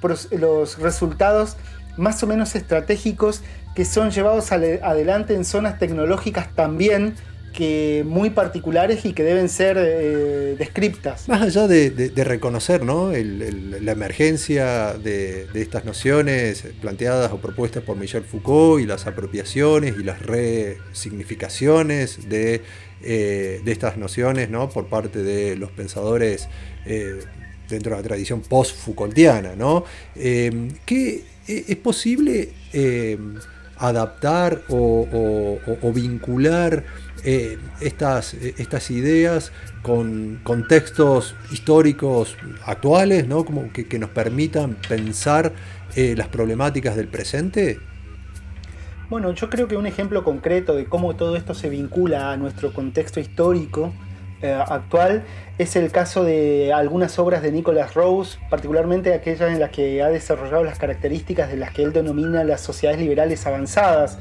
resultados 0.79 1.57
más 1.97 2.21
o 2.23 2.27
menos 2.27 2.55
estratégicos 2.55 3.41
que 3.75 3.85
son 3.85 4.11
llevados 4.11 4.51
adelante 4.51 5.33
en 5.33 5.45
zonas 5.45 5.79
tecnológicas 5.79 6.53
también 6.53 7.15
que 7.51 8.03
muy 8.05 8.29
particulares 8.29 9.05
y 9.05 9.13
que 9.13 9.23
deben 9.23 9.49
ser 9.49 9.77
eh, 9.79 10.55
descriptas. 10.57 11.27
Más 11.27 11.41
allá 11.41 11.67
de, 11.67 12.11
reconocer 12.23 12.83
¿no? 12.83 13.11
la 13.11 13.91
emergencia 13.91 14.93
de, 14.93 15.47
estas 15.53 15.85
nociones 15.85 16.65
planteadas 16.81 17.31
o 17.31 17.37
propuestas 17.37 17.83
por 17.83 17.97
Michel 17.97 18.23
Foucault 18.23 18.81
y 18.81 18.85
las 18.85 19.07
apropiaciones 19.07 19.95
y 19.99 20.03
las 20.03 20.21
resignificaciones 20.21 22.29
de, 22.29 22.61
eh, 23.03 23.61
estas 23.65 23.97
nociones 23.97 24.49
¿no? 24.49 24.69
por 24.69 24.87
parte 24.87 25.23
de 25.23 25.55
los 25.55 25.71
pensadores 25.71 26.47
eh, 26.85 27.19
dentro 27.69 27.91
de 27.91 27.97
la 27.97 28.03
tradición 28.03 28.41
post-Foucaultiana, 28.41 29.55
¿no? 29.55 29.85
¿qué, 30.13 31.23
¿Es 31.47 31.77
posible 31.77 32.49
adaptar 33.81 34.61
o 34.69 35.91
vincular 35.93 36.83
eh, 37.23 37.59
estas, 37.81 38.33
eh, 38.33 38.55
estas 38.57 38.89
ideas 38.89 39.51
con 39.83 40.39
contextos 40.41 41.35
históricos 41.51 42.35
actuales, 42.65 43.27
¿no? 43.27 43.45
Como 43.45 43.71
que, 43.71 43.99
nos 43.99 44.09
permitan 44.09 44.75
pensar 44.89 45.53
eh, 45.95 46.15
las 46.17 46.29
problemáticas 46.29 46.95
del 46.95 47.07
presente? 47.07 47.79
Bueno, 49.07 49.33
yo 49.33 49.51
creo 49.51 49.67
que 49.67 49.77
un 49.77 49.85
ejemplo 49.85 50.23
concreto 50.23 50.73
de 50.73 50.85
cómo 50.85 51.15
todo 51.15 51.35
esto 51.35 51.53
se 51.53 51.69
vincula 51.69 52.31
a 52.31 52.37
nuestro 52.37 52.73
contexto 52.73 53.19
histórico 53.19 53.93
actual 54.43 55.23
es 55.57 55.75
el 55.75 55.91
caso 55.91 56.23
de 56.23 56.73
algunas 56.73 57.19
obras 57.19 57.41
de 57.41 57.51
Nicholas 57.51 57.93
Rose, 57.93 58.39
particularmente 58.49 59.13
aquellas 59.13 59.51
en 59.51 59.59
las 59.59 59.69
que 59.69 60.01
ha 60.01 60.09
desarrollado 60.09 60.63
las 60.63 60.79
características 60.79 61.49
de 61.49 61.57
las 61.57 61.71
que 61.71 61.83
él 61.83 61.93
denomina 61.93 62.43
las 62.43 62.61
sociedades 62.61 62.99
liberales 62.99 63.45
avanzadas, 63.45 64.17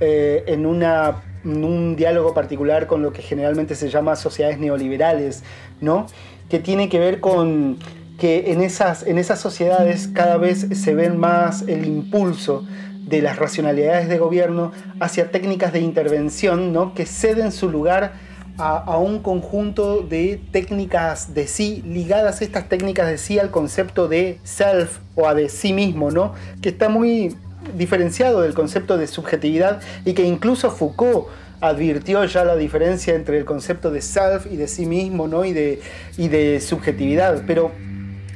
en 0.00 0.66
una 0.66 1.22
un 1.44 1.96
diálogo 1.96 2.34
particular 2.34 2.86
con 2.86 3.02
lo 3.02 3.12
que 3.12 3.22
generalmente 3.22 3.74
se 3.74 3.90
llama 3.90 4.16
sociedades 4.16 4.58
neoliberales, 4.58 5.42
¿no? 5.80 6.06
que 6.48 6.58
tiene 6.58 6.88
que 6.88 6.98
ver 6.98 7.20
con 7.20 7.78
que 8.18 8.52
en 8.52 8.62
esas, 8.62 9.06
en 9.06 9.18
esas 9.18 9.40
sociedades 9.40 10.08
cada 10.08 10.36
vez 10.36 10.66
se 10.72 10.94
ven 10.94 11.18
más 11.18 11.62
el 11.62 11.86
impulso 11.86 12.64
de 13.00 13.20
las 13.20 13.36
racionalidades 13.36 14.08
de 14.08 14.18
gobierno 14.18 14.72
hacia 15.00 15.30
técnicas 15.30 15.72
de 15.72 15.80
intervención 15.80 16.72
¿no? 16.72 16.94
que 16.94 17.06
ceden 17.06 17.52
su 17.52 17.70
lugar 17.70 18.12
a, 18.58 18.98
un 18.98 19.18
conjunto 19.18 20.02
de 20.02 20.40
técnicas 20.52 21.34
de 21.34 21.46
sí, 21.46 21.82
ligadas 21.86 22.40
estas 22.40 22.68
técnicas 22.68 23.08
de 23.08 23.18
sí 23.18 23.38
al 23.38 23.50
concepto 23.50 24.06
de 24.08 24.38
self 24.44 24.98
o 25.16 25.26
a 25.26 25.34
de 25.34 25.48
sí 25.48 25.72
mismo, 25.72 26.10
¿no? 26.10 26.34
que 26.62 26.68
está 26.68 26.88
muy 26.88 27.36
diferenciado 27.76 28.42
del 28.42 28.54
concepto 28.54 28.96
de 28.96 29.06
subjetividad 29.06 29.80
y 30.04 30.12
que 30.12 30.22
incluso 30.22 30.70
Foucault 30.70 31.26
advirtió 31.60 32.24
ya 32.26 32.44
la 32.44 32.56
diferencia 32.56 33.14
entre 33.14 33.38
el 33.38 33.44
concepto 33.44 33.90
de 33.90 34.02
self 34.02 34.46
y 34.50 34.56
de 34.56 34.68
sí 34.68 34.86
mismo 34.86 35.26
¿no? 35.26 35.44
y, 35.44 35.52
de, 35.52 35.80
y 36.16 36.28
de 36.28 36.60
subjetividad. 36.60 37.42
Pero 37.46 37.72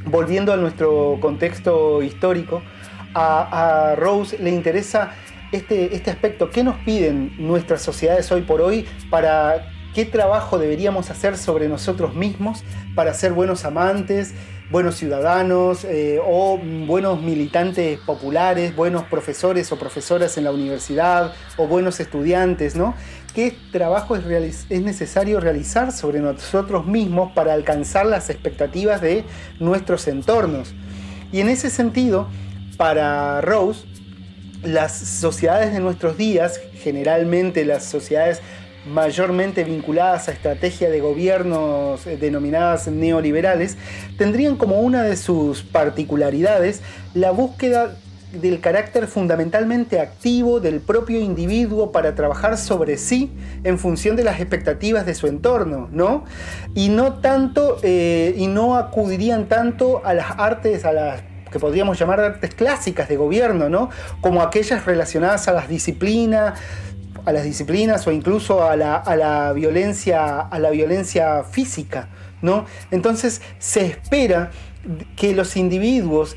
volviendo 0.06 0.52
a 0.52 0.56
nuestro 0.56 1.18
contexto 1.20 2.02
histórico, 2.02 2.62
a, 3.14 3.94
Rose 3.96 4.38
le 4.38 4.50
interesa 4.50 5.12
este, 5.52 5.94
este 5.94 6.10
aspecto. 6.10 6.50
¿Qué 6.50 6.64
nos 6.64 6.76
piden 6.78 7.32
nuestras 7.38 7.82
sociedades 7.82 8.30
hoy 8.32 8.42
por 8.42 8.60
hoy 8.60 8.86
para 9.10 9.72
qué 9.95 10.05
trabajo 10.05 10.59
deberíamos 10.59 11.11
hacer 11.11 11.36
sobre 11.36 11.68
nosotros 11.68 12.14
mismos 12.14 12.62
para 12.95 13.14
ser 13.14 13.32
buenos 13.32 13.64
amantes, 13.64 14.34
buenos 14.70 14.97
ciudadanos 14.97 15.84
eh, 15.84 16.20
o 16.24 16.59
buenos 16.86 17.22
militantes 17.22 17.99
populares, 18.01 18.76
buenos 18.76 19.05
profesores 19.05 19.72
o 19.72 19.78
profesoras 19.78 20.36
en 20.36 20.45
la 20.45 20.53
universidad 20.53 21.32
o 21.57 21.66
buenos 21.66 22.01
estudiantes, 22.01 22.76
¿no? 22.76 22.95
¿Qué 23.34 23.57
trabajo 23.72 24.16
es 24.16 24.70
necesario 24.70 25.41
realizar 25.41 25.93
sobre 25.93 26.20
nosotros 26.20 26.86
mismos 26.86 27.32
para 27.32 27.53
alcanzar 27.53 28.07
las 28.07 28.30
expectativas 28.30 29.01
de 29.01 29.24
nuestros 29.61 30.09
entornos? 30.09 30.74
Y 31.30 31.41
en 31.41 31.49
ese 31.49 31.70
sentido, 31.70 32.26
para 32.76 33.41
Rose, 33.41 33.84
las 34.62 34.97
sociedades 34.97 35.72
de 35.72 35.80
nuestros 35.80 36.16
días, 36.16 36.61
generalmente 36.82 37.64
las 37.64 37.84
sociedades 37.84 38.41
mayormente 38.89 39.64
vinculadas 39.64 40.28
a 40.28 40.32
estrategias 40.32 40.91
de 40.91 41.01
gobiernos 41.01 42.07
eh, 42.07 42.16
denominadas 42.16 42.89
neoliberales, 42.89 43.76
tendrían 44.16 44.57
como 44.57 44.80
una 44.80 45.03
de 45.03 45.16
sus 45.16 45.62
particularidades 45.62 46.82
la 47.14 47.30
búsqueda 47.30 47.97
del 48.32 48.61
carácter 48.61 49.07
fundamentalmente 49.07 50.01
activo 50.01 50.61
del 50.61 50.80
propio 50.80 51.18
individuo 51.20 51.93
para 51.93 52.14
trabajar 52.14 52.59
sobre 52.59 52.99
sí 52.99 53.32
en 53.64 53.78
función 53.78 54.16
de 54.16 54.24
las 54.24 54.39
expectativas 54.41 55.07
de 55.07 55.14
su 55.14 55.26
entorno, 55.26 55.89
¿no? 55.93 56.24
Y 56.74 56.91
no 56.91 57.14
tanto, 57.14 57.78
eh, 57.82 58.34
y 58.36 58.47
no 58.47 58.76
acudirían 58.76 59.49
tanto 59.49 60.03
a 60.05 60.12
las 60.12 60.32
artes, 60.36 60.84
a 60.84 60.93
las 60.93 61.22
que 61.51 61.59
podríamos 61.59 61.99
llamar 61.99 62.20
artes 62.20 62.55
clásicas 62.55 63.09
de 63.09 63.16
gobierno, 63.16 63.70
¿no? 63.70 63.89
Como 64.20 64.43
aquellas 64.43 64.84
relacionadas 64.84 65.49
a 65.49 65.53
las 65.53 65.68
disciplinas, 65.68 66.59
a 67.29 67.33
las 67.33 67.45
disciplinas 67.45 68.07
o 68.07 68.11
incluso 68.12 68.64
a 68.64 68.74
la, 68.74 69.53
violencia, 69.55 70.41
a 70.41 70.59
la 70.59 70.70
violencia 70.70 71.45
física. 71.45 72.09
¿no? 72.41 72.64
Entonces 72.91 73.43
se 73.59 73.85
espera 73.85 74.51
que 75.14 75.35
los 75.35 75.57
individuos 75.57 76.37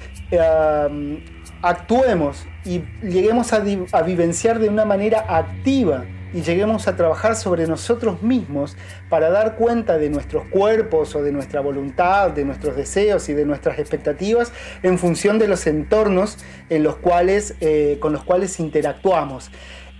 actuemos 1.62 2.46
y 2.66 2.82
lleguemos 3.02 3.54
a, 3.54 3.64
a 3.94 4.02
vivenciar 4.02 4.60
de 4.60 4.68
una 4.68 4.84
manera 4.84 5.26
activa 5.30 6.04
y 6.34 6.42
lleguemos 6.42 6.88
a 6.88 6.96
trabajar 6.96 7.36
sobre 7.36 7.68
nosotros 7.68 8.22
mismos 8.22 8.78
para 9.10 9.30
dar 9.30 9.56
cuenta 9.56 9.98
de 9.98 10.10
nuestros 10.10 10.46
cuerpos 10.48 11.16
o 11.16 11.24
de 11.24 11.32
nuestra 11.32 11.62
voluntad, 11.62 12.32
de 12.32 12.46
nuestros 12.46 12.76
deseos 12.76 13.28
y 13.30 13.34
de 13.34 13.46
nuestras 13.46 13.80
expectativas 13.80 14.54
en 14.84 14.98
función 14.98 15.39
de 15.39 15.48
los 15.48 15.68
entornos 15.68 16.38
en 16.70 16.84
los 16.84 16.98
cuales, 16.98 17.56
eh, 17.60 17.98
con 18.00 18.14
los 18.14 18.24
cuales 18.24 18.60
interactuamos. 18.60 19.52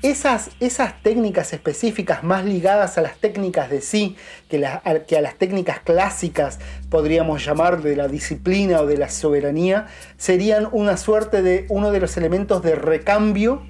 Esas, 0.04 0.50
esas, 0.60 1.04
técnicas 1.04 1.54
específicas 1.54 2.24
más 2.24 2.44
ligadas 2.44 2.98
a 2.98 3.02
las 3.02 3.18
técnicas 3.18 3.70
de 3.70 3.82
sí, 3.82 4.16
que, 4.50 4.68
que, 5.06 5.18
a 5.18 5.22
las 5.22 5.36
técnicas 5.36 5.80
clásicas 5.82 6.60
podríamos 6.90 7.46
llamar 7.46 7.84
de 7.84 7.96
la 7.96 8.08
disciplina 8.08 8.82
o 8.82 8.88
de 8.88 8.98
la 8.98 9.10
soberanía, 9.10 9.86
serían 10.18 10.68
una 10.72 10.98
suerte 10.98 11.44
de 11.44 11.68
uno 11.70 11.92
de 11.92 12.00
los 12.00 12.18
elementos 12.18 12.64
de 12.64 12.74
recambio 12.74 13.62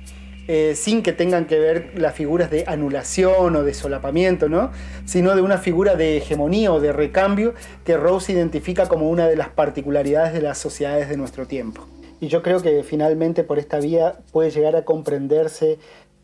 eh, 0.48 0.74
sin 0.76 1.04
que 1.04 1.12
tengan 1.12 1.46
que 1.48 1.60
ver 1.60 1.92
las 1.96 2.16
figuras 2.16 2.50
de 2.50 2.64
anulación 2.66 3.56
o 3.56 3.64
de 3.64 3.74
solapamiento, 3.74 4.48
¿no? 4.48 4.72
sino 5.06 5.36
de 5.36 5.42
una 5.42 5.58
figura 5.58 5.96
de 5.96 6.18
hegemonía 6.18 6.72
o 6.72 6.80
de 6.80 6.94
recambio 6.94 7.54
que 7.84 7.98
Rose 7.98 8.32
identifica 8.32 8.88
como 8.88 9.10
una 9.10 9.28
de 9.28 9.36
las 9.36 9.50
particularidades 9.50 10.34
de 10.34 10.42
las 10.42 10.58
sociedades 10.58 11.10
de 11.10 11.18
nuestro 11.18 11.46
tiempo. 11.46 11.86
Y 12.22 12.28
yo 12.28 12.42
creo 12.42 12.62
que 12.62 12.84
finalmente 12.84 13.44
por 13.44 13.60
esta 13.60 13.80
vía 13.80 14.20
puede 14.32 14.52
llegar 14.52 14.76
a 14.76 14.86
comprenderse 14.86 15.80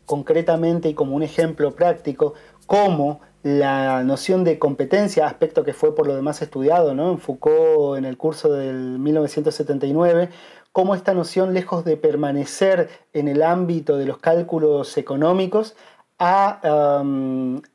concretamente 0.08 0.88
y 0.88 0.94
como 0.94 1.14
un 1.14 1.22
ejemplo 1.22 1.76
práctico 1.76 2.32
cómo 2.66 3.20
la 3.42 4.02
noción 4.02 4.42
de 4.42 4.58
competencia, 4.58 5.26
aspecto 5.26 5.64
que 5.64 5.74
fue 5.74 5.94
por 5.94 6.06
lo 6.06 6.16
demás 6.16 6.42
estudiado 6.42 6.94
¿no? 6.94 7.12
en 7.12 7.18
Foucault 7.18 7.98
en 7.98 8.06
el 8.06 8.16
curso 8.16 8.52
del 8.52 8.98
1979, 8.98 10.30
cómo 10.72 10.94
esta 10.94 11.12
noción, 11.14 11.54
lejos 11.54 11.84
de 11.84 11.96
permanecer 11.98 12.88
en 13.12 13.28
el 13.28 13.42
ámbito 13.42 13.96
de 13.98 14.06
los 14.06 14.18
cálculos 14.18 14.96
económicos, 14.96 15.76
ha 16.18 17.02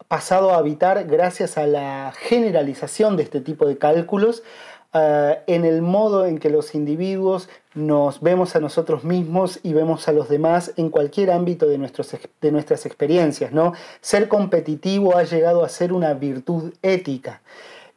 pasado 0.09 0.51
a 0.51 0.57
habitar 0.57 1.05
gracias 1.05 1.57
a 1.57 1.65
la 1.65 2.11
generalización 2.17 3.15
de 3.15 3.23
este 3.23 3.39
tipo 3.39 3.65
de 3.65 3.77
cálculos 3.77 4.43
uh, 4.93 5.35
en 5.47 5.65
el 5.65 5.81
modo 5.81 6.25
en 6.25 6.37
que 6.37 6.49
los 6.49 6.75
individuos 6.75 7.49
nos 7.73 8.21
vemos 8.21 8.55
a 8.55 8.59
nosotros 8.59 9.03
mismos 9.03 9.59
y 9.63 9.73
vemos 9.73 10.07
a 10.07 10.11
los 10.11 10.29
demás 10.29 10.73
en 10.77 10.89
cualquier 10.89 11.31
ámbito 11.31 11.67
de, 11.67 11.77
nuestros, 11.77 12.15
de 12.41 12.51
nuestras 12.51 12.85
experiencias. 12.85 13.51
¿no? 13.51 13.73
Ser 14.01 14.27
competitivo 14.27 15.17
ha 15.17 15.23
llegado 15.23 15.63
a 15.63 15.69
ser 15.69 15.93
una 15.93 16.13
virtud 16.13 16.73
ética 16.81 17.41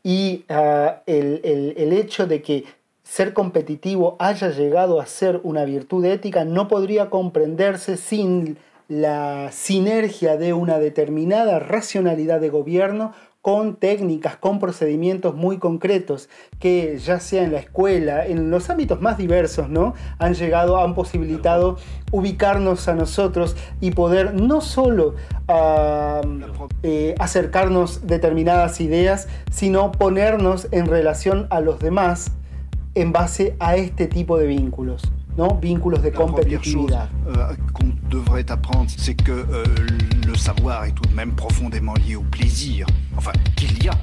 y 0.03 0.45
uh, 0.49 0.93
el, 1.07 1.75
el 1.77 1.93
hecho 1.93 2.27
de 2.27 2.43
que 2.43 2.65
ser 3.03 3.33
competitivo 3.33 4.17
haya 4.19 4.51
llegado 4.51 5.01
a 5.01 5.07
ser 5.07 5.41
una 5.45 5.65
virtud 5.65 6.05
ética 6.05 6.45
no 6.45 6.69
podría 6.69 7.09
comprenderse 7.09 7.97
sin 7.97 8.59
la 8.89 9.51
sinergia 9.53 10.37
de 10.37 10.53
una 10.53 10.79
determinada 10.79 11.59
racionalidad 11.59 12.41
de 12.41 12.51
gobierno 12.51 13.15
con 13.47 13.77
técnicas, 13.77 14.37
con 14.37 14.59
procedimientos 14.59 15.37
muy 15.37 15.59
concretos 15.59 16.29
que 16.59 16.99
ya 16.99 17.21
sea 17.21 17.45
en 17.45 17.53
la 17.53 17.61
escuela, 17.61 18.27
en 18.27 18.51
los 18.51 18.71
ámbitos 18.71 19.01
más 19.01 19.19
diversos, 19.19 19.69
¿no? 19.69 19.95
Han 20.19 20.35
llegado, 20.35 20.83
han 20.83 20.97
posibilitado 20.97 21.77
ubicarnos 22.11 22.89
a 22.89 22.97
nosotros 22.97 23.55
y 23.81 23.93
poder 23.93 24.35
no 24.35 24.61
solo 24.61 25.15
eh, 26.83 27.15
acercarnos 27.21 28.05
determinadas 28.09 28.81
ideas, 28.81 29.29
sino 29.53 29.93
ponernos 29.93 30.67
en 30.73 30.87
relación 30.87 31.47
a 31.51 31.61
los 31.61 31.79
demás 31.79 32.33
en 32.97 33.13
base 33.13 33.55
à 33.61 33.77
este 33.77 34.09
tipo 34.09 34.39
de 34.39 34.49
vínculos. 34.49 35.03
Non 35.37 35.59
vínculos 35.61 35.99
de 35.99 36.11
competitividad. 36.11 37.09
Euh, 37.29 37.55
qu'on 37.75 37.93
devrait 38.11 38.51
apprendre, 38.51 38.91
c'est 38.97 39.15
que 39.15 39.33
euh, 39.33 39.65
le 40.27 40.35
savoir 40.35 40.85
est 40.85 40.93
tout 40.93 41.07
de 41.09 41.15
même 41.15 41.35
profondément 41.35 41.95
lié 41.95 42.17
au 42.17 42.23
plaisir. 42.23 42.87
Enfin, 43.17 43.33
qu'il 43.55 43.83
y 43.85 43.89
a. 43.89 43.95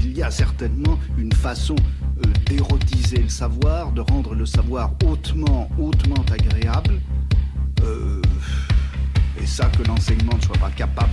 Il 0.00 0.16
y 0.16 0.22
a 0.22 0.30
certainement 0.30 0.98
une 1.18 1.32
façon 1.32 1.76
euh, 1.76 2.30
d'érotiser 2.46 3.18
le 3.18 3.28
savoir, 3.28 3.92
de 3.92 4.00
rendre 4.00 4.34
le 4.34 4.46
savoir 4.46 4.92
hautement, 5.04 5.68
hautement 5.78 6.24
agréable. 6.32 7.00
et 9.40 9.46
ça, 9.46 9.66
que 9.66 9.86
l'enseignement 9.86 10.36
ne 10.36 10.42
soit 10.42 10.58
pas 10.58 10.70
capable 10.70 11.12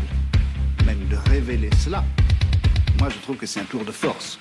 même 0.85 1.05
de 1.09 1.17
révéler 1.29 1.69
cela, 1.77 2.03
moi 2.99 3.09
je 3.09 3.17
trouve 3.19 3.37
que 3.37 3.45
c'est 3.45 3.59
un 3.59 3.65
tour 3.65 3.85
de 3.85 3.91
force. 3.91 4.39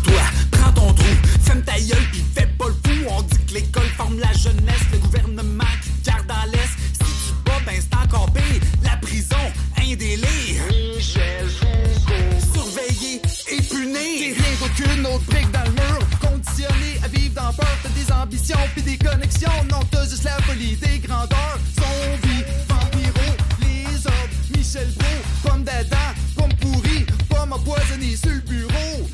Assis-toi, 0.00 0.22
prends 0.50 0.72
ton 0.72 0.92
trou, 0.92 1.04
ferme 1.42 1.62
ta 1.62 1.78
gueule 1.78 2.06
pis 2.12 2.24
fais 2.34 2.46
pas 2.58 2.66
le 2.68 2.72
fou. 2.72 3.06
On 3.10 3.22
dit 3.22 3.38
que 3.46 3.54
l'école 3.54 3.88
forme 3.96 4.18
la 4.18 4.32
jeunesse, 4.32 4.86
le 4.92 4.98
gouvernement 4.98 5.64
qui 5.82 5.90
garde 6.10 6.30
à 6.30 6.46
l'est. 6.46 6.76
Si 6.92 6.98
tu 6.98 7.34
bats, 7.44 7.60
ben 7.66 7.74
c'est 7.78 7.94
encore 7.96 8.30
pire. 8.32 8.60
La 8.82 8.96
prison, 8.96 9.36
un 9.76 9.94
délire. 9.94 10.62
Michel 10.96 11.48
Foucault. 11.48 12.54
Surveillé 12.54 13.22
et 13.50 13.62
puni. 13.62 13.92
T'es 13.92 14.42
rien 14.42 14.56
qu'aucune 14.58 15.06
autre 15.06 15.24
brique 15.26 15.50
dans 15.50 15.64
le 15.64 15.70
mur. 15.70 15.98
Conditionné 16.20 17.00
à 17.04 17.08
vivre 17.08 17.34
dans 17.34 17.52
peur. 17.52 17.76
T'as 17.82 17.88
des 17.90 18.12
ambitions 18.12 18.58
pis 18.74 18.82
des 18.82 18.98
connexions. 18.98 19.64
Non, 19.70 19.80
t'as 19.90 20.08
juste 20.08 20.24
la 20.24 20.40
folie 20.42 20.76
des 20.76 20.98
grandeurs. 21.00 21.58
Zombies, 21.76 22.44
vampiro, 22.68 23.36
les 23.60 24.06
autres. 24.06 24.56
Michel 24.56 24.88
Bro, 24.96 25.50
pomme 25.50 25.64
d'Adam, 25.64 25.96
pomme 26.36 26.54
pourrie, 26.60 27.06
pomme 27.28 27.52
empoisonnée 27.52 28.16
sur 28.16 28.30
le 28.30 28.40
bureau. 28.40 29.08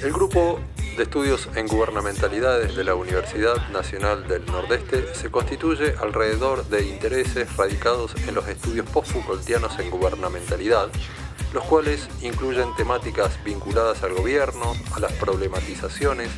El 0.00 0.12
grupo 0.12 0.60
de 0.96 1.02
Estudios 1.02 1.48
en 1.56 1.66
Gubernamentalidades 1.66 2.76
de 2.76 2.84
la 2.84 2.94
Universidad 2.94 3.68
Nacional 3.70 4.28
del 4.28 4.46
Nordeste 4.46 5.12
se 5.12 5.28
constituye 5.28 5.92
alrededor 6.00 6.64
de 6.68 6.86
intereses 6.86 7.56
radicados 7.56 8.14
en 8.28 8.36
los 8.36 8.46
estudios 8.46 8.88
post-Foucaultianos 8.90 9.76
en 9.80 9.90
gubernamentalidad, 9.90 10.88
los 11.52 11.64
cuales 11.64 12.08
incluyen 12.22 12.76
temáticas 12.76 13.42
vinculadas 13.42 14.04
al 14.04 14.14
gobierno, 14.14 14.72
a 14.94 15.00
las 15.00 15.12
problematizaciones, 15.14 16.30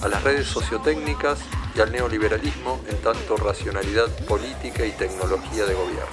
a 0.00 0.06
las 0.06 0.22
redes 0.22 0.46
sociotécnicas 0.46 1.40
y 1.74 1.80
al 1.80 1.90
neoliberalismo 1.90 2.80
en 2.88 2.98
tanto 2.98 3.36
racionalidad 3.36 4.06
política 4.26 4.86
y 4.86 4.92
tecnología 4.92 5.66
de 5.66 5.74
gobierno. 5.74 6.06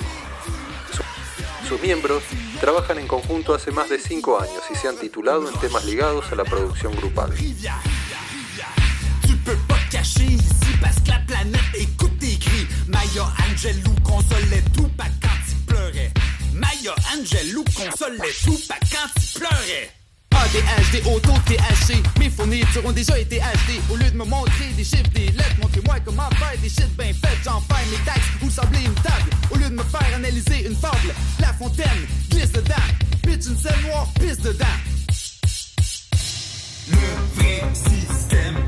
Sus 1.70 1.80
miembros 1.82 2.24
trabajan 2.58 2.99
en 2.99 3.08
conjunto 3.08 3.53
hace 3.53 3.72
más 3.72 3.89
de 3.89 3.99
cinco 3.99 4.39
años 4.39 4.64
y 4.72 4.76
se 4.76 4.88
han 4.88 4.97
titulado 4.97 5.49
en 5.49 5.60
temas 5.60 5.86
ligados 5.86 6.32
a 6.32 6.36
la 6.36 6.43
producción 6.43 6.95
grupal. 6.95 7.34
ADHD, 20.44 21.06
auto 21.08 21.34
THC 21.46 22.04
Mes 22.20 22.30
fournitures 22.30 22.86
ont 22.86 22.92
déjà 22.92 23.18
été 23.18 23.42
achetées. 23.42 23.82
Au 23.92 23.96
lieu 23.96 24.10
de 24.10 24.18
me 24.18 24.26
montrer 24.26 24.68
des 24.76 24.84
chiffres, 24.84 25.10
des 25.14 25.28
lettres 25.28 25.56
Montrez-moi 25.62 25.96
comment 26.04 26.30
faire 26.32 26.60
des 26.62 26.70
shit 26.70 26.90
bien 26.98 27.14
faites. 27.14 27.40
J'en 27.44 27.62
fais 27.62 27.86
mes 27.90 28.04
taxes 28.06 28.28
ou 28.44 28.50
sabler 28.50 28.80
une 28.86 28.94
table. 28.96 29.30
Au 29.52 29.58
lieu 29.58 29.70
de 29.70 29.76
me 29.76 29.84
faire 29.84 30.16
analyser 30.16 30.68
une 30.68 30.76
fable 30.76 31.14
La 31.40 31.54
fontaine 31.54 32.06
glisse 32.30 32.52
dedans. 32.52 32.74
Bitch 33.24 33.48
une 33.48 33.58
selle 33.58 33.82
noire, 33.88 34.08
pisse 34.20 34.40
dedans. 34.40 34.66
Le 36.92 37.42
vrai 37.42 37.64
système. 37.74 38.64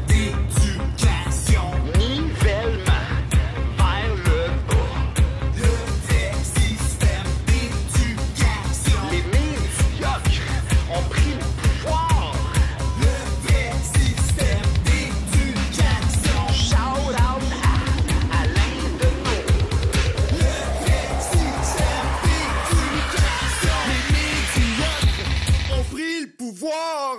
voir 26.59 27.17